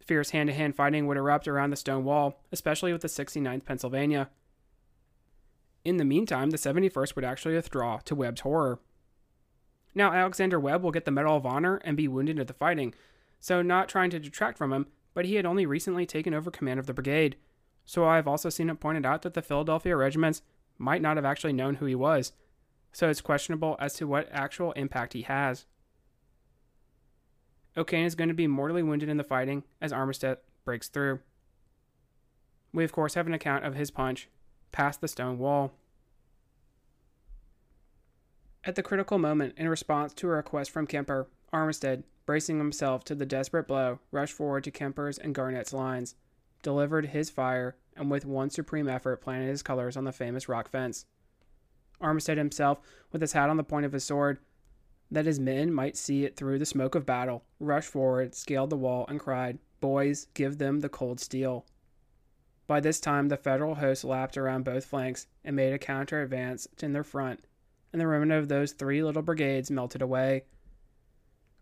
Fierce 0.00 0.30
hand 0.30 0.48
to 0.48 0.54
hand 0.54 0.74
fighting 0.74 1.06
would 1.06 1.16
erupt 1.16 1.48
around 1.48 1.70
the 1.70 1.76
stone 1.76 2.04
wall, 2.04 2.42
especially 2.52 2.92
with 2.92 3.02
the 3.02 3.08
69th 3.08 3.64
Pennsylvania. 3.64 4.30
In 5.84 5.96
the 5.96 6.04
meantime, 6.04 6.50
the 6.50 6.56
71st 6.56 7.14
would 7.14 7.24
actually 7.24 7.54
withdraw 7.54 7.98
to 8.04 8.14
Webb's 8.14 8.42
horror. 8.42 8.80
Now, 9.94 10.12
Alexander 10.12 10.60
Webb 10.60 10.82
will 10.82 10.90
get 10.90 11.04
the 11.04 11.10
Medal 11.10 11.36
of 11.36 11.46
Honor 11.46 11.76
and 11.84 11.96
be 11.96 12.08
wounded 12.08 12.38
at 12.38 12.46
the 12.46 12.52
fighting, 12.52 12.94
so 13.40 13.62
not 13.62 13.88
trying 13.88 14.10
to 14.10 14.18
detract 14.18 14.58
from 14.58 14.72
him, 14.72 14.86
but 15.14 15.24
he 15.24 15.36
had 15.36 15.46
only 15.46 15.66
recently 15.66 16.06
taken 16.06 16.34
over 16.34 16.50
command 16.50 16.78
of 16.78 16.86
the 16.86 16.94
brigade, 16.94 17.36
so 17.88 18.04
I've 18.04 18.28
also 18.28 18.50
seen 18.50 18.68
it 18.68 18.80
pointed 18.80 19.06
out 19.06 19.22
that 19.22 19.32
the 19.32 19.40
Philadelphia 19.40 19.96
regiments 19.96 20.42
might 20.76 21.00
not 21.00 21.16
have 21.16 21.24
actually 21.24 21.54
known 21.54 21.76
who 21.76 21.86
he 21.86 21.94
was, 21.94 22.32
so 22.92 23.08
it's 23.08 23.22
questionable 23.22 23.78
as 23.80 23.94
to 23.94 24.06
what 24.06 24.28
actual 24.30 24.72
impact 24.72 25.14
he 25.14 25.22
has. 25.22 25.64
O'Kane 27.78 28.04
is 28.04 28.14
going 28.14 28.28
to 28.28 28.34
be 28.34 28.46
mortally 28.46 28.82
wounded 28.82 29.08
in 29.08 29.16
the 29.16 29.24
fighting 29.24 29.64
as 29.80 29.90
Armistead 29.90 30.36
breaks 30.66 30.88
through. 30.88 31.20
We, 32.74 32.84
of 32.84 32.92
course, 32.92 33.14
have 33.14 33.26
an 33.26 33.32
account 33.32 33.64
of 33.64 33.74
his 33.74 33.90
punch 33.90 34.28
past 34.70 35.00
the 35.00 35.08
stone 35.08 35.38
wall. 35.38 35.72
At 38.64 38.74
the 38.74 38.82
critical 38.82 39.16
moment, 39.16 39.54
in 39.56 39.66
response 39.66 40.12
to 40.12 40.26
a 40.26 40.32
request 40.32 40.70
from 40.70 40.86
Kemper, 40.86 41.26
Armistead, 41.54 42.02
bracing 42.26 42.58
himself 42.58 43.02
to 43.04 43.14
the 43.14 43.24
desperate 43.24 43.66
blow, 43.66 44.00
rushed 44.12 44.34
forward 44.34 44.64
to 44.64 44.70
Kemper's 44.70 45.16
and 45.16 45.34
Garnett's 45.34 45.72
lines 45.72 46.16
delivered 46.62 47.06
his 47.06 47.30
fire, 47.30 47.76
and 47.96 48.10
with 48.10 48.24
one 48.24 48.50
supreme 48.50 48.88
effort 48.88 49.20
planted 49.20 49.48
his 49.48 49.62
colors 49.62 49.96
on 49.96 50.04
the 50.04 50.12
famous 50.12 50.48
rock 50.48 50.68
fence. 50.68 51.06
Armistead 52.00 52.36
himself, 52.36 52.80
with 53.12 53.20
his 53.20 53.32
hat 53.32 53.50
on 53.50 53.56
the 53.56 53.64
point 53.64 53.86
of 53.86 53.92
his 53.92 54.04
sword, 54.04 54.38
that 55.10 55.26
his 55.26 55.40
men 55.40 55.72
might 55.72 55.96
see 55.96 56.24
it 56.24 56.36
through 56.36 56.58
the 56.58 56.66
smoke 56.66 56.94
of 56.94 57.06
battle, 57.06 57.44
rushed 57.58 57.90
forward, 57.90 58.34
scaled 58.34 58.70
the 58.70 58.76
wall, 58.76 59.06
and 59.08 59.20
cried, 59.20 59.58
Boys, 59.80 60.26
give 60.34 60.58
them 60.58 60.80
the 60.80 60.88
cold 60.88 61.20
steel. 61.20 61.64
By 62.66 62.80
this 62.80 63.00
time, 63.00 63.28
the 63.28 63.36
Federal 63.36 63.76
host 63.76 64.04
lapped 64.04 64.36
around 64.36 64.64
both 64.64 64.84
flanks 64.84 65.26
and 65.42 65.56
made 65.56 65.72
a 65.72 65.78
counter 65.78 66.22
advance 66.22 66.68
in 66.82 66.92
their 66.92 67.04
front, 67.04 67.44
and 67.92 68.00
the 68.00 68.06
remnant 68.06 68.38
of 68.38 68.48
those 68.48 68.72
three 68.72 69.02
little 69.02 69.22
brigades 69.22 69.70
melted 69.70 70.02
away. 70.02 70.44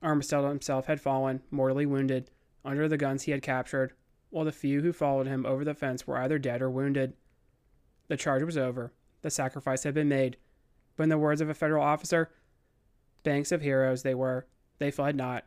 Armistead 0.03 0.49
himself 0.49 0.87
had 0.87 1.01
fallen, 1.01 1.43
mortally 1.51 1.87
wounded, 1.87 2.31
under 2.65 2.89
the 2.89 2.97
guns 2.97 3.23
he 3.23 3.31
had 3.31 3.43
captured, 3.43 3.93
while 4.31 4.45
the 4.45 4.53
few 4.53 4.83
who 4.83 4.93
followed 4.93 5.27
him 5.27 5.47
over 5.47 5.65
the 5.65 5.75
fence 5.75 6.07
were 6.07 6.19
either 6.19 6.39
dead 6.39 6.63
or 6.63 6.71
wounded. 6.71 7.15
The 8.09 8.17
charge 8.17 8.43
was 8.43 8.57
over. 8.57 8.93
The 9.23 9.31
sacrifice 9.31 9.85
had 9.85 9.95
been 9.95 10.09
made. 10.09 10.37
But 10.97 11.05
in 11.05 11.09
the 11.09 11.19
words 11.19 11.41
of 11.41 11.49
a 11.49 11.55
federal 11.55 11.85
officer, 11.85 12.31
banks 13.23 13.53
of 13.53 13.63
heroes 13.63 14.03
they 14.03 14.15
were. 14.15 14.47
They 14.79 14.91
fled 14.91 15.17
not. 15.17 15.45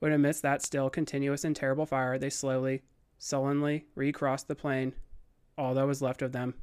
But 0.00 0.12
amidst 0.12 0.42
that 0.42 0.62
still 0.62 0.90
continuous 0.90 1.44
and 1.44 1.54
terrible 1.54 1.86
fire, 1.86 2.18
they 2.18 2.30
slowly, 2.30 2.82
sullenly 3.18 3.86
recrossed 3.94 4.48
the 4.48 4.54
plain, 4.54 4.94
all 5.56 5.74
that 5.74 5.86
was 5.86 6.00
left 6.00 6.22
of 6.22 6.32
them, 6.32 6.54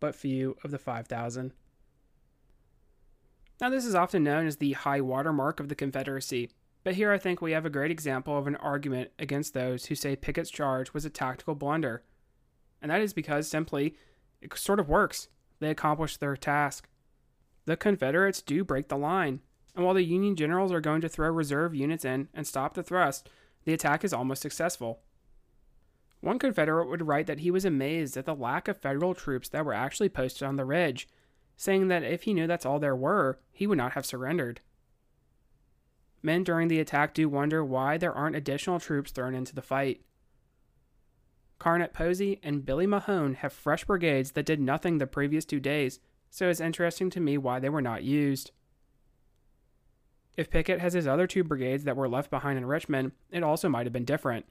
but 0.00 0.14
few 0.14 0.56
of 0.64 0.70
the 0.70 0.78
5,000. 0.78 1.52
Now, 3.60 3.68
this 3.68 3.84
is 3.84 3.94
often 3.94 4.24
known 4.24 4.46
as 4.46 4.56
the 4.56 4.72
high 4.72 5.00
water 5.00 5.32
mark 5.32 5.60
of 5.60 5.68
the 5.68 5.74
Confederacy, 5.74 6.50
but 6.84 6.94
here 6.94 7.12
I 7.12 7.18
think 7.18 7.40
we 7.40 7.52
have 7.52 7.66
a 7.66 7.70
great 7.70 7.90
example 7.90 8.36
of 8.38 8.46
an 8.46 8.56
argument 8.56 9.10
against 9.18 9.54
those 9.54 9.86
who 9.86 9.94
say 9.94 10.16
Pickett's 10.16 10.50
charge 10.50 10.94
was 10.94 11.04
a 11.04 11.10
tactical 11.10 11.54
blunder. 11.54 12.02
And 12.80 12.90
that 12.90 13.00
is 13.00 13.12
because 13.12 13.48
simply 13.48 13.96
it 14.40 14.56
sort 14.56 14.80
of 14.80 14.88
works. 14.88 15.28
They 15.60 15.70
accomplish 15.70 16.16
their 16.16 16.36
task. 16.36 16.88
The 17.66 17.76
Confederates 17.76 18.40
do 18.40 18.64
break 18.64 18.88
the 18.88 18.96
line, 18.96 19.40
and 19.74 19.84
while 19.84 19.94
the 19.94 20.02
Union 20.02 20.36
generals 20.36 20.72
are 20.72 20.80
going 20.80 21.00
to 21.02 21.08
throw 21.08 21.30
reserve 21.30 21.74
units 21.74 22.04
in 22.04 22.28
and 22.32 22.46
stop 22.46 22.74
the 22.74 22.82
thrust, 22.82 23.28
the 23.64 23.74
attack 23.74 24.04
is 24.04 24.12
almost 24.12 24.40
successful. 24.40 25.00
One 26.20 26.38
Confederate 26.38 26.88
would 26.88 27.06
write 27.06 27.26
that 27.26 27.40
he 27.40 27.50
was 27.50 27.64
amazed 27.64 28.16
at 28.16 28.24
the 28.24 28.34
lack 28.34 28.66
of 28.68 28.78
Federal 28.78 29.14
troops 29.14 29.48
that 29.50 29.64
were 29.64 29.74
actually 29.74 30.08
posted 30.08 30.48
on 30.48 30.56
the 30.56 30.64
ridge, 30.64 31.08
saying 31.56 31.88
that 31.88 32.02
if 32.02 32.22
he 32.22 32.34
knew 32.34 32.46
that's 32.46 32.66
all 32.66 32.78
there 32.78 32.96
were, 32.96 33.38
he 33.52 33.66
would 33.66 33.78
not 33.78 33.92
have 33.92 34.06
surrendered. 34.06 34.60
Men 36.22 36.44
during 36.44 36.68
the 36.68 36.80
attack 36.80 37.14
do 37.14 37.28
wonder 37.28 37.64
why 37.64 37.96
there 37.96 38.12
aren't 38.12 38.36
additional 38.36 38.80
troops 38.80 39.10
thrown 39.10 39.34
into 39.34 39.54
the 39.54 39.62
fight. 39.62 40.02
Carnot 41.58 41.92
Posey 41.92 42.38
and 42.42 42.64
Billy 42.64 42.86
Mahone 42.86 43.34
have 43.34 43.52
fresh 43.52 43.84
brigades 43.84 44.32
that 44.32 44.46
did 44.46 44.60
nothing 44.60 44.98
the 44.98 45.06
previous 45.06 45.44
two 45.44 45.60
days, 45.60 45.98
so 46.30 46.48
it's 46.48 46.60
interesting 46.60 47.10
to 47.10 47.20
me 47.20 47.36
why 47.36 47.58
they 47.58 47.68
were 47.68 47.82
not 47.82 48.04
used. 48.04 48.52
If 50.36 50.50
Pickett 50.50 50.78
has 50.78 50.92
his 50.92 51.08
other 51.08 51.26
two 51.26 51.42
brigades 51.42 51.82
that 51.84 51.96
were 51.96 52.08
left 52.08 52.30
behind 52.30 52.58
in 52.58 52.66
Richmond, 52.66 53.12
it 53.30 53.42
also 53.42 53.68
might 53.68 53.86
have 53.86 53.92
been 53.92 54.04
different. 54.04 54.46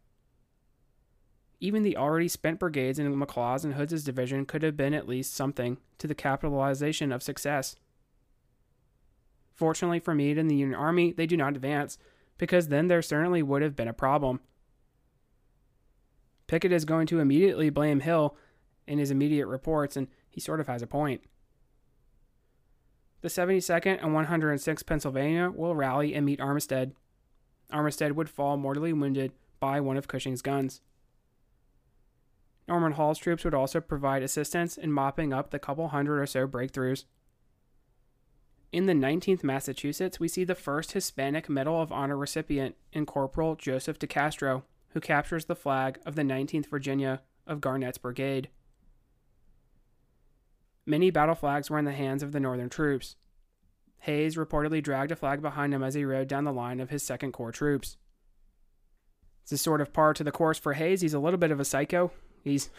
Even 1.60 1.82
the 1.82 1.96
already 1.96 2.28
spent 2.28 2.60
brigades 2.60 3.00
in 3.00 3.16
McLaws 3.16 3.64
and 3.64 3.76
Hood's 3.76 4.04
division 4.04 4.46
could 4.46 4.64
have 4.64 4.76
been 4.76 4.94
at 4.94 5.08
least 5.08 5.34
something 5.34 5.78
to 5.98 6.06
the 6.06 6.14
capitalization 6.14 7.12
of 7.12 7.24
success. 7.24 7.78
Fortunately 9.58 10.00
for 10.00 10.14
Meade 10.14 10.38
and 10.38 10.50
the 10.50 10.56
Union 10.56 10.80
Army, 10.80 11.12
they 11.12 11.26
do 11.26 11.36
not 11.36 11.56
advance, 11.56 11.98
because 12.38 12.68
then 12.68 12.88
there 12.88 13.02
certainly 13.02 13.42
would 13.42 13.64
have 13.64 13.76
been 13.76 13.88
a 13.88 13.94
problem. 13.94 14.40
Pickett 16.46 16.72
is 16.72 16.86
going 16.86 17.08
to 17.08 17.20
immediately 17.20 17.72
blame 17.72 18.02
Hill 18.02 18.38
in 18.86 19.00
his 19.00 19.10
immediate 19.10 19.48
reports, 19.48 19.98
and 19.98 20.08
he 20.30 20.40
sort 20.40 20.60
of 20.60 20.68
has 20.68 20.84
a 20.84 20.88
point. 20.88 21.22
The 23.22 23.30
72nd 23.30 24.04
and 24.04 24.16
106th 24.16 24.86
Pennsylvania 24.86 25.50
will 25.50 25.76
rally 25.76 26.14
and 26.14 26.24
meet 26.24 26.40
Armistead. 26.40 26.92
Armistead 27.74 28.12
would 28.12 28.30
fall 28.30 28.58
mortally 28.58 28.94
wounded 28.94 29.34
by 29.60 29.82
one 29.82 29.98
of 29.98 30.08
Cushing's 30.08 30.44
guns. 30.44 30.82
Norman 32.68 32.92
Hall's 32.92 33.18
troops 33.18 33.44
would 33.44 33.56
also 33.56 33.82
provide 33.82 34.22
assistance 34.22 34.78
in 34.78 34.92
mopping 34.92 35.34
up 35.34 35.50
the 35.50 35.58
couple 35.58 35.88
hundred 35.88 36.22
or 36.22 36.28
so 36.28 36.48
breakthroughs. 36.48 37.06
In 38.72 38.86
the 38.86 38.94
19th 38.94 39.44
Massachusetts, 39.44 40.20
we 40.20 40.28
see 40.28 40.44
the 40.44 40.56
first 40.56 40.92
Hispanic 40.92 41.50
Medal 41.50 41.82
of 41.82 41.92
Honor 41.92 42.18
recipient 42.18 42.76
in 42.92 43.06
Corporal 43.06 43.56
Joseph 43.56 43.98
DeCastro, 43.98 44.64
who 44.90 45.00
captures 45.00 45.46
the 45.46 45.56
flag 45.56 46.00
of 46.06 46.16
the 46.16 46.24
19th 46.24 46.68
Virginia 46.68 47.22
of 47.46 47.62
Garnett's 47.62 47.98
brigade. 47.98 48.50
Many 50.86 51.12
battle 51.12 51.36
flags 51.36 51.70
were 51.70 51.80
in 51.80 51.86
the 51.86 51.94
hands 51.94 52.24
of 52.24 52.34
the 52.34 52.40
Northern 52.40 52.70
troops. 52.70 53.16
Hays 54.00 54.36
reportedly 54.36 54.84
dragged 54.84 55.12
a 55.12 55.16
flag 55.16 55.42
behind 55.42 55.74
him 55.74 55.84
as 55.84 55.94
he 55.94 56.04
rode 56.06 56.28
down 56.28 56.44
the 56.44 56.54
line 56.54 56.80
of 56.80 56.90
his 56.90 57.04
Second 57.04 57.32
Corps 57.32 57.52
troops. 57.52 57.98
This 59.44 59.54
is 59.54 59.62
sort 59.62 59.82
of 59.82 59.94
par 59.94 60.14
to 60.14 60.24
the 60.24 60.32
course 60.32 60.60
for 60.60 60.74
Hays. 60.74 61.02
He's 61.02 61.14
a 61.14 61.20
little 61.20 61.40
bit 61.40 61.52
of 61.52 61.60
a 61.60 61.66
psycho. 61.66 62.12
He's 62.44 62.70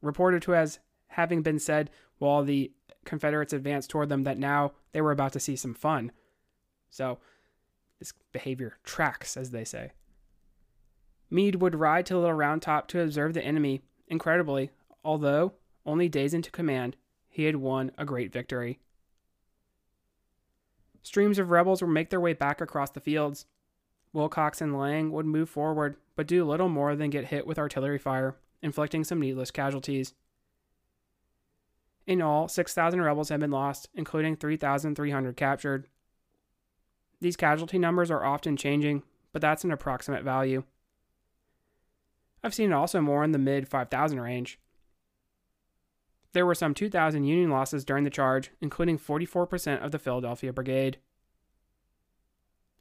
reported 0.00 0.42
to 0.42 0.54
as 0.54 0.78
having 1.08 1.42
been 1.42 1.58
said 1.58 1.90
while 2.18 2.42
the 2.42 2.72
Confederates 3.04 3.52
advanced 3.52 3.90
toward 3.90 4.08
them 4.08 4.24
that 4.24 4.38
now 4.38 4.72
they 4.92 5.00
were 5.00 5.12
about 5.12 5.32
to 5.34 5.40
see 5.40 5.56
some 5.56 5.74
fun. 5.74 6.12
So, 6.90 7.18
this 7.98 8.12
behavior 8.32 8.76
tracks, 8.84 9.36
as 9.36 9.50
they 9.50 9.64
say. 9.64 9.92
Meade 11.30 11.56
would 11.56 11.74
ride 11.74 12.06
to 12.06 12.16
Little 12.18 12.32
Round 12.32 12.62
Top 12.62 12.88
to 12.88 13.00
observe 13.00 13.34
the 13.34 13.44
enemy. 13.44 13.82
Incredibly, 14.06 14.70
although 15.02 15.54
only 15.86 16.08
days 16.08 16.34
into 16.34 16.50
command, 16.50 16.96
he 17.28 17.44
had 17.44 17.56
won 17.56 17.90
a 17.98 18.04
great 18.04 18.32
victory. 18.32 18.78
Streams 21.02 21.38
of 21.38 21.50
rebels 21.50 21.82
would 21.82 21.90
make 21.90 22.10
their 22.10 22.20
way 22.20 22.32
back 22.32 22.60
across 22.60 22.90
the 22.90 23.00
fields. 23.00 23.46
Wilcox 24.12 24.60
and 24.60 24.78
Lang 24.78 25.10
would 25.10 25.26
move 25.26 25.50
forward, 25.50 25.96
but 26.16 26.26
do 26.26 26.44
little 26.44 26.68
more 26.68 26.94
than 26.94 27.10
get 27.10 27.26
hit 27.26 27.46
with 27.46 27.58
artillery 27.58 27.98
fire, 27.98 28.36
inflicting 28.62 29.04
some 29.04 29.20
needless 29.20 29.50
casualties. 29.50 30.14
In 32.06 32.20
all, 32.20 32.48
6,000 32.48 33.00
rebels 33.00 33.30
had 33.30 33.40
been 33.40 33.50
lost, 33.50 33.88
including 33.94 34.36
3,300 34.36 35.36
captured. 35.36 35.88
These 37.20 37.36
casualty 37.36 37.78
numbers 37.78 38.10
are 38.10 38.24
often 38.24 38.56
changing, 38.56 39.02
but 39.32 39.40
that's 39.40 39.64
an 39.64 39.70
approximate 39.70 40.22
value. 40.22 40.64
I've 42.42 42.54
seen 42.54 42.72
also 42.72 43.00
more 43.00 43.24
in 43.24 43.32
the 43.32 43.38
mid 43.38 43.68
5,000 43.68 44.20
range. 44.20 44.58
There 46.34 46.44
were 46.44 46.54
some 46.54 46.74
2,000 46.74 47.24
Union 47.24 47.48
losses 47.48 47.84
during 47.84 48.04
the 48.04 48.10
charge, 48.10 48.50
including 48.60 48.98
44% 48.98 49.82
of 49.82 49.92
the 49.92 49.98
Philadelphia 49.98 50.52
Brigade. 50.52 50.98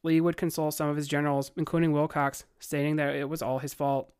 Lee 0.01 0.19
would 0.19 0.35
console 0.35 0.71
some 0.71 0.89
of 0.89 0.97
his 0.97 1.07
generals, 1.07 1.51
including 1.55 1.93
Wilcox, 1.93 2.43
stating 2.59 2.97
that 2.97 3.15
it 3.15 3.29
was 3.29 3.41
all 3.41 3.59
his 3.59 3.73
fault. 3.73 4.11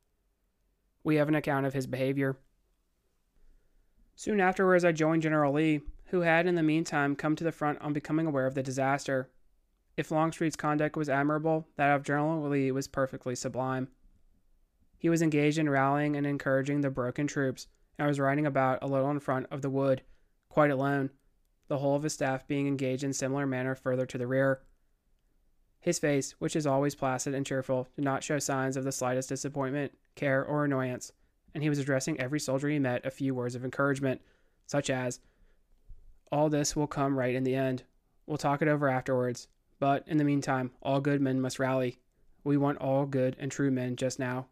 We 1.04 1.16
have 1.16 1.28
an 1.28 1.36
account 1.36 1.66
of 1.66 1.74
his 1.74 1.88
behavior. 1.88 2.38
Soon 4.16 4.40
afterwards, 4.40 4.86
I 4.86 4.92
joined 4.92 5.24
General 5.24 5.54
Lee, 5.54 5.82
who 6.08 6.22
had 6.22 6.46
in 6.46 6.56
the 6.56 6.64
meantime 6.64 7.16
come 7.16 7.36
to 7.36 7.44
the 7.44 7.52
front 7.52 7.82
on 7.82 7.94
becoming 7.94 8.28
aware 8.28 8.46
of 8.46 8.54
the 8.54 8.64
disaster. 8.64 9.30
If 9.98 10.12
Longstreet's 10.12 10.56
conduct 10.56 10.96
was 10.96 11.10
admirable, 11.10 11.68
that 11.76 11.94
of 11.94 12.04
General 12.04 12.48
Lee 12.48 12.72
was 12.72 12.88
perfectly 12.88 13.36
sublime. 13.36 13.90
He 14.98 15.10
was 15.10 15.22
engaged 15.22 15.58
in 15.58 15.70
rallying 15.70 16.16
and 16.16 16.26
encouraging 16.26 16.82
the 16.82 16.90
broken 16.90 17.28
troops, 17.28 17.68
and 17.98 18.08
was 18.08 18.20
riding 18.20 18.46
about 18.46 18.80
a 18.82 18.88
little 18.88 19.12
in 19.12 19.20
front 19.20 19.48
of 19.52 19.62
the 19.62 19.70
wood, 19.70 20.02
quite 20.50 20.72
alone, 20.72 21.10
the 21.68 21.80
whole 21.80 21.96
of 21.96 22.04
his 22.04 22.14
staff 22.14 22.48
being 22.48 22.68
engaged 22.68 23.04
in 23.04 23.14
similar 23.14 23.46
manner 23.46 23.76
further 23.76 24.06
to 24.06 24.18
the 24.18 24.28
rear. 24.28 24.62
His 25.80 26.00
face, 26.00 26.32
which 26.40 26.56
is 26.56 26.66
always 26.66 26.96
placid 26.96 27.34
and 27.34 27.46
cheerful, 27.46 27.90
did 27.96 28.06
not 28.06 28.24
show 28.24 28.40
signs 28.40 28.78
of 28.78 28.84
the 28.84 28.92
slightest 28.92 29.30
disappointment, 29.30 29.98
care, 30.16 30.44
or 30.46 30.64
annoyance, 30.64 31.12
and 31.54 31.64
he 31.64 31.70
was 31.70 31.80
addressing 31.80 32.20
every 32.20 32.40
soldier 32.40 32.70
he 32.70 32.80
met 32.80 33.06
a 33.06 33.12
few 33.12 33.34
words 33.36 33.56
of 33.56 33.64
encouragement, 33.64 34.22
such 34.66 34.90
as, 34.90 35.20
All 36.32 36.50
this 36.50 36.76
will 36.76 36.88
come 36.88 37.18
right 37.18 37.36
in 37.36 37.44
the 37.44 37.56
end. 37.56 37.84
We'll 38.26 38.38
talk 38.38 38.62
it 38.62 38.68
over 38.68 38.90
afterwards. 38.90 39.48
But 39.80 40.08
in 40.08 40.18
the 40.18 40.24
meantime, 40.24 40.72
all 40.82 41.02
good 41.02 41.20
men 41.22 41.42
must 41.42 41.60
rally. 41.60 41.98
We 42.44 42.56
want 42.56 42.78
all 42.78 43.06
good 43.06 43.36
and 43.38 43.52
true 43.52 43.70
men 43.72 43.98
just 43.98 44.18
now. 44.18 44.48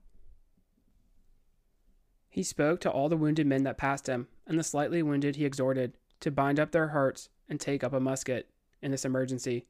He 2.29 2.43
spoke 2.43 2.79
to 2.81 2.91
all 2.91 3.09
the 3.09 3.17
wounded 3.17 3.47
men 3.47 3.63
that 3.63 3.77
passed 3.77 4.07
him, 4.07 4.27
and 4.47 4.57
the 4.57 4.63
slightly 4.63 5.01
wounded 5.03 5.35
he 5.35 5.45
exhorted 5.45 5.93
to 6.21 6.31
bind 6.31 6.59
up 6.59 6.71
their 6.71 6.89
hurts 6.89 7.29
and 7.49 7.59
take 7.59 7.83
up 7.83 7.93
a 7.93 7.99
musket 7.99 8.49
in 8.81 8.91
this 8.91 9.05
emergency. 9.05 9.67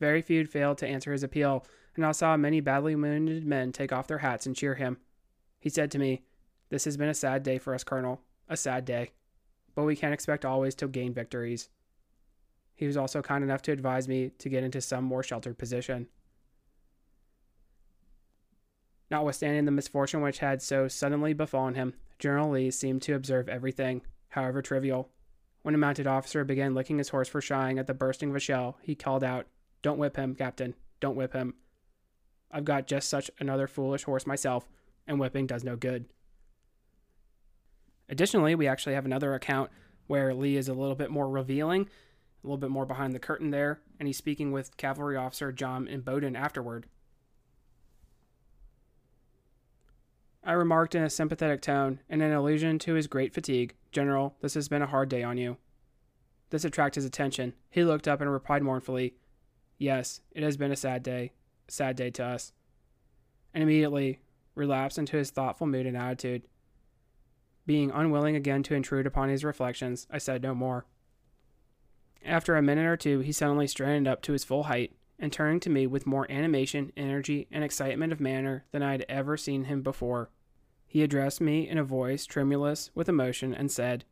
Very 0.00 0.22
few 0.22 0.44
failed 0.44 0.78
to 0.78 0.86
answer 0.86 1.12
his 1.12 1.22
appeal, 1.22 1.64
and 1.94 2.04
I 2.04 2.12
saw 2.12 2.36
many 2.36 2.60
badly 2.60 2.94
wounded 2.94 3.46
men 3.46 3.72
take 3.72 3.92
off 3.92 4.08
their 4.08 4.18
hats 4.18 4.46
and 4.46 4.54
cheer 4.54 4.74
him. 4.74 4.98
He 5.66 5.70
said 5.70 5.90
to 5.90 5.98
me, 5.98 6.22
This 6.68 6.84
has 6.84 6.96
been 6.96 7.08
a 7.08 7.12
sad 7.12 7.42
day 7.42 7.58
for 7.58 7.74
us, 7.74 7.82
Colonel, 7.82 8.20
a 8.48 8.56
sad 8.56 8.84
day, 8.84 9.10
but 9.74 9.82
we 9.82 9.96
can't 9.96 10.14
expect 10.14 10.44
always 10.44 10.76
to 10.76 10.86
gain 10.86 11.12
victories. 11.12 11.70
He 12.76 12.86
was 12.86 12.96
also 12.96 13.20
kind 13.20 13.42
enough 13.42 13.62
to 13.62 13.72
advise 13.72 14.06
me 14.06 14.30
to 14.38 14.48
get 14.48 14.62
into 14.62 14.80
some 14.80 15.02
more 15.02 15.24
sheltered 15.24 15.58
position. 15.58 16.06
Notwithstanding 19.10 19.64
the 19.64 19.72
misfortune 19.72 20.20
which 20.20 20.38
had 20.38 20.62
so 20.62 20.86
suddenly 20.86 21.32
befallen 21.32 21.74
him, 21.74 21.94
General 22.20 22.50
Lee 22.50 22.70
seemed 22.70 23.02
to 23.02 23.16
observe 23.16 23.48
everything, 23.48 24.02
however 24.28 24.62
trivial. 24.62 25.08
When 25.62 25.74
a 25.74 25.78
mounted 25.78 26.06
officer 26.06 26.44
began 26.44 26.76
licking 26.76 26.98
his 26.98 27.08
horse 27.08 27.28
for 27.28 27.40
shying 27.40 27.80
at 27.80 27.88
the 27.88 27.92
bursting 27.92 28.30
of 28.30 28.36
a 28.36 28.38
shell, 28.38 28.78
he 28.82 28.94
called 28.94 29.24
out, 29.24 29.48
Don't 29.82 29.98
whip 29.98 30.14
him, 30.14 30.36
Captain. 30.36 30.76
Don't 31.00 31.16
whip 31.16 31.32
him. 31.32 31.54
I've 32.52 32.64
got 32.64 32.86
just 32.86 33.08
such 33.08 33.32
another 33.40 33.66
foolish 33.66 34.04
horse 34.04 34.28
myself, 34.28 34.68
and 35.06 35.18
whipping 35.18 35.46
does 35.46 35.64
no 35.64 35.76
good. 35.76 36.06
Additionally, 38.08 38.54
we 38.54 38.68
actually 38.68 38.94
have 38.94 39.04
another 39.04 39.34
account 39.34 39.70
where 40.06 40.32
Lee 40.34 40.56
is 40.56 40.68
a 40.68 40.74
little 40.74 40.94
bit 40.94 41.10
more 41.10 41.28
revealing, 41.28 41.82
a 41.82 42.46
little 42.46 42.56
bit 42.56 42.70
more 42.70 42.86
behind 42.86 43.14
the 43.14 43.18
curtain 43.18 43.50
there, 43.50 43.80
and 43.98 44.06
he's 44.06 44.16
speaking 44.16 44.52
with 44.52 44.76
cavalry 44.76 45.16
officer 45.16 45.50
John 45.50 45.86
Imboden 45.86 46.36
afterward. 46.36 46.86
I 50.44 50.52
remarked 50.52 50.94
in 50.94 51.02
a 51.02 51.10
sympathetic 51.10 51.60
tone, 51.60 51.98
and 52.08 52.22
in 52.22 52.32
allusion 52.32 52.78
to 52.80 52.94
his 52.94 53.08
great 53.08 53.34
fatigue, 53.34 53.74
General, 53.90 54.36
this 54.40 54.54
has 54.54 54.68
been 54.68 54.82
a 54.82 54.86
hard 54.86 55.08
day 55.08 55.24
on 55.24 55.38
you. 55.38 55.56
This 56.50 56.64
attracted 56.64 57.00
his 57.00 57.06
attention. 57.06 57.54
He 57.68 57.82
looked 57.82 58.06
up 58.06 58.20
and 58.20 58.30
replied 58.30 58.62
mournfully, 58.62 59.14
Yes, 59.78 60.20
it 60.30 60.44
has 60.44 60.56
been 60.56 60.70
a 60.70 60.76
sad 60.76 61.02
day, 61.02 61.32
a 61.68 61.72
sad 61.72 61.96
day 61.96 62.10
to 62.10 62.24
us. 62.24 62.52
And 63.52 63.62
immediately 63.62 64.20
relapsed 64.56 64.98
into 64.98 65.16
his 65.16 65.30
thoughtful 65.30 65.66
mood 65.66 65.86
and 65.86 65.96
attitude. 65.96 66.42
Being 67.66 67.90
unwilling 67.90 68.34
again 68.34 68.62
to 68.64 68.74
intrude 68.74 69.06
upon 69.06 69.28
his 69.28 69.44
reflections, 69.44 70.06
I 70.10 70.18
said 70.18 70.42
no 70.42 70.54
more. 70.54 70.86
After 72.24 72.56
a 72.56 72.62
minute 72.62 72.86
or 72.86 72.96
two, 72.96 73.20
he 73.20 73.32
suddenly 73.32 73.68
straightened 73.68 74.08
up 74.08 74.22
to 74.22 74.32
his 74.32 74.44
full 74.44 74.64
height 74.64 74.96
and 75.18 75.32
turning 75.32 75.60
to 75.60 75.70
me 75.70 75.86
with 75.86 76.06
more 76.06 76.30
animation, 76.30 76.92
energy, 76.96 77.46
and 77.50 77.62
excitement 77.62 78.12
of 78.12 78.20
manner 78.20 78.64
than 78.72 78.82
I 78.82 78.92
had 78.92 79.06
ever 79.08 79.36
seen 79.36 79.64
him 79.64 79.82
before. 79.82 80.30
He 80.86 81.02
addressed 81.02 81.40
me 81.40 81.68
in 81.68 81.78
a 81.78 81.84
voice 81.84 82.26
tremulous 82.26 82.90
with 82.94 83.08
emotion 83.08 83.54
and 83.54 83.70
said, 83.70 84.04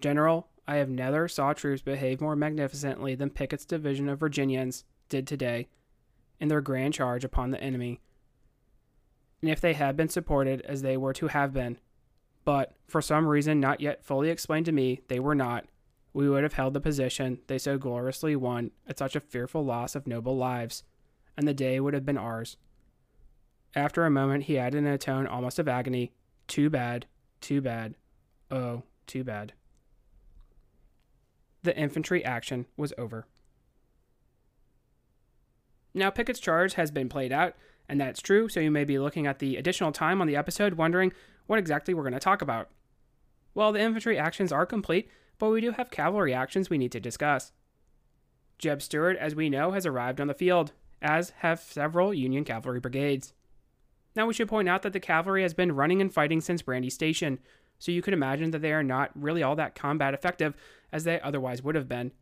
General, 0.00 0.48
I 0.66 0.76
have 0.76 0.88
never 0.88 1.28
saw 1.28 1.52
troops 1.52 1.82
behave 1.82 2.20
more 2.20 2.36
magnificently 2.36 3.14
than 3.14 3.30
Pickett's 3.30 3.66
division 3.66 4.08
of 4.08 4.20
Virginians 4.20 4.84
did 5.08 5.26
today 5.26 5.68
in 6.40 6.48
their 6.48 6.60
grand 6.60 6.94
charge 6.94 7.24
upon 7.24 7.50
the 7.50 7.62
enemy. 7.62 8.00
And 9.42 9.50
if 9.50 9.60
they 9.60 9.74
had 9.74 9.96
been 9.96 10.08
supported 10.08 10.62
as 10.62 10.82
they 10.82 10.96
were 10.96 11.12
to 11.14 11.28
have 11.28 11.52
been, 11.52 11.78
but 12.44 12.74
for 12.86 13.00
some 13.02 13.26
reason 13.26 13.60
not 13.60 13.80
yet 13.80 14.04
fully 14.04 14.30
explained 14.30 14.66
to 14.66 14.72
me, 14.72 15.00
they 15.08 15.18
were 15.18 15.34
not, 15.34 15.66
we 16.12 16.28
would 16.28 16.42
have 16.42 16.52
held 16.54 16.74
the 16.74 16.80
position 16.80 17.40
they 17.46 17.58
so 17.58 17.76
gloriously 17.78 18.36
won 18.36 18.70
at 18.86 18.98
such 18.98 19.16
a 19.16 19.20
fearful 19.20 19.64
loss 19.64 19.94
of 19.94 20.06
noble 20.06 20.36
lives, 20.36 20.84
and 21.36 21.48
the 21.48 21.54
day 21.54 21.80
would 21.80 21.94
have 21.94 22.06
been 22.06 22.18
ours. 22.18 22.56
After 23.74 24.04
a 24.04 24.10
moment, 24.10 24.44
he 24.44 24.58
added 24.58 24.78
in 24.78 24.86
a 24.86 24.98
tone 24.98 25.26
almost 25.26 25.58
of 25.58 25.68
agony, 25.68 26.12
Too 26.46 26.70
bad, 26.70 27.06
too 27.40 27.60
bad, 27.60 27.94
oh, 28.50 28.84
too 29.06 29.24
bad. 29.24 29.52
The 31.62 31.76
infantry 31.76 32.24
action 32.24 32.66
was 32.76 32.92
over. 32.96 33.26
Now, 35.94 36.10
Pickett's 36.10 36.40
charge 36.40 36.74
has 36.74 36.90
been 36.90 37.08
played 37.08 37.32
out, 37.32 37.54
and 37.88 38.00
that's 38.00 38.22
true, 38.22 38.48
so 38.48 38.60
you 38.60 38.70
may 38.70 38.84
be 38.84 38.98
looking 38.98 39.26
at 39.26 39.38
the 39.38 39.56
additional 39.56 39.92
time 39.92 40.20
on 40.20 40.26
the 40.26 40.36
episode 40.36 40.74
wondering 40.74 41.12
what 41.46 41.58
exactly 41.58 41.94
we're 41.94 42.02
going 42.02 42.14
to 42.14 42.20
talk 42.20 42.42
about. 42.42 42.70
Well, 43.54 43.72
the 43.72 43.80
infantry 43.80 44.18
actions 44.18 44.52
are 44.52 44.66
complete, 44.66 45.08
but 45.38 45.50
we 45.50 45.60
do 45.60 45.72
have 45.72 45.90
cavalry 45.90 46.32
actions 46.32 46.70
we 46.70 46.78
need 46.78 46.92
to 46.92 47.00
discuss. 47.00 47.52
Jeb 48.58 48.80
Stuart, 48.80 49.16
as 49.18 49.34
we 49.34 49.50
know, 49.50 49.72
has 49.72 49.86
arrived 49.86 50.20
on 50.20 50.26
the 50.26 50.34
field, 50.34 50.72
as 51.02 51.30
have 51.38 51.60
several 51.60 52.14
Union 52.14 52.44
cavalry 52.44 52.80
brigades. 52.80 53.32
Now, 54.16 54.26
we 54.26 54.34
should 54.34 54.48
point 54.48 54.68
out 54.68 54.82
that 54.82 54.92
the 54.92 55.00
cavalry 55.00 55.42
has 55.42 55.54
been 55.54 55.72
running 55.72 56.00
and 56.00 56.12
fighting 56.12 56.40
since 56.40 56.62
Brandy 56.62 56.90
Station, 56.90 57.38
so 57.78 57.92
you 57.92 58.00
could 58.00 58.14
imagine 58.14 58.52
that 58.52 58.62
they 58.62 58.72
are 58.72 58.82
not 58.82 59.10
really 59.14 59.42
all 59.42 59.56
that 59.56 59.74
combat 59.74 60.14
effective 60.14 60.54
as 60.92 61.04
they 61.04 61.20
otherwise 61.20 61.62
would 61.62 61.74
have 61.74 61.88
been. 61.88 62.12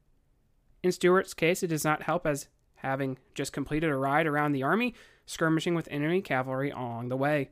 In 0.82 0.90
Stuart's 0.90 1.34
case, 1.34 1.62
it 1.62 1.68
does 1.68 1.84
not 1.84 2.02
help 2.02 2.26
as 2.26 2.48
having 2.82 3.18
just 3.34 3.52
completed 3.52 3.90
a 3.90 3.96
ride 3.96 4.26
around 4.26 4.52
the 4.52 4.62
army, 4.62 4.94
skirmishing 5.24 5.74
with 5.74 5.88
enemy 5.90 6.20
cavalry 6.20 6.70
along 6.70 7.08
the 7.08 7.16
way. 7.16 7.50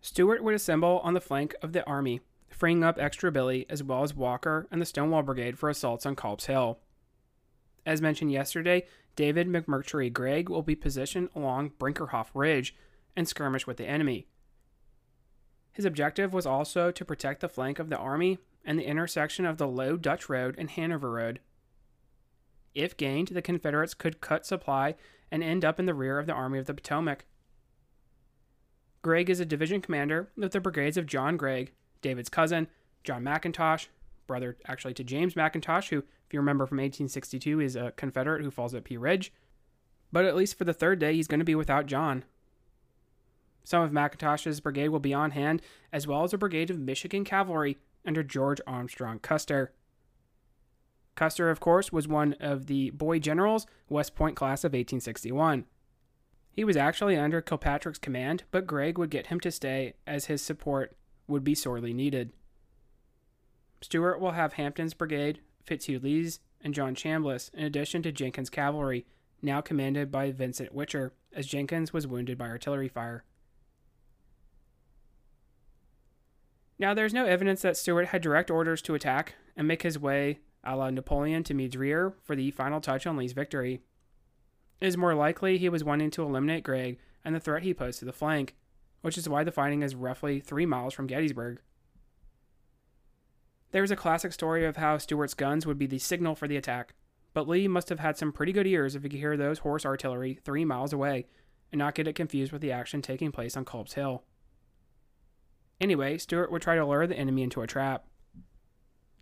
Stuart 0.00 0.42
would 0.42 0.54
assemble 0.54 1.00
on 1.04 1.14
the 1.14 1.20
flank 1.20 1.54
of 1.62 1.72
the 1.72 1.86
army, 1.86 2.20
freeing 2.48 2.82
up 2.82 2.98
extra 2.98 3.30
Billy 3.30 3.66
as 3.70 3.82
well 3.82 4.02
as 4.02 4.14
Walker 4.14 4.66
and 4.70 4.82
the 4.82 4.86
Stonewall 4.86 5.22
Brigade 5.22 5.58
for 5.58 5.70
assaults 5.70 6.04
on 6.04 6.16
Culp's 6.16 6.46
Hill. 6.46 6.78
As 7.86 8.02
mentioned 8.02 8.32
yesterday, 8.32 8.84
David 9.14 9.48
McMurtry 9.48 10.12
Gregg 10.12 10.48
will 10.48 10.62
be 10.62 10.74
positioned 10.74 11.28
along 11.34 11.70
Brinkerhoff 11.78 12.28
Ridge 12.34 12.74
and 13.16 13.28
skirmish 13.28 13.66
with 13.66 13.76
the 13.76 13.88
enemy. 13.88 14.26
His 15.72 15.84
objective 15.84 16.32
was 16.32 16.46
also 16.46 16.90
to 16.90 17.04
protect 17.04 17.40
the 17.40 17.48
flank 17.48 17.78
of 17.78 17.88
the 17.88 17.96
army 17.96 18.38
and 18.64 18.78
the 18.78 18.86
intersection 18.86 19.46
of 19.46 19.58
the 19.58 19.68
Low 19.68 19.96
Dutch 19.96 20.28
Road 20.28 20.54
and 20.58 20.70
Hanover 20.70 21.10
Road. 21.10 21.40
If 22.74 22.96
gained, 22.96 23.28
the 23.28 23.42
Confederates 23.42 23.94
could 23.94 24.20
cut 24.20 24.46
supply 24.46 24.94
and 25.30 25.42
end 25.42 25.64
up 25.64 25.78
in 25.78 25.86
the 25.86 25.94
rear 25.94 26.18
of 26.18 26.26
the 26.26 26.32
Army 26.32 26.58
of 26.58 26.66
the 26.66 26.74
Potomac. 26.74 27.24
Gregg 29.02 29.28
is 29.28 29.40
a 29.40 29.44
division 29.44 29.80
commander 29.80 30.30
with 30.36 30.52
the 30.52 30.60
brigades 30.60 30.96
of 30.96 31.06
John 31.06 31.36
Gregg, 31.36 31.72
David's 32.02 32.28
cousin, 32.28 32.68
John 33.02 33.24
McIntosh, 33.24 33.88
brother 34.26 34.56
actually 34.66 34.94
to 34.94 35.04
James 35.04 35.34
McIntosh, 35.34 35.88
who, 35.88 35.98
if 35.98 36.32
you 36.32 36.38
remember 36.38 36.66
from 36.66 36.78
1862, 36.78 37.60
is 37.60 37.76
a 37.76 37.92
Confederate 37.92 38.42
who 38.42 38.50
falls 38.50 38.74
at 38.74 38.84
Pea 38.84 38.96
Ridge. 38.96 39.32
But 40.12 40.24
at 40.24 40.36
least 40.36 40.56
for 40.56 40.64
the 40.64 40.74
third 40.74 40.98
day, 40.98 41.14
he's 41.14 41.26
going 41.26 41.40
to 41.40 41.44
be 41.44 41.54
without 41.54 41.86
John. 41.86 42.24
Some 43.64 43.82
of 43.82 43.90
McIntosh's 43.90 44.60
brigade 44.60 44.88
will 44.88 45.00
be 45.00 45.14
on 45.14 45.32
hand, 45.32 45.62
as 45.92 46.06
well 46.06 46.24
as 46.24 46.32
a 46.32 46.38
brigade 46.38 46.70
of 46.70 46.78
Michigan 46.78 47.24
cavalry 47.24 47.78
under 48.04 48.22
George 48.22 48.60
Armstrong 48.66 49.18
Custer. 49.18 49.72
Custer, 51.14 51.50
of 51.50 51.60
course, 51.60 51.92
was 51.92 52.08
one 52.08 52.34
of 52.40 52.66
the 52.66 52.90
boy 52.90 53.18
generals, 53.18 53.66
West 53.88 54.14
Point 54.14 54.36
class 54.36 54.64
of 54.64 54.70
1861. 54.70 55.66
He 56.52 56.64
was 56.64 56.76
actually 56.76 57.16
under 57.16 57.40
Kilpatrick's 57.40 57.98
command, 57.98 58.44
but 58.50 58.66
Gregg 58.66 58.98
would 58.98 59.10
get 59.10 59.28
him 59.28 59.40
to 59.40 59.50
stay 59.50 59.94
as 60.06 60.26
his 60.26 60.42
support 60.42 60.96
would 61.26 61.44
be 61.44 61.54
sorely 61.54 61.92
needed. 61.94 62.32
Stuart 63.80 64.20
will 64.20 64.32
have 64.32 64.54
Hampton's 64.54 64.94
brigade, 64.94 65.40
Fitzhugh 65.64 65.98
Lee's, 65.98 66.40
and 66.60 66.74
John 66.74 66.94
Chambliss, 66.94 67.52
in 67.54 67.64
addition 67.64 68.02
to 68.02 68.12
Jenkins' 68.12 68.50
cavalry, 68.50 69.06
now 69.40 69.60
commanded 69.60 70.10
by 70.10 70.30
Vincent 70.30 70.74
Witcher, 70.74 71.12
as 71.34 71.46
Jenkins 71.46 71.92
was 71.92 72.06
wounded 72.06 72.38
by 72.38 72.46
artillery 72.46 72.88
fire. 72.88 73.24
Now, 76.78 76.94
there's 76.94 77.14
no 77.14 77.26
evidence 77.26 77.62
that 77.62 77.76
Stuart 77.76 78.08
had 78.08 78.22
direct 78.22 78.50
orders 78.50 78.82
to 78.82 78.94
attack 78.94 79.34
and 79.56 79.66
make 79.66 79.82
his 79.82 79.98
way 79.98 80.40
a 80.64 80.76
la 80.76 80.90
Napoleon 80.90 81.42
to 81.44 81.78
rear 81.78 82.14
for 82.22 82.36
the 82.36 82.50
final 82.50 82.80
touch 82.80 83.06
on 83.06 83.16
Lee's 83.16 83.32
victory. 83.32 83.82
It 84.80 84.86
is 84.86 84.96
more 84.96 85.14
likely 85.14 85.58
he 85.58 85.68
was 85.68 85.84
wanting 85.84 86.10
to 86.12 86.22
eliminate 86.22 86.64
Gregg 86.64 86.98
and 87.24 87.34
the 87.34 87.40
threat 87.40 87.62
he 87.62 87.74
posed 87.74 88.00
to 88.00 88.04
the 88.04 88.12
flank, 88.12 88.56
which 89.00 89.16
is 89.16 89.28
why 89.28 89.44
the 89.44 89.52
fighting 89.52 89.82
is 89.82 89.94
roughly 89.94 90.40
three 90.40 90.66
miles 90.66 90.94
from 90.94 91.06
Gettysburg. 91.06 91.60
There 93.70 93.84
is 93.84 93.90
a 93.90 93.96
classic 93.96 94.32
story 94.32 94.66
of 94.66 94.76
how 94.76 94.98
Stuart's 94.98 95.34
guns 95.34 95.66
would 95.66 95.78
be 95.78 95.86
the 95.86 95.98
signal 95.98 96.34
for 96.34 96.46
the 96.46 96.56
attack, 96.56 96.94
but 97.32 97.48
Lee 97.48 97.68
must 97.68 97.88
have 97.88 98.00
had 98.00 98.18
some 98.18 98.32
pretty 98.32 98.52
good 98.52 98.66
ears 98.66 98.94
if 98.94 99.02
he 99.02 99.08
could 99.08 99.18
hear 99.18 99.36
those 99.36 99.60
horse 99.60 99.86
artillery 99.86 100.38
three 100.44 100.64
miles 100.64 100.92
away 100.92 101.26
and 101.70 101.78
not 101.78 101.94
get 101.94 102.06
it 102.06 102.14
confused 102.14 102.52
with 102.52 102.60
the 102.60 102.70
action 102.70 103.00
taking 103.00 103.32
place 103.32 103.56
on 103.56 103.64
Culp's 103.64 103.94
Hill. 103.94 104.24
Anyway, 105.80 106.18
Stuart 106.18 106.52
would 106.52 106.62
try 106.62 106.76
to 106.76 106.84
lure 106.84 107.06
the 107.06 107.18
enemy 107.18 107.42
into 107.42 107.62
a 107.62 107.66
trap. 107.66 108.04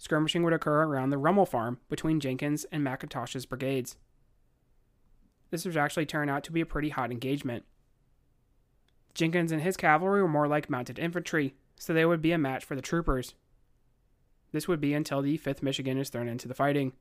Skirmishing 0.00 0.42
would 0.44 0.54
occur 0.54 0.84
around 0.84 1.10
the 1.10 1.18
Rummel 1.18 1.44
farm 1.44 1.78
between 1.90 2.20
Jenkins 2.20 2.64
and 2.72 2.82
McIntosh's 2.82 3.44
brigades. 3.44 3.98
This 5.50 5.66
would 5.66 5.76
actually 5.76 6.06
turn 6.06 6.30
out 6.30 6.42
to 6.44 6.52
be 6.52 6.62
a 6.62 6.66
pretty 6.66 6.88
hot 6.88 7.10
engagement. 7.10 7.64
Jenkins 9.12 9.52
and 9.52 9.60
his 9.60 9.76
cavalry 9.76 10.22
were 10.22 10.28
more 10.28 10.48
like 10.48 10.70
mounted 10.70 10.98
infantry, 10.98 11.54
so 11.76 11.92
they 11.92 12.06
would 12.06 12.22
be 12.22 12.32
a 12.32 12.38
match 12.38 12.64
for 12.64 12.74
the 12.74 12.80
troopers. 12.80 13.34
This 14.52 14.66
would 14.66 14.80
be 14.80 14.94
until 14.94 15.20
the 15.20 15.36
5th 15.36 15.62
Michigan 15.62 15.98
is 15.98 16.08
thrown 16.08 16.28
into 16.28 16.48
the 16.48 16.54
fighting. 16.54 16.94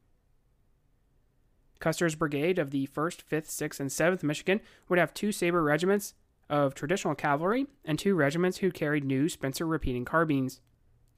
Custer's 1.79 2.15
brigade 2.15 2.59
of 2.59 2.71
the 2.71 2.85
1st, 2.87 3.21
5th, 3.31 3.47
6th, 3.47 3.79
and 3.79 3.89
7th 3.89 4.23
Michigan 4.23 4.59
would 4.89 4.99
have 4.99 5.13
two 5.13 5.31
saber 5.31 5.63
regiments 5.63 6.15
of 6.49 6.75
traditional 6.75 7.15
cavalry 7.15 7.65
and 7.85 7.97
two 7.97 8.13
regiments 8.13 8.57
who 8.57 8.71
carried 8.71 9.05
new 9.05 9.29
Spencer 9.29 9.65
repeating 9.65 10.03
carbines, 10.03 10.59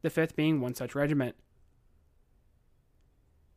the 0.04 0.12
5th 0.12 0.36
being 0.36 0.62
one 0.62 0.76
such 0.76 0.94
regiment. 0.94 1.36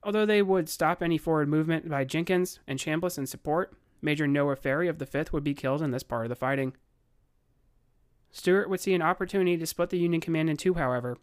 Although 0.04 0.26
they 0.26 0.42
would 0.42 0.68
stop 0.68 1.02
any 1.02 1.16
forward 1.16 1.48
movement 1.48 1.88
by 1.88 2.04
Jenkins 2.04 2.60
and 2.66 2.78
Chambliss 2.78 3.16
in 3.16 3.26
support, 3.26 3.74
Major 4.02 4.26
Noah 4.26 4.54
Ferry 4.54 4.86
of 4.86 4.98
the 4.98 5.06
5th 5.06 5.32
would 5.32 5.42
be 5.42 5.54
killed 5.54 5.80
in 5.80 5.90
this 5.90 6.02
part 6.02 6.26
of 6.26 6.28
the 6.28 6.36
fighting. 6.36 6.74
Stuart 8.30 8.68
would 8.68 8.80
see 8.80 8.92
an 8.92 9.00
opportunity 9.00 9.56
to 9.56 9.66
split 9.66 9.88
the 9.88 9.98
Union 9.98 10.20
command 10.20 10.50
in 10.50 10.58
two, 10.58 10.74
however. 10.74 11.16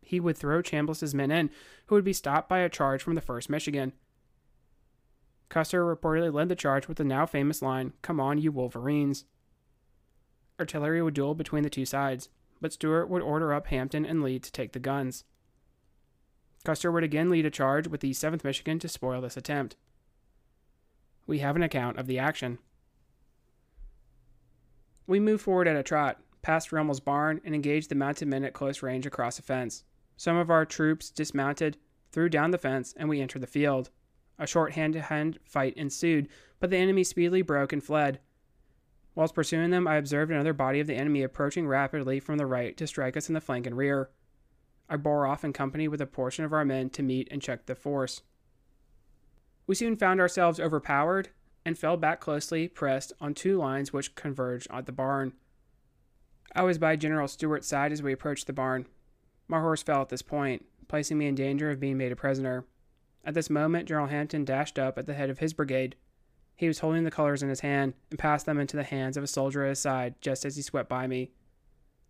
He 0.00 0.20
would 0.20 0.36
throw 0.38 0.62
Chambliss's 0.62 1.14
men 1.14 1.32
in, 1.32 1.50
who 1.86 1.96
would 1.96 2.04
be 2.04 2.12
stopped 2.12 2.48
by 2.48 2.60
a 2.60 2.68
charge 2.68 3.02
from 3.02 3.16
the 3.16 3.20
1st 3.20 3.48
Michigan. 3.48 3.92
Custer 5.48 5.84
reportedly 5.84 6.32
led 6.32 6.48
the 6.48 6.54
charge 6.54 6.86
with 6.86 6.98
the 6.98 7.04
now 7.04 7.26
famous 7.26 7.60
line, 7.60 7.92
Come 8.02 8.20
on, 8.20 8.38
you 8.38 8.52
Wolverines. 8.52 9.24
Artillery 10.60 11.02
would 11.02 11.14
duel 11.14 11.34
between 11.34 11.64
the 11.64 11.70
two 11.70 11.86
sides, 11.86 12.28
but 12.60 12.72
Stuart 12.72 13.08
would 13.08 13.22
order 13.22 13.52
up 13.52 13.66
Hampton 13.66 14.06
and 14.06 14.22
Lee 14.22 14.38
to 14.38 14.52
take 14.52 14.72
the 14.72 14.78
guns. 14.78 15.24
Custer 16.64 16.92
would 16.92 17.04
again 17.04 17.30
lead 17.30 17.46
a 17.46 17.50
charge 17.50 17.86
with 17.86 18.00
the 18.00 18.12
7th 18.12 18.44
Michigan 18.44 18.78
to 18.78 18.88
spoil 18.88 19.20
this 19.20 19.36
attempt. 19.36 19.76
We 21.26 21.38
have 21.38 21.56
an 21.56 21.62
account 21.62 21.98
of 21.98 22.06
the 22.06 22.18
action. 22.18 22.58
We 25.06 25.20
move 25.20 25.40
forward 25.40 25.68
at 25.68 25.76
a 25.76 25.82
trot, 25.82 26.20
past 26.42 26.72
Rummel's 26.72 27.00
barn, 27.00 27.40
and 27.44 27.54
engage 27.54 27.88
the 27.88 27.94
mounted 27.94 28.28
men 28.28 28.44
at 28.44 28.52
close 28.52 28.82
range 28.82 29.06
across 29.06 29.38
a 29.38 29.42
fence. 29.42 29.84
Some 30.16 30.36
of 30.36 30.50
our 30.50 30.64
troops 30.64 31.10
dismounted, 31.10 31.78
threw 32.12 32.28
down 32.28 32.50
the 32.50 32.58
fence, 32.58 32.94
and 32.96 33.08
we 33.08 33.20
entered 33.20 33.42
the 33.42 33.46
field. 33.46 33.90
A 34.38 34.46
short 34.46 34.72
hand 34.72 34.94
to 34.94 35.02
hand 35.02 35.38
fight 35.44 35.76
ensued, 35.76 36.28
but 36.60 36.70
the 36.70 36.76
enemy 36.76 37.04
speedily 37.04 37.42
broke 37.42 37.72
and 37.72 37.82
fled. 37.82 38.20
Whilst 39.14 39.34
pursuing 39.34 39.70
them, 39.70 39.88
I 39.88 39.96
observed 39.96 40.30
another 40.30 40.52
body 40.52 40.80
of 40.80 40.86
the 40.86 40.94
enemy 40.94 41.22
approaching 41.22 41.66
rapidly 41.66 42.20
from 42.20 42.38
the 42.38 42.46
right 42.46 42.76
to 42.76 42.86
strike 42.86 43.16
us 43.16 43.28
in 43.28 43.34
the 43.34 43.40
flank 43.40 43.66
and 43.66 43.76
rear. 43.76 44.10
I 44.88 44.96
bore 44.96 45.26
off 45.26 45.44
in 45.44 45.52
company 45.52 45.88
with 45.88 46.00
a 46.00 46.06
portion 46.06 46.44
of 46.44 46.52
our 46.52 46.64
men 46.64 46.90
to 46.90 47.02
meet 47.02 47.28
and 47.30 47.42
check 47.42 47.66
the 47.66 47.74
force. 47.74 48.22
We 49.66 49.74
soon 49.74 49.96
found 49.96 50.20
ourselves 50.20 50.58
overpowered 50.58 51.28
and 51.64 51.78
fell 51.78 51.96
back 51.96 52.20
closely 52.20 52.68
pressed 52.68 53.12
on 53.20 53.34
two 53.34 53.58
lines 53.58 53.92
which 53.92 54.14
converged 54.14 54.68
at 54.70 54.86
the 54.86 54.92
barn. 54.92 55.34
I 56.54 56.62
was 56.62 56.78
by 56.78 56.96
General 56.96 57.28
Stuart's 57.28 57.68
side 57.68 57.92
as 57.92 58.02
we 58.02 58.12
approached 58.12 58.46
the 58.46 58.54
barn. 58.54 58.86
My 59.46 59.60
horse 59.60 59.82
fell 59.82 60.00
at 60.00 60.08
this 60.08 60.22
point, 60.22 60.64
placing 60.88 61.18
me 61.18 61.26
in 61.26 61.34
danger 61.34 61.70
of 61.70 61.80
being 61.80 61.98
made 61.98 62.12
a 62.12 62.16
prisoner. 62.16 62.64
At 63.24 63.34
this 63.34 63.50
moment, 63.50 63.88
General 63.88 64.06
Hampton 64.06 64.46
dashed 64.46 64.78
up 64.78 64.96
at 64.96 65.04
the 65.04 65.12
head 65.12 65.28
of 65.28 65.40
his 65.40 65.52
brigade. 65.52 65.96
He 66.56 66.66
was 66.66 66.78
holding 66.78 67.04
the 67.04 67.10
colors 67.10 67.42
in 67.42 67.50
his 67.50 67.60
hand 67.60 67.92
and 68.10 68.18
passed 68.18 68.46
them 68.46 68.58
into 68.58 68.76
the 68.76 68.84
hands 68.84 69.18
of 69.18 69.22
a 69.22 69.28
soldier 69.28 69.64
at 69.64 69.68
his 69.68 69.78
side 69.78 70.14
just 70.22 70.46
as 70.46 70.56
he 70.56 70.62
swept 70.62 70.88
by 70.88 71.06
me. 71.06 71.32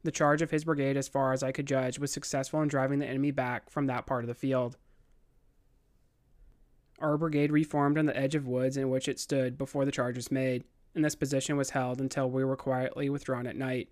The 0.04 0.12
charge 0.12 0.42
of 0.42 0.50
his 0.50 0.64
brigade, 0.64 0.96
as 0.96 1.08
far 1.08 1.32
as 1.32 1.42
I 1.42 1.52
could 1.52 1.66
judge, 1.66 1.98
was 1.98 2.12
successful 2.12 2.62
in 2.62 2.68
driving 2.68 2.98
the 3.00 3.06
enemy 3.06 3.30
back 3.30 3.68
from 3.68 3.86
that 3.86 4.06
part 4.06 4.24
of 4.24 4.28
the 4.28 4.34
field. 4.34 4.76
Our 7.00 7.16
brigade 7.16 7.52
reformed 7.52 7.98
on 7.98 8.06
the 8.06 8.16
edge 8.16 8.34
of 8.34 8.46
woods 8.46 8.76
in 8.76 8.90
which 8.90 9.08
it 9.08 9.20
stood 9.20 9.58
before 9.58 9.84
the 9.84 9.92
charge 9.92 10.16
was 10.16 10.32
made, 10.32 10.64
and 10.94 11.04
this 11.04 11.14
position 11.14 11.56
was 11.56 11.70
held 11.70 12.00
until 12.00 12.30
we 12.30 12.44
were 12.44 12.56
quietly 12.56 13.08
withdrawn 13.08 13.46
at 13.46 13.56
night. 13.56 13.88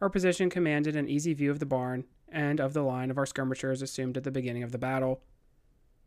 Our 0.00 0.10
position 0.10 0.50
commanded 0.50 0.94
an 0.94 1.08
easy 1.08 1.34
view 1.34 1.50
of 1.50 1.58
the 1.58 1.66
barn 1.66 2.04
and 2.28 2.60
of 2.60 2.72
the 2.72 2.82
line 2.82 3.10
of 3.10 3.18
our 3.18 3.26
skirmishers 3.26 3.82
assumed 3.82 4.16
at 4.16 4.22
the 4.24 4.30
beginning 4.30 4.62
of 4.62 4.70
the 4.70 4.78
battle. 4.78 5.22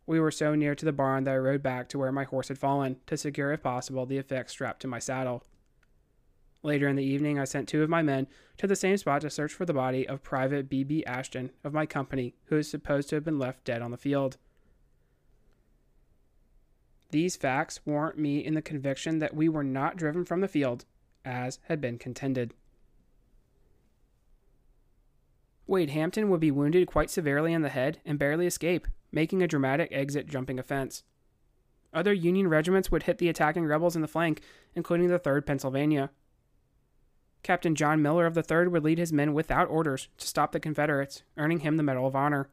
We 0.06 0.20
were 0.20 0.32
so 0.32 0.56
near 0.56 0.76
to 0.76 0.86
the 0.86 0.94
barn 0.94 1.26
that 1.26 1.34
I 1.34 1.38
rode 1.38 1.62
back 1.62 1.90
to 1.90 2.00
where 2.00 2.12
my 2.12 2.24
horse 2.24 2.48
had 2.48 2.58
fallen, 2.58 2.98
to 3.08 3.18
secure, 3.18 3.52
if 3.52 3.62
possible, 3.62 4.06
the 4.06 4.18
effects 4.18 4.54
strapped 4.54 4.82
to 4.82 4.88
my 4.88 5.00
saddle. 5.00 5.44
Later 6.64 6.88
in 6.88 6.96
the 6.96 7.04
evening, 7.04 7.40
I 7.40 7.46
sent 7.46 7.68
two 7.68 7.82
of 7.82 7.90
my 7.90 8.04
men 8.04 8.28
to 8.58 8.68
the 8.68 8.76
same 8.76 8.98
spot 8.98 9.22
to 9.22 9.30
search 9.30 9.54
for 9.54 9.66
the 9.66 9.74
body 9.74 10.08
of 10.08 10.22
Private 10.22 10.70
B. 10.70 10.84
B. 10.84 11.04
Ashton 11.06 11.52
of 11.64 11.74
my 11.74 11.86
company, 11.86 12.36
who 12.46 12.58
is 12.58 12.70
supposed 12.70 13.10
to 13.10 13.16
have 13.16 13.24
been 13.24 13.40
left 13.40 13.64
dead 13.64 13.82
on 13.82 13.92
the 13.92 13.98
field. 13.98 14.38
These 17.10 17.36
facts 17.36 17.80
warrant 17.86 18.18
me 18.18 18.40
in 18.40 18.54
the 18.54 18.62
conviction 18.62 19.20
that 19.20 19.36
we 19.36 19.50
were 19.50 19.64
not 19.64 19.98
driven 19.98 20.24
from 20.24 20.42
the 20.42 20.48
field, 20.48 20.86
as 21.26 21.60
had 21.64 21.82
been 21.82 21.98
contended. 21.98 22.54
Wade 25.68 25.90
Hampton 25.90 26.30
would 26.30 26.40
be 26.40 26.52
wounded 26.52 26.88
quite 26.88 27.10
severely 27.10 27.54
in 27.54 27.64
the 27.64 27.70
head 27.70 28.00
and 28.06 28.20
barely 28.20 28.46
escape, 28.46 28.88
making 29.12 29.42
a 29.42 29.48
dramatic 29.48 29.90
exit 29.92 30.28
jumping 30.28 30.60
a 30.60 30.64
fence. 30.64 31.04
Other 31.94 32.14
Union 32.14 32.48
regiments 32.48 32.92
would 32.92 33.04
hit 33.04 33.18
the 33.18 33.30
attacking 33.30 33.66
rebels 33.66 33.96
in 33.96 34.02
the 34.02 34.08
flank, 34.08 34.42
including 34.76 35.10
the 35.10 35.20
3rd 35.20 35.46
Pennsylvania. 35.46 36.12
Captain 37.44 37.74
John 37.74 38.02
Miller 38.02 38.26
of 38.26 38.36
the 38.36 38.44
3rd 38.44 38.70
would 38.72 38.84
lead 38.84 38.98
his 38.98 39.12
men 39.12 39.34
without 39.34 39.70
orders 39.70 40.10
to 40.18 40.28
stop 40.28 40.52
the 40.52 40.60
Confederates, 40.60 41.24
earning 41.38 41.62
him 41.62 41.78
the 41.78 41.84
Medal 41.84 42.06
of 42.06 42.16
Honor. 42.16 42.50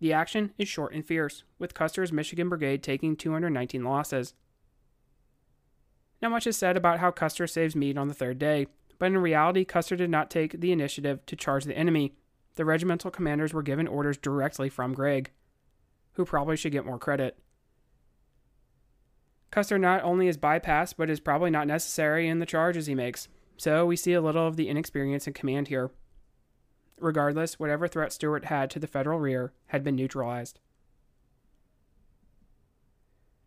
The 0.00 0.12
action 0.12 0.52
is 0.58 0.68
short 0.68 0.92
and 0.92 1.04
fierce, 1.04 1.44
with 1.58 1.74
Custer's 1.74 2.12
Michigan 2.12 2.48
Brigade 2.48 2.82
taking 2.82 3.16
219 3.16 3.84
losses. 3.84 4.34
Now, 6.20 6.28
much 6.28 6.46
is 6.46 6.56
said 6.56 6.76
about 6.76 6.98
how 6.98 7.10
Custer 7.10 7.46
saves 7.46 7.76
Meade 7.76 7.98
on 7.98 8.08
the 8.08 8.14
third 8.14 8.38
day, 8.38 8.66
but 8.98 9.06
in 9.06 9.18
reality, 9.18 9.64
Custer 9.64 9.96
did 9.96 10.10
not 10.10 10.30
take 10.30 10.60
the 10.60 10.72
initiative 10.72 11.24
to 11.26 11.36
charge 11.36 11.64
the 11.64 11.76
enemy. 11.76 12.14
The 12.56 12.64
regimental 12.64 13.10
commanders 13.10 13.54
were 13.54 13.62
given 13.62 13.86
orders 13.86 14.16
directly 14.16 14.68
from 14.68 14.94
Gregg, 14.94 15.30
who 16.12 16.24
probably 16.24 16.56
should 16.56 16.72
get 16.72 16.86
more 16.86 16.98
credit. 16.98 17.38
Custer 19.50 19.78
not 19.78 20.02
only 20.02 20.28
is 20.28 20.36
bypassed, 20.36 20.94
but 20.98 21.08
is 21.08 21.20
probably 21.20 21.50
not 21.50 21.66
necessary 21.66 22.28
in 22.28 22.40
the 22.40 22.46
charges 22.46 22.86
he 22.86 22.94
makes, 22.94 23.28
so 23.56 23.86
we 23.86 23.96
see 23.96 24.12
a 24.12 24.20
little 24.20 24.46
of 24.46 24.56
the 24.56 24.68
inexperience 24.68 25.26
in 25.26 25.32
command 25.32 25.68
here. 25.68 25.90
Regardless, 26.98 27.58
whatever 27.58 27.88
threat 27.88 28.12
Stuart 28.12 28.46
had 28.46 28.70
to 28.70 28.78
the 28.78 28.86
Federal 28.86 29.18
rear 29.18 29.52
had 29.66 29.84
been 29.84 29.96
neutralized. 29.96 30.60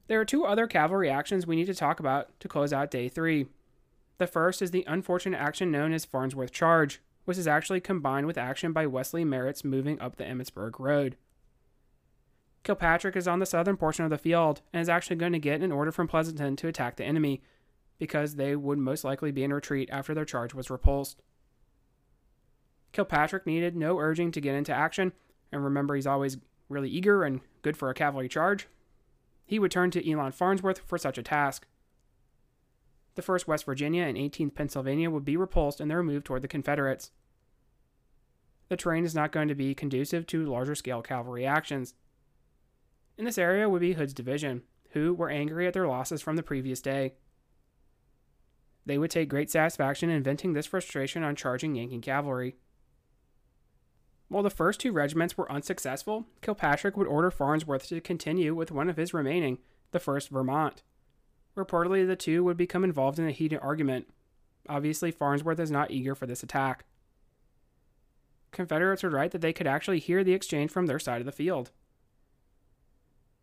There 0.07 0.19
are 0.19 0.25
two 0.25 0.45
other 0.45 0.67
cavalry 0.67 1.09
actions 1.09 1.45
we 1.45 1.55
need 1.55 1.67
to 1.67 1.75
talk 1.75 1.99
about 1.99 2.39
to 2.39 2.47
close 2.47 2.73
out 2.73 2.91
day 2.91 3.09
three. 3.09 3.47
The 4.17 4.27
first 4.27 4.61
is 4.61 4.71
the 4.71 4.83
unfortunate 4.87 5.37
action 5.37 5.71
known 5.71 5.93
as 5.93 6.03
Farnsworth 6.03 6.51
Charge, 6.51 6.99
which 7.25 7.37
is 7.37 7.47
actually 7.47 7.79
combined 7.79 8.25
with 8.25 8.37
action 8.37 8.73
by 8.73 8.87
Wesley 8.87 9.23
Merritt's 9.23 9.63
moving 9.63 9.99
up 10.01 10.15
the 10.15 10.23
Emmitsburg 10.23 10.79
Road. 10.79 11.15
Kilpatrick 12.63 13.15
is 13.15 13.27
on 13.27 13.39
the 13.39 13.45
southern 13.45 13.77
portion 13.77 14.03
of 14.03 14.09
the 14.09 14.17
field 14.17 14.61
and 14.73 14.81
is 14.81 14.89
actually 14.89 15.15
going 15.15 15.31
to 15.33 15.39
get 15.39 15.61
an 15.61 15.71
order 15.71 15.91
from 15.91 16.07
Pleasonton 16.07 16.57
to 16.57 16.67
attack 16.67 16.95
the 16.95 17.05
enemy, 17.05 17.41
because 17.99 18.35
they 18.35 18.55
would 18.55 18.79
most 18.79 19.03
likely 19.03 19.31
be 19.31 19.43
in 19.43 19.53
retreat 19.53 19.89
after 19.91 20.15
their 20.15 20.25
charge 20.25 20.53
was 20.53 20.69
repulsed. 20.69 21.21
Kilpatrick 22.91 23.45
needed 23.45 23.75
no 23.75 23.99
urging 23.99 24.31
to 24.31 24.41
get 24.41 24.55
into 24.55 24.73
action, 24.73 25.11
and 25.51 25.63
remember 25.63 25.93
he's 25.93 26.07
always 26.07 26.37
really 26.69 26.89
eager 26.89 27.23
and 27.23 27.41
good 27.61 27.77
for 27.77 27.89
a 27.89 27.93
cavalry 27.93 28.27
charge. 28.27 28.67
He 29.45 29.59
would 29.59 29.71
turn 29.71 29.91
to 29.91 30.11
Elon 30.11 30.31
Farnsworth 30.31 30.79
for 30.79 30.97
such 30.97 31.17
a 31.17 31.23
task 31.23 31.67
the 33.19 33.33
1st 33.33 33.47
West 33.47 33.65
Virginia 33.65 34.03
and 34.03 34.17
18th 34.17 34.55
Pennsylvania 34.55 35.09
would 35.09 35.25
be 35.25 35.35
repulsed 35.35 35.81
in 35.81 35.89
their 35.89 36.01
move 36.01 36.23
toward 36.23 36.41
the 36.41 36.47
Confederates. 36.47 37.11
The 38.69 38.77
terrain 38.77 39.03
is 39.03 39.15
not 39.15 39.33
going 39.33 39.49
to 39.49 39.55
be 39.55 39.75
conducive 39.75 40.25
to 40.27 40.45
larger 40.45 40.75
scale 40.75 41.01
cavalry 41.01 41.45
actions. 41.45 41.95
In 43.17 43.25
this 43.25 43.37
area 43.37 43.67
would 43.67 43.81
be 43.81 43.93
Hood's 43.93 44.13
division, 44.13 44.61
who 44.91 45.13
were 45.13 45.29
angry 45.29 45.67
at 45.67 45.73
their 45.73 45.87
losses 45.87 46.21
from 46.21 46.37
the 46.37 46.43
previous 46.43 46.79
day. 46.79 47.15
They 48.89 48.97
would 48.97 49.11
take 49.11 49.29
great 49.29 49.51
satisfaction 49.51 50.09
in 50.09 50.23
venting 50.23 50.53
this 50.53 50.65
frustration 50.65 51.21
on 51.21 51.35
charging 51.35 51.75
Yankee 51.75 51.99
cavalry. 51.99 52.55
While 54.29 54.41
the 54.41 54.49
first 54.49 54.79
two 54.79 54.91
regiments 54.91 55.37
were 55.37 55.51
unsuccessful, 55.51 56.25
Kilpatrick 56.41 56.97
would 56.97 57.05
order 57.05 57.29
Farnsworth 57.29 57.87
to 57.89 58.01
continue 58.01 58.55
with 58.55 58.71
one 58.71 58.89
of 58.89 58.97
his 58.97 59.13
remaining, 59.13 59.59
the 59.91 59.99
1st 59.99 60.29
Vermont. 60.29 60.81
Reportedly, 61.55 62.07
the 62.07 62.15
two 62.15 62.43
would 62.43 62.57
become 62.57 62.83
involved 62.83 63.19
in 63.19 63.27
a 63.27 63.31
heated 63.31 63.59
argument. 63.61 64.07
Obviously, 64.67 65.11
Farnsworth 65.11 65.59
is 65.59 65.69
not 65.69 65.91
eager 65.91 66.15
for 66.15 66.25
this 66.25 66.41
attack. 66.41 66.85
Confederates 68.51 69.03
would 69.03 69.13
write 69.13 69.29
that 69.33 69.41
they 69.41 69.53
could 69.53 69.67
actually 69.67 69.99
hear 69.99 70.23
the 70.23 70.33
exchange 70.33 70.71
from 70.71 70.87
their 70.87 70.97
side 70.97 71.21
of 71.21 71.27
the 71.27 71.31
field. 71.31 71.69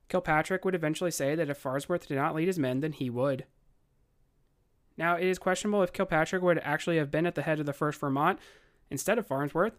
Kilpatrick 0.08 0.64
would 0.64 0.74
eventually 0.74 1.12
say 1.12 1.36
that 1.36 1.48
if 1.48 1.56
Farnsworth 1.56 2.08
did 2.08 2.16
not 2.16 2.34
lead 2.34 2.48
his 2.48 2.58
men, 2.58 2.80
then 2.80 2.90
he 2.90 3.08
would. 3.08 3.44
Now, 4.98 5.16
it 5.16 5.24
is 5.24 5.38
questionable 5.38 5.82
if 5.82 5.92
Kilpatrick 5.92 6.42
would 6.42 6.58
actually 6.58 6.96
have 6.96 7.10
been 7.10 7.26
at 7.26 7.34
the 7.34 7.42
head 7.42 7.60
of 7.60 7.66
the 7.66 7.72
1st 7.72 7.98
Vermont 7.98 8.38
instead 8.90 9.18
of 9.18 9.26
Farnsworth, 9.26 9.78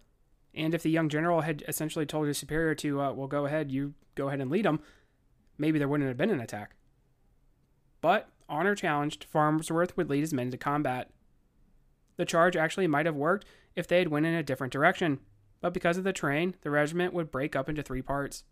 and 0.54 0.74
if 0.74 0.84
the 0.84 0.92
young 0.92 1.10
general 1.10 1.42
had 1.42 1.64
essentially 1.68 2.06
told 2.06 2.28
his 2.28 2.38
superior 2.38 2.76
to, 2.76 3.02
uh, 3.02 3.14
well, 3.14 3.28
go 3.28 3.46
ahead, 3.46 3.72
you 3.72 3.94
go 4.16 4.28
ahead 4.28 4.42
and 4.42 4.52
lead 4.52 4.66
them, 4.66 4.80
maybe 5.58 5.80
there 5.80 5.88
wouldn't 5.88 6.08
have 6.08 6.18
been 6.18 6.30
an 6.30 6.40
attack 6.40 6.76
but 8.02 8.30
honor 8.48 8.76
challenged, 8.76 9.26
Farnsworth 9.26 9.98
would 9.98 10.10
lead 10.10 10.22
his 10.22 10.34
men 10.34 10.52
to 10.52 10.58
combat. 10.58 11.10
The 12.16 12.26
charge 12.26 12.56
actually 12.56 12.88
might 12.88 13.06
have 13.06 13.16
worked 13.16 13.46
if 13.76 13.88
they 13.88 14.00
had 14.00 14.08
went 14.08 14.26
in 14.26 14.34
a 14.34 14.44
different 14.44 14.74
direction, 14.74 15.20
but 15.62 15.74
because 15.74 15.98
of 15.98 16.04
the 16.04 16.14
terrain, 16.14 16.56
the 16.62 16.72
regiment 16.72 17.14
would 17.14 17.32
break 17.32 17.56
up 17.56 17.70
into 17.70 17.84
three 17.84 18.02
parts. 18.02 18.44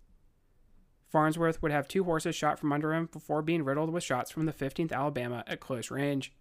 Farnsworth 1.08 1.62
would 1.62 1.72
have 1.72 1.88
two 1.88 2.04
horses 2.04 2.36
shot 2.36 2.60
from 2.60 2.74
under 2.74 2.94
him 2.94 3.08
before 3.12 3.42
being 3.42 3.64
riddled 3.64 3.92
with 3.92 4.04
shots 4.04 4.32
from 4.32 4.46
the 4.46 4.54
15th 4.54 4.92
Alabama 4.92 5.44
at 5.48 5.60
close 5.60 5.90
range. 5.90 6.34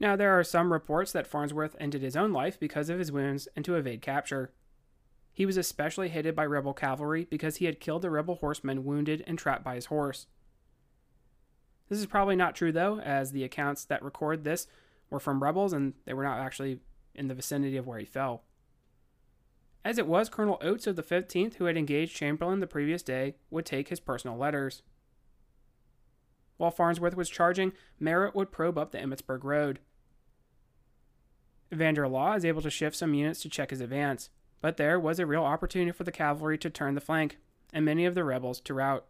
Now, 0.00 0.14
there 0.14 0.38
are 0.38 0.44
some 0.44 0.72
reports 0.72 1.12
that 1.12 1.26
Farnsworth 1.26 1.74
ended 1.80 2.02
his 2.02 2.16
own 2.16 2.32
life 2.32 2.58
because 2.58 2.88
of 2.88 2.98
his 2.98 3.10
wounds 3.10 3.48
and 3.56 3.64
to 3.64 3.74
evade 3.74 4.00
capture. 4.00 4.52
He 5.32 5.46
was 5.46 5.56
especially 5.56 6.08
hated 6.08 6.34
by 6.36 6.46
rebel 6.46 6.74
cavalry 6.74 7.24
because 7.24 7.56
he 7.56 7.64
had 7.64 7.80
killed 7.80 8.02
the 8.02 8.10
rebel 8.10 8.36
horsemen 8.36 8.84
wounded 8.84 9.24
and 9.26 9.38
trapped 9.38 9.64
by 9.64 9.74
his 9.74 9.86
horse. 9.86 10.26
This 11.88 11.98
is 11.98 12.06
probably 12.06 12.36
not 12.36 12.54
true, 12.54 12.72
though, 12.72 13.00
as 13.00 13.32
the 13.32 13.44
accounts 13.44 13.84
that 13.86 14.02
record 14.02 14.44
this 14.44 14.66
were 15.10 15.20
from 15.20 15.42
rebels 15.42 15.72
and 15.72 15.94
they 16.04 16.12
were 16.12 16.24
not 16.24 16.38
actually 16.38 16.80
in 17.14 17.28
the 17.28 17.34
vicinity 17.34 17.76
of 17.76 17.86
where 17.86 17.98
he 17.98 18.04
fell. 18.04 18.44
As 19.84 19.96
it 19.96 20.06
was, 20.06 20.28
Colonel 20.28 20.58
Oates 20.60 20.86
of 20.86 20.96
the 20.96 21.02
15th, 21.02 21.54
who 21.54 21.64
had 21.64 21.76
engaged 21.76 22.16
Chamberlain 22.16 22.60
the 22.60 22.66
previous 22.66 23.02
day, 23.02 23.36
would 23.50 23.64
take 23.64 23.88
his 23.88 24.00
personal 24.00 24.36
letters. 24.36 24.82
While 26.56 26.72
Farnsworth 26.72 27.16
was 27.16 27.30
charging, 27.30 27.72
Merritt 27.98 28.34
would 28.34 28.52
probe 28.52 28.76
up 28.76 28.90
the 28.90 28.98
Emmitsburg 28.98 29.44
Road. 29.44 29.78
Evander 31.72 32.08
Law 32.08 32.34
is 32.34 32.44
able 32.44 32.62
to 32.62 32.70
shift 32.70 32.96
some 32.96 33.14
units 33.14 33.42
to 33.42 33.48
check 33.48 33.70
his 33.70 33.80
advance, 33.80 34.30
but 34.60 34.76
there 34.76 34.98
was 34.98 35.18
a 35.18 35.26
real 35.26 35.44
opportunity 35.44 35.92
for 35.92 36.04
the 36.04 36.12
cavalry 36.12 36.58
to 36.58 36.70
turn 36.70 36.94
the 36.94 37.00
flank, 37.00 37.38
and 37.72 37.84
many 37.84 38.04
of 38.04 38.14
the 38.14 38.24
rebels 38.24 38.60
to 38.60 38.74
rout. 38.74 39.06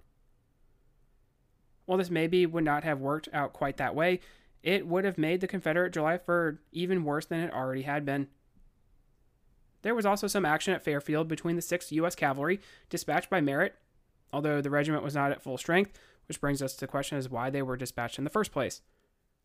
While 1.87 1.99
this 1.99 2.11
maybe 2.11 2.45
would 2.45 2.65
not 2.65 2.85
have 2.85 3.01
worked 3.01 3.29
out 3.33 3.53
quite 3.53 3.77
that 3.79 3.95
way, 3.95 4.21
it 4.63 4.87
would 4.87 5.05
have 5.05 5.17
made 5.17 5.41
the 5.41 5.47
Confederate 5.47 5.93
July 5.93 6.19
3rd 6.19 6.59
even 6.73 7.05
worse 7.05 7.27
than 7.27 7.41
it 7.41 7.53
already 7.53 7.83
had 7.83 8.05
been. 8.05 8.29
There 9.83 9.95
was 9.95 10.05
also 10.05 10.27
some 10.27 10.45
action 10.45 10.75
at 10.75 10.83
Fairfield 10.83 11.29
between 11.29 11.57
the 11.57 11.63
6th 11.63 11.93
U.S. 11.93 12.17
Cavalry, 12.17 12.61
dispatched 12.91 13.31
by 13.31 13.41
Merritt, 13.41 13.77
although 14.33 14.61
the 14.61 14.71
regiment 14.71 15.05
was 15.05 15.15
not 15.15 15.31
at 15.31 15.41
full 15.41 15.57
strength, 15.57 15.93
which 16.27 16.41
brings 16.41 16.61
us 16.61 16.75
to 16.75 16.81
the 16.81 16.89
question 16.89 17.17
as 17.17 17.29
why 17.29 17.49
they 17.49 17.63
were 17.63 17.77
dispatched 17.77 18.19
in 18.19 18.25
the 18.25 18.31
first 18.31 18.53
place. 18.53 18.83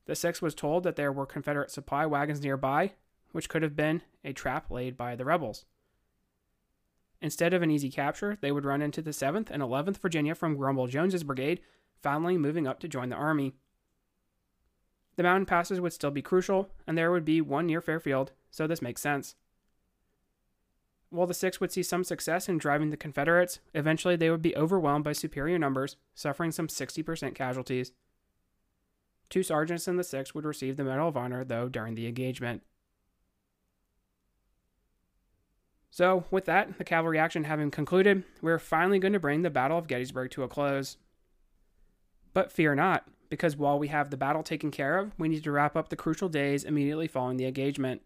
The 0.06 0.14
6th 0.14 0.42
was 0.42 0.56
told 0.56 0.84
that 0.84 0.96
there 0.96 1.12
were 1.12 1.26
Confederate 1.26 1.72
supply 1.72 2.06
wagons 2.06 2.42
nearby, 2.42 2.94
which 3.32 3.50
could 3.50 3.64
have 3.64 3.76
been 3.76 4.02
a 4.24 4.34
trap 4.34 4.70
laid 4.70 4.98
by 4.98 5.16
the 5.16 5.26
rebels. 5.26 5.66
Instead 7.22 7.54
of 7.54 7.62
an 7.62 7.72
easy 7.72 7.90
capture, 7.90 8.38
they 8.42 8.52
would 8.52 8.66
run 8.66 8.82
into 8.82 9.02
the 9.02 9.12
7th 9.12 9.50
and 9.50 9.64
11th 9.64 9.98
Virginia 9.98 10.36
from 10.36 10.58
Grumble 10.58 10.88
Jones's 10.88 11.24
brigade, 11.24 11.62
finally 12.02 12.38
moving 12.38 12.68
up 12.68 12.80
to 12.82 12.88
join 12.90 13.08
the 13.10 13.16
army. 13.16 13.54
The 15.16 15.24
mountain 15.24 15.46
passes 15.46 15.80
would 15.80 15.94
still 15.94 16.12
be 16.12 16.22
crucial, 16.22 16.70
and 16.86 16.98
there 16.98 17.12
would 17.12 17.24
be 17.24 17.40
one 17.40 17.68
near 17.68 17.80
Fairfield, 17.80 18.34
so 18.52 18.68
this 18.68 18.82
makes 18.82 19.02
sense. 19.02 19.36
While 21.12 21.28
the 21.28 21.34
6th 21.34 21.60
would 21.60 21.72
see 21.72 21.84
some 21.84 22.04
success 22.04 22.50
in 22.50 22.58
driving 22.58 22.90
the 22.90 22.98
Confederates, 22.98 23.60
eventually 23.74 24.16
they 24.16 24.30
would 24.32 24.42
be 24.42 24.58
overwhelmed 24.58 25.06
by 25.06 25.14
superior 25.14 25.60
numbers, 25.60 25.96
suffering 26.16 26.52
some 26.52 26.68
60% 26.68 27.36
casualties. 27.36 27.92
Two 29.34 29.42
sergeants 29.42 29.88
in 29.88 29.98
the 29.98 30.04
6th 30.04 30.36
would 30.36 30.46
receive 30.46 30.78
the 30.78 30.84
Medal 30.84 31.08
of 31.08 31.18
Honor, 31.18 31.44
though, 31.44 31.68
during 31.68 31.96
the 31.96 32.06
engagement. 32.06 32.62
So, 35.90 36.26
with 36.30 36.46
that, 36.46 36.78
the 36.78 36.84
cavalry 36.84 37.18
action 37.18 37.46
having 37.46 37.72
concluded, 37.72 38.26
we're 38.44 38.60
finally 38.60 39.00
going 39.00 39.14
to 39.14 39.20
bring 39.20 39.42
the 39.42 39.50
Battle 39.50 39.80
of 39.80 39.88
Gettysburg 39.88 40.30
to 40.30 40.44
a 40.44 40.48
close. 40.48 40.98
But 42.36 42.52
fear 42.52 42.76
not, 42.76 43.08
because 43.28 43.58
while 43.58 43.80
we 43.80 43.88
have 43.88 44.12
the 44.12 44.18
battle 44.18 44.44
taken 44.44 44.70
care 44.70 45.00
of, 45.00 45.14
we 45.18 45.30
need 45.30 45.44
to 45.46 45.52
wrap 45.52 45.76
up 45.76 45.90
the 45.90 45.96
crucial 45.96 46.30
days 46.30 46.64
immediately 46.64 47.08
following 47.08 47.38
the 47.38 47.48
engagement. 47.48 48.04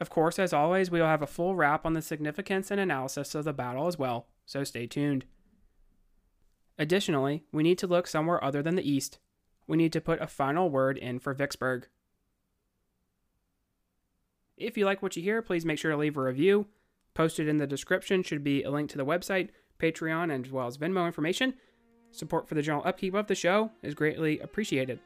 Of 0.00 0.08
course, 0.08 0.38
as 0.38 0.54
always, 0.54 0.90
we 0.90 1.00
will 1.00 1.06
have 1.06 1.20
a 1.20 1.26
full 1.26 1.54
wrap 1.54 1.84
on 1.84 1.92
the 1.92 2.00
significance 2.00 2.70
and 2.70 2.80
analysis 2.80 3.34
of 3.34 3.44
the 3.44 3.52
battle 3.52 3.86
as 3.88 3.98
well, 3.98 4.28
so 4.46 4.64
stay 4.64 4.86
tuned. 4.86 5.26
Additionally, 6.78 7.44
we 7.52 7.62
need 7.62 7.76
to 7.76 7.86
look 7.86 8.06
somewhere 8.06 8.42
other 8.42 8.62
than 8.62 8.76
the 8.76 8.90
east. 8.90 9.18
We 9.70 9.76
need 9.76 9.92
to 9.92 10.00
put 10.00 10.20
a 10.20 10.26
final 10.26 10.68
word 10.68 10.98
in 10.98 11.20
for 11.20 11.32
Vicksburg. 11.32 11.86
If 14.56 14.76
you 14.76 14.84
like 14.84 15.00
what 15.00 15.14
you 15.14 15.22
hear, 15.22 15.42
please 15.42 15.64
make 15.64 15.78
sure 15.78 15.92
to 15.92 15.96
leave 15.96 16.16
a 16.16 16.22
review. 16.22 16.66
Posted 17.14 17.46
in 17.46 17.58
the 17.58 17.68
description 17.68 18.24
should 18.24 18.42
be 18.42 18.64
a 18.64 18.70
link 18.72 18.90
to 18.90 18.98
the 18.98 19.06
website, 19.06 19.50
Patreon, 19.78 20.34
and 20.34 20.44
as 20.44 20.50
well 20.50 20.66
as 20.66 20.76
Venmo 20.76 21.06
information. 21.06 21.54
Support 22.10 22.48
for 22.48 22.56
the 22.56 22.62
general 22.62 22.82
upkeep 22.84 23.14
of 23.14 23.28
the 23.28 23.36
show 23.36 23.70
is 23.80 23.94
greatly 23.94 24.40
appreciated. 24.40 24.98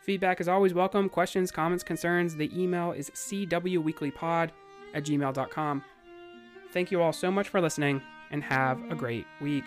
Feedback 0.00 0.40
is 0.40 0.46
always 0.46 0.72
welcome. 0.72 1.08
Questions, 1.08 1.50
comments, 1.50 1.82
concerns. 1.82 2.36
The 2.36 2.56
email 2.56 2.92
is 2.92 3.10
cwweeklypod 3.10 4.50
at 4.94 5.04
gmail.com. 5.04 5.84
Thank 6.70 6.92
you 6.92 7.02
all 7.02 7.12
so 7.12 7.32
much 7.32 7.48
for 7.48 7.60
listening 7.60 8.00
and 8.30 8.44
have 8.44 8.78
a 8.92 8.94
great 8.94 9.26
week. 9.40 9.64